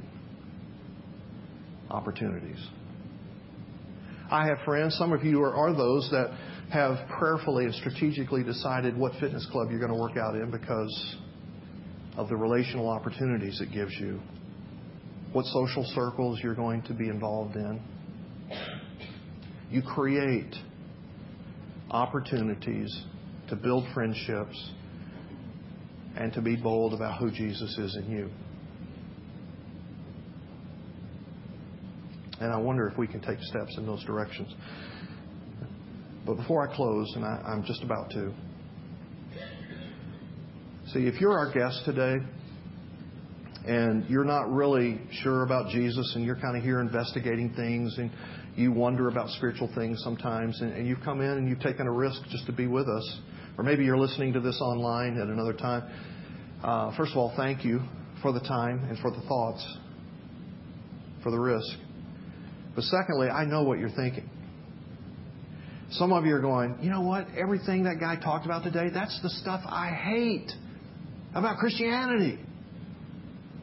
opportunities. 1.89 2.59
I 4.31 4.45
have 4.45 4.59
friends, 4.63 4.95
some 4.97 5.11
of 5.11 5.23
you 5.23 5.41
are, 5.41 5.55
are 5.55 5.73
those 5.73 6.07
that 6.11 6.37
have 6.71 7.07
prayerfully 7.17 7.65
and 7.65 7.73
strategically 7.73 8.43
decided 8.43 8.95
what 8.95 9.13
fitness 9.19 9.47
club 9.51 9.69
you're 9.71 9.79
going 9.79 9.91
to 9.91 9.97
work 9.97 10.17
out 10.17 10.35
in 10.35 10.51
because 10.51 11.17
of 12.19 12.27
the 12.27 12.35
relational 12.35 12.89
opportunities 12.89 13.61
it 13.61 13.71
gives 13.71 13.93
you, 13.97 14.19
what 15.31 15.45
social 15.45 15.85
circles 15.95 16.37
you're 16.43 16.53
going 16.53 16.81
to 16.81 16.93
be 16.93 17.07
involved 17.07 17.55
in. 17.55 17.81
You 19.71 19.81
create 19.81 20.53
opportunities 21.89 23.03
to 23.47 23.55
build 23.55 23.85
friendships 23.93 24.71
and 26.17 26.33
to 26.33 26.41
be 26.41 26.57
bold 26.57 26.93
about 26.93 27.19
who 27.19 27.31
Jesus 27.31 27.77
is 27.77 27.97
in 28.03 28.11
you. 28.11 28.29
And 32.41 32.51
I 32.51 32.57
wonder 32.57 32.89
if 32.89 32.97
we 32.97 33.07
can 33.07 33.21
take 33.21 33.41
steps 33.43 33.77
in 33.77 33.85
those 33.85 34.03
directions. 34.03 34.53
But 36.25 36.35
before 36.35 36.67
I 36.67 36.75
close, 36.75 37.13
and 37.15 37.23
I, 37.23 37.53
am 37.53 37.63
just 37.63 37.81
about 37.81 38.09
to, 38.11 38.33
see, 40.93 41.05
if 41.05 41.21
you're 41.21 41.37
our 41.37 41.51
guest 41.51 41.81
today 41.85 42.15
and 43.65 44.09
you're 44.09 44.23
not 44.23 44.51
really 44.51 44.99
sure 45.21 45.43
about 45.43 45.69
Jesus 45.69 46.13
and 46.15 46.25
you're 46.25 46.35
kind 46.35 46.57
of 46.57 46.63
here 46.63 46.79
investigating 46.79 47.53
things 47.53 47.95
and 47.97 48.09
you 48.55 48.71
wonder 48.71 49.07
about 49.07 49.29
spiritual 49.29 49.69
things 49.75 50.01
sometimes 50.03 50.59
and, 50.61 50.73
and 50.73 50.87
you've 50.87 51.01
come 51.01 51.21
in 51.21 51.29
and 51.29 51.47
you've 51.47 51.59
taken 51.59 51.85
a 51.85 51.91
risk 51.91 52.19
just 52.31 52.45
to 52.47 52.51
be 52.51 52.65
with 52.65 52.87
us, 52.87 53.19
or 53.57 53.63
maybe 53.63 53.83
you're 53.83 53.99
listening 53.99 54.33
to 54.33 54.39
this 54.39 54.59
online 54.61 55.19
at 55.19 55.27
another 55.27 55.53
time, 55.53 55.83
uh, 56.63 56.95
first 56.97 57.11
of 57.11 57.17
all, 57.17 57.33
thank 57.37 57.63
you 57.63 57.81
for 58.21 58.31
the 58.31 58.41
time 58.41 58.83
and 58.89 58.97
for 58.99 59.11
the 59.11 59.21
thoughts, 59.27 59.77
for 61.21 61.31
the 61.31 61.39
risk. 61.39 61.77
But 62.73 62.83
secondly, 62.85 63.27
I 63.27 63.45
know 63.45 63.63
what 63.63 63.77
you're 63.77 63.89
thinking. 63.89 64.27
Some 65.91 66.13
of 66.13 66.25
you 66.25 66.35
are 66.35 66.41
going, 66.41 66.77
you 66.81 66.89
know 66.89 67.01
what? 67.01 67.27
Everything 67.37 67.83
that 67.83 67.99
guy 67.99 68.15
talked 68.15 68.45
about 68.45 68.63
today, 68.63 68.89
that's 68.93 69.19
the 69.21 69.29
stuff 69.29 69.61
I 69.65 69.89
hate 69.89 70.51
about 71.33 71.57
Christianity. 71.57 72.39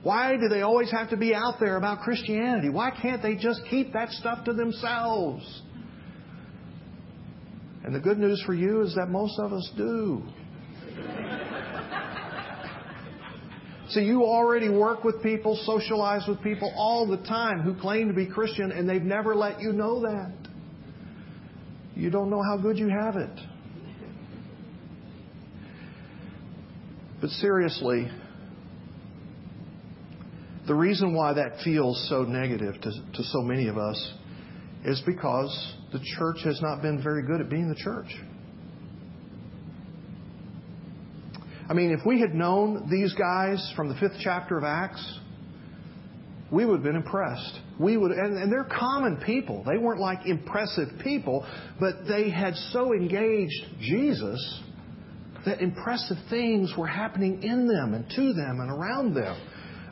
Why 0.03 0.37
do 0.37 0.49
they 0.49 0.63
always 0.63 0.91
have 0.93 1.11
to 1.11 1.17
be 1.17 1.35
out 1.35 1.55
there 1.59 1.77
about 1.77 2.01
Christianity? 2.01 2.69
Why 2.69 2.91
can't 2.91 3.23
they 3.23 3.35
just 3.35 3.61
keep 3.69 3.93
that 3.93 4.11
stuff 4.11 4.45
to 4.45 4.53
themselves? 4.53 5.63
And 7.85 7.95
the 7.95 8.01
good 8.01 8.19
news 8.19 8.43
for 8.47 8.55
you 8.55 8.83
is 8.83 8.95
that 8.95 9.07
most 9.09 9.39
of 9.39 9.53
us 9.53 9.69
do. 9.77 10.23
See, 13.91 14.03
you 14.03 14.23
already 14.25 14.69
work 14.69 15.05
with 15.05 15.23
people, 15.23 15.57
socialize 15.65 16.23
with 16.29 16.43
people 16.43 16.73
all 16.77 17.07
the 17.07 17.19
time 17.19 17.61
who 17.61 17.75
claim 17.75 18.09
to 18.09 18.15
be 18.15 18.27
Christian, 18.27 18.73
and 18.73 18.89
they've 18.89 19.03
never 19.03 19.35
let 19.35 19.61
you 19.61 19.73
know 19.73 20.01
that. 20.01 20.33
You 21.95 22.11
don't 22.11 22.29
know 22.29 22.43
how 22.43 22.57
good 22.59 22.79
you 22.79 22.89
have 22.89 23.17
it. 23.17 23.41
But 27.21 27.31
seriously, 27.31 28.11
the 30.67 30.75
reason 30.75 31.15
why 31.15 31.33
that 31.35 31.61
feels 31.65 32.09
so 32.09 32.23
negative 32.23 32.75
to, 32.81 32.91
to 32.91 33.23
so 33.23 33.41
many 33.41 33.69
of 33.69 33.79
us 33.79 34.13
is 34.85 35.03
because 35.07 35.75
the 35.93 36.01
church 36.19 36.39
has 36.45 36.61
not 36.61 36.83
been 36.83 37.03
very 37.03 37.23
good 37.23 37.41
at 37.41 37.49
being 37.49 37.69
the 37.69 37.75
church. 37.75 38.15
I 41.69 41.73
mean, 41.73 41.91
if 41.91 42.07
we 42.07 42.21
had 42.21 42.35
known 42.35 42.89
these 42.91 43.13
guys 43.15 43.73
from 43.75 43.89
the 43.89 43.97
fifth 43.97 44.19
chapter 44.23 44.57
of 44.57 44.65
Acts, 44.65 45.21
we 46.53 46.65
would 46.65 46.75
have 46.75 46.85
been 46.85 46.97
impressed. 46.97 47.59
We 47.81 47.97
would, 47.97 48.13
and, 48.13 48.39
and 48.39 48.53
they're 48.53 48.69
common 48.79 49.21
people. 49.27 49.65
They 49.65 49.79
weren't 49.79 50.01
like 50.01 50.27
impressive 50.27 50.89
people, 51.03 51.45
but 51.81 52.07
they 52.07 52.31
had 52.31 52.55
so 52.73 52.93
engaged 52.93 53.81
Jesus 53.81 54.63
that 55.47 55.63
impressive 55.63 56.19
things 56.29 56.73
were 56.77 56.87
happening 56.87 57.43
in 57.43 57.67
them 57.67 57.95
and 57.95 58.09
to 58.11 58.33
them 58.35 58.61
and 58.61 58.71
around 58.71 59.15
them. 59.15 59.37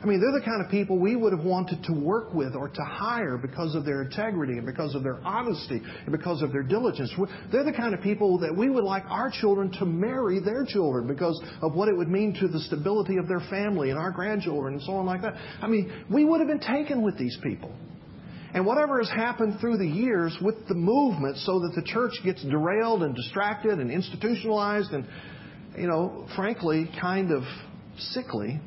I 0.03 0.07
mean, 0.07 0.19
they're 0.19 0.39
the 0.39 0.45
kind 0.45 0.63
of 0.63 0.69
people 0.69 0.99
we 0.99 1.15
would 1.15 1.33
have 1.33 1.43
wanted 1.43 1.83
to 1.85 1.93
work 1.93 2.31
with 2.31 2.53
or 2.53 2.69
to 2.69 2.83
hire 2.83 3.37
because 3.37 3.73
of 3.73 3.85
their 3.85 4.03
integrity 4.03 4.53
and 4.53 4.65
because 4.65 4.93
of 4.93 5.01
their 5.01 5.19
honesty 5.25 5.81
and 5.81 6.11
because 6.11 6.43
of 6.43 6.51
their 6.51 6.61
diligence. 6.61 7.11
They're 7.51 7.63
the 7.63 7.73
kind 7.73 7.95
of 7.95 8.01
people 8.01 8.37
that 8.39 8.55
we 8.55 8.69
would 8.69 8.83
like 8.83 9.03
our 9.07 9.31
children 9.31 9.71
to 9.79 9.85
marry 9.85 10.39
their 10.39 10.63
children 10.63 11.07
because 11.07 11.41
of 11.63 11.73
what 11.73 11.87
it 11.87 11.97
would 11.97 12.09
mean 12.09 12.37
to 12.39 12.47
the 12.47 12.59
stability 12.59 13.17
of 13.17 13.27
their 13.27 13.39
family 13.49 13.89
and 13.89 13.97
our 13.97 14.11
grandchildren 14.11 14.75
and 14.75 14.83
so 14.83 14.91
on 14.91 15.07
like 15.07 15.23
that. 15.23 15.33
I 15.59 15.67
mean, 15.67 15.91
we 16.11 16.23
would 16.23 16.39
have 16.39 16.49
been 16.49 16.59
taken 16.59 17.01
with 17.01 17.17
these 17.17 17.37
people. 17.41 17.73
And 18.53 18.65
whatever 18.65 18.99
has 18.99 19.09
happened 19.09 19.59
through 19.59 19.77
the 19.77 19.87
years 19.87 20.37
with 20.39 20.67
the 20.67 20.75
movement 20.75 21.37
so 21.37 21.59
that 21.61 21.73
the 21.75 21.81
church 21.81 22.13
gets 22.23 22.43
derailed 22.43 23.01
and 23.01 23.15
distracted 23.15 23.79
and 23.79 23.89
institutionalized 23.89 24.91
and, 24.91 25.05
you 25.77 25.87
know, 25.87 26.27
frankly, 26.35 26.89
kind 26.99 27.31
of 27.31 27.43
sickly, 27.97 28.59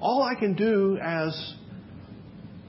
all 0.00 0.22
I 0.22 0.38
can 0.38 0.54
do 0.54 0.98
as 1.02 1.54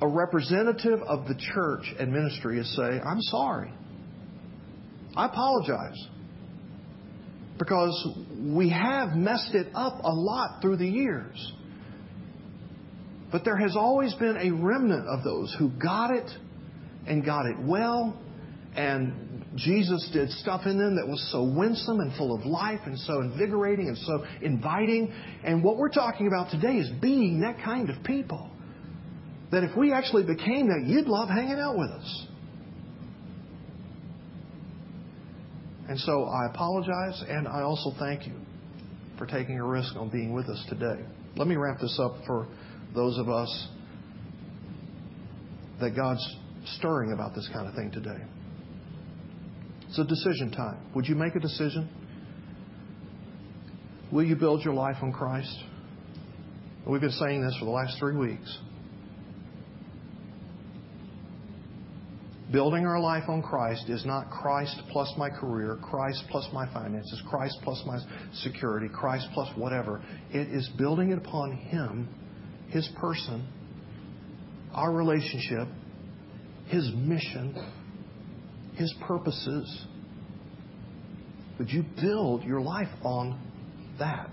a 0.01 0.07
representative 0.07 0.99
of 1.01 1.27
the 1.27 1.35
church 1.53 1.93
and 1.99 2.11
ministry 2.11 2.59
is 2.59 2.75
say, 2.75 2.99
I'm 2.99 3.21
sorry. 3.21 3.73
I 5.15 5.25
apologize. 5.27 6.07
Because 7.57 8.07
we 8.37 8.69
have 8.69 9.15
messed 9.15 9.53
it 9.53 9.67
up 9.73 9.99
a 10.03 10.13
lot 10.13 10.61
through 10.61 10.77
the 10.77 10.87
years. 10.87 11.53
But 13.31 13.43
there 13.45 13.57
has 13.57 13.75
always 13.75 14.13
been 14.15 14.37
a 14.37 14.51
remnant 14.51 15.07
of 15.07 15.23
those 15.23 15.55
who 15.57 15.69
got 15.69 16.11
it 16.11 16.29
and 17.07 17.25
got 17.25 17.45
it 17.45 17.57
well 17.59 18.19
and 18.75 19.24
Jesus 19.55 20.09
did 20.11 20.29
stuff 20.31 20.61
in 20.65 20.77
them 20.77 20.97
that 20.97 21.07
was 21.07 21.25
so 21.31 21.43
winsome 21.43 22.01
and 22.01 22.13
full 22.17 22.35
of 22.35 22.45
life 22.45 22.81
and 22.85 22.99
so 22.99 23.21
invigorating 23.21 23.87
and 23.87 23.97
so 23.99 24.25
inviting. 24.41 25.13
And 25.43 25.63
what 25.63 25.77
we're 25.77 25.89
talking 25.89 26.27
about 26.27 26.51
today 26.51 26.75
is 26.77 26.89
being 27.01 27.39
that 27.41 27.63
kind 27.63 27.89
of 27.89 28.03
people. 28.03 28.49
That 29.51 29.63
if 29.63 29.75
we 29.77 29.93
actually 29.93 30.23
became 30.23 30.67
that, 30.67 30.83
you'd 30.85 31.07
love 31.07 31.29
hanging 31.29 31.59
out 31.59 31.77
with 31.77 31.89
us. 31.89 32.27
And 35.87 35.99
so 35.99 36.25
I 36.25 36.47
apologize 36.47 37.23
and 37.29 37.47
I 37.47 37.61
also 37.61 37.91
thank 37.99 38.27
you 38.27 38.33
for 39.17 39.25
taking 39.25 39.59
a 39.59 39.65
risk 39.65 39.95
on 39.95 40.09
being 40.09 40.33
with 40.33 40.49
us 40.49 40.65
today. 40.67 41.05
Let 41.37 41.47
me 41.47 41.55
wrap 41.55 41.79
this 41.79 41.97
up 42.01 42.15
for 42.25 42.47
those 42.93 43.17
of 43.17 43.29
us 43.29 43.67
that 45.79 45.95
God's 45.95 46.25
stirring 46.77 47.13
about 47.13 47.35
this 47.35 47.47
kind 47.53 47.67
of 47.67 47.75
thing 47.75 47.91
today. 47.91 48.21
It's 49.97 50.11
a 50.11 50.13
decision 50.13 50.51
time. 50.51 50.77
Would 50.93 51.07
you 51.07 51.15
make 51.15 51.35
a 51.35 51.39
decision? 51.39 51.87
Will 54.11 54.25
you 54.25 54.35
build 54.35 54.61
your 54.65 54.73
life 54.73 54.97
on 55.01 55.13
Christ? 55.13 55.57
We've 56.85 56.99
been 56.99 57.11
saying 57.11 57.41
this 57.41 57.55
for 57.59 57.63
the 57.63 57.71
last 57.71 57.97
three 57.97 58.17
weeks. 58.17 58.59
Building 62.51 62.85
our 62.85 62.99
life 62.99 63.23
on 63.29 63.41
Christ 63.41 63.85
is 63.87 64.05
not 64.05 64.29
Christ 64.29 64.81
plus 64.91 65.13
my 65.17 65.29
career, 65.29 65.77
Christ 65.81 66.25
plus 66.29 66.45
my 66.51 66.65
finances, 66.73 67.23
Christ 67.29 67.57
plus 67.63 67.81
my 67.85 67.97
security, 68.33 68.87
Christ 68.93 69.29
plus 69.33 69.47
whatever. 69.55 70.03
It 70.29 70.49
is 70.53 70.69
building 70.77 71.11
it 71.11 71.19
upon 71.19 71.53
Him, 71.53 72.09
His 72.67 72.89
person, 72.99 73.47
our 74.73 74.91
relationship, 74.91 75.69
His 76.67 76.91
mission, 76.93 77.55
his 78.75 78.93
purposes. 79.01 79.85
Would 81.59 81.69
you 81.69 81.83
build 82.01 82.43
your 82.43 82.61
life 82.61 82.89
on 83.03 83.39
that? 83.99 84.29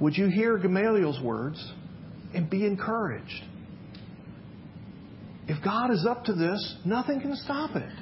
Would 0.00 0.16
you 0.16 0.28
hear 0.28 0.58
Gamaliel's 0.58 1.20
words 1.20 1.72
and 2.34 2.48
be 2.48 2.64
encouraged? 2.64 3.42
If 5.46 5.62
God 5.62 5.90
is 5.90 6.06
up 6.08 6.24
to 6.24 6.32
this, 6.34 6.76
nothing 6.84 7.20
can 7.20 7.36
stop 7.36 7.76
it. 7.76 7.92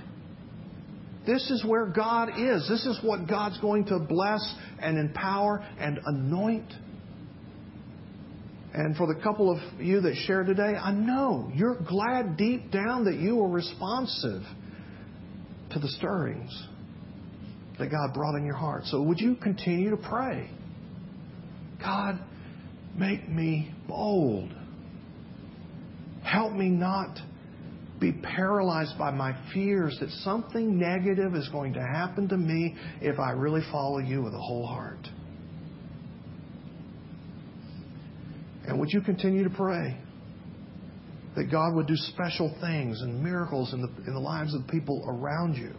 This 1.27 1.51
is 1.51 1.65
where 1.65 1.87
God 1.87 2.31
is. 2.39 2.67
This 2.69 2.85
is 2.87 2.99
what 3.03 3.29
God's 3.29 3.59
going 3.61 3.85
to 3.87 3.99
bless 3.99 4.55
and 4.81 4.99
empower 4.99 5.65
and 5.79 5.99
anoint. 6.05 6.73
And 8.75 8.97
for 8.97 9.07
the 9.07 9.21
couple 9.21 9.51
of 9.51 9.81
you 9.81 10.01
that 10.01 10.15
shared 10.27 10.47
today, 10.47 10.75
I 10.77 10.93
know 10.93 11.51
you're 11.55 11.79
glad 11.87 12.37
deep 12.37 12.71
down 12.71 13.05
that 13.05 13.17
you 13.17 13.37
were 13.37 13.49
responsive 13.49 14.43
to 15.73 15.79
the 15.79 15.89
stirrings 15.89 16.69
that 17.79 17.91
God 17.91 18.15
brought 18.15 18.35
in 18.35 18.47
your 18.47 18.57
heart. 18.57 18.85
So 18.87 19.03
would 19.03 19.21
you 19.21 19.35
continue 19.37 19.91
to 19.91 19.97
pray? 19.97 20.51
God, 21.83 22.19
make 22.97 23.29
me 23.29 23.75
bold. 23.89 24.55
Help 26.25 26.53
me 26.53 26.69
not 26.69 27.19
be 28.01 28.13
paralyzed 28.13 28.99
by 28.99 29.11
my 29.11 29.37
fears 29.53 29.97
that 30.01 30.11
something 30.25 30.79
negative 30.79 31.35
is 31.35 31.49
going 31.51 31.75
to 31.75 31.81
happen 31.81 32.29
to 32.29 32.37
me 32.37 32.77
if 33.01 33.19
I 33.19 33.31
really 33.33 33.63
follow 33.71 33.99
you 33.99 34.23
with 34.23 34.35
a 34.35 34.41
whole 34.41 34.67
heart. 34.67 35.09
And 38.67 38.79
would 38.79 38.91
you 38.91 39.01
continue 39.01 39.45
to 39.45 39.51
pray 39.51 39.97
that 41.37 41.51
God 41.51 41.75
would 41.75 41.87
do 41.87 41.97
special 41.97 42.55
things 42.61 43.01
and 43.01 43.23
miracles 43.23 43.73
in 43.73 43.83
the, 43.83 43.89
in 44.07 44.15
the 44.15 44.21
lives 44.21 44.55
of 44.55 44.67
people 44.69 45.05
around 45.09 45.55
you? 45.55 45.73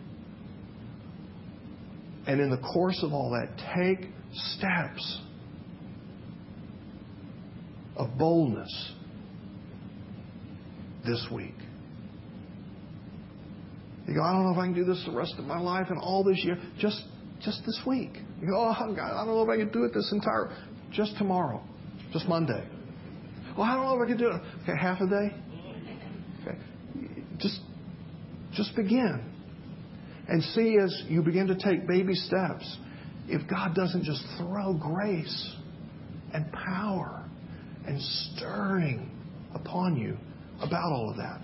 And 2.25 2.39
in 2.39 2.49
the 2.49 2.57
course 2.57 2.99
of 3.03 3.13
all 3.13 3.31
that, 3.31 3.57
take 3.75 4.09
steps 4.34 5.21
of 7.95 8.17
boldness 8.17 8.93
this 11.05 11.25
week. 11.31 11.55
You 14.07 14.15
go, 14.15 14.23
I 14.23 14.34
don't 14.34 14.43
know 14.43 14.51
if 14.51 14.57
I 14.57 14.65
can 14.65 14.73
do 14.73 14.84
this 14.84 15.01
the 15.05 15.15
rest 15.15 15.36
of 15.38 15.45
my 15.45 15.59
life 15.59 15.88
and 15.89 15.99
all 15.99 16.23
this 16.23 16.43
year. 16.43 16.57
Just, 16.77 17.01
just 17.41 17.61
this 17.65 17.81
week. 17.86 18.11
You 18.41 18.47
go, 18.47 18.57
oh, 18.57 18.93
God, 18.93 18.99
I 18.99 19.25
don't 19.25 19.36
know 19.36 19.43
if 19.43 19.49
I 19.49 19.57
can 19.57 19.71
do 19.71 19.86
it 19.86 19.93
this 19.93 20.09
entire. 20.11 20.55
Just 20.91 21.17
tomorrow. 21.17 21.63
Just 22.14 22.28
Monday. 22.28 22.64
Well, 23.57 23.64
I 23.64 23.76
don't 23.76 23.86
know 23.86 23.95
if 23.95 24.05
I 24.05 24.07
can 24.07 24.18
do 24.18 24.28
it. 24.30 24.41
Okay, 24.64 24.80
half 24.80 25.01
a 25.01 25.07
day. 25.07 25.36
Okay, 26.41 26.57
just, 27.39 27.59
just 28.53 28.76
begin, 28.76 29.22
and 30.28 30.43
see 30.43 30.78
as 30.78 31.03
you 31.07 31.24
begin 31.24 31.47
to 31.47 31.55
take 31.55 31.88
baby 31.88 32.14
steps. 32.14 32.78
If 33.28 33.49
God 33.49 33.74
doesn't 33.74 34.03
just 34.03 34.24
throw 34.38 34.74
grace 34.74 35.55
and 36.34 36.51
power 36.51 37.26
and 37.88 37.99
stirring 38.01 39.09
upon 39.55 39.95
you 39.95 40.18
about 40.61 40.91
all 40.91 41.09
of 41.09 41.18
that. 41.18 41.41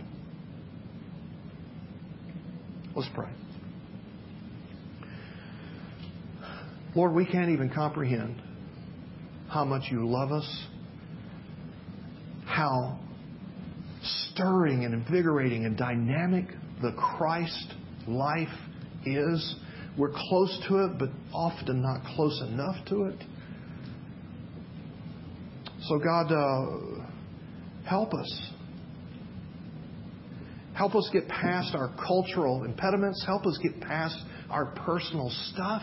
Let's 2.95 3.09
pray. 3.15 3.29
Lord, 6.95 7.13
we 7.13 7.25
can't 7.25 7.49
even 7.49 7.69
comprehend 7.69 8.41
how 9.49 9.65
much 9.65 9.83
you 9.91 10.07
love 10.07 10.31
us, 10.31 10.65
how 12.45 12.99
stirring 14.03 14.85
and 14.85 14.93
invigorating 14.93 15.65
and 15.65 15.77
dynamic 15.77 16.45
the 16.81 16.93
Christ 16.93 17.73
life 18.07 18.47
is. 19.05 19.55
We're 19.97 20.11
close 20.11 20.63
to 20.69 20.85
it, 20.85 20.99
but 20.99 21.09
often 21.33 21.81
not 21.81 22.03
close 22.15 22.41
enough 22.47 22.75
to 22.89 23.05
it. 23.05 23.23
So, 25.81 25.97
God, 25.97 26.31
uh, 26.31 27.03
help 27.85 28.13
us. 28.13 28.51
Help 30.73 30.95
us 30.95 31.09
get 31.11 31.27
past 31.27 31.75
our 31.75 31.93
cultural 32.07 32.63
impediments. 32.63 33.23
Help 33.25 33.45
us 33.45 33.57
get 33.61 33.81
past 33.81 34.15
our 34.49 34.67
personal 34.67 35.29
stuff. 35.51 35.81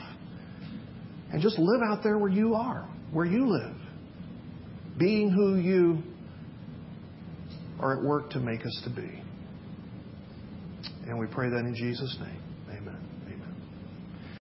And 1.33 1.43
just 1.43 1.59
live 1.59 1.83
out 1.87 2.03
there 2.03 2.17
where 2.19 2.31
you 2.31 2.55
are, 2.55 2.89
where 3.13 3.27
you 3.27 3.49
live. 3.49 3.77
Being 4.99 5.31
who 5.31 5.57
you 5.57 6.03
are 7.81 7.99
at 7.99 8.05
work 8.05 8.31
to 8.31 8.41
make 8.41 8.65
us 8.65 8.81
to 8.85 8.91
be. 8.91 9.23
And 11.07 11.19
we 11.19 11.27
pray 11.27 11.51
that 11.51 11.59
in 11.59 11.75
Jesus' 11.75 12.17
name. 12.21 12.46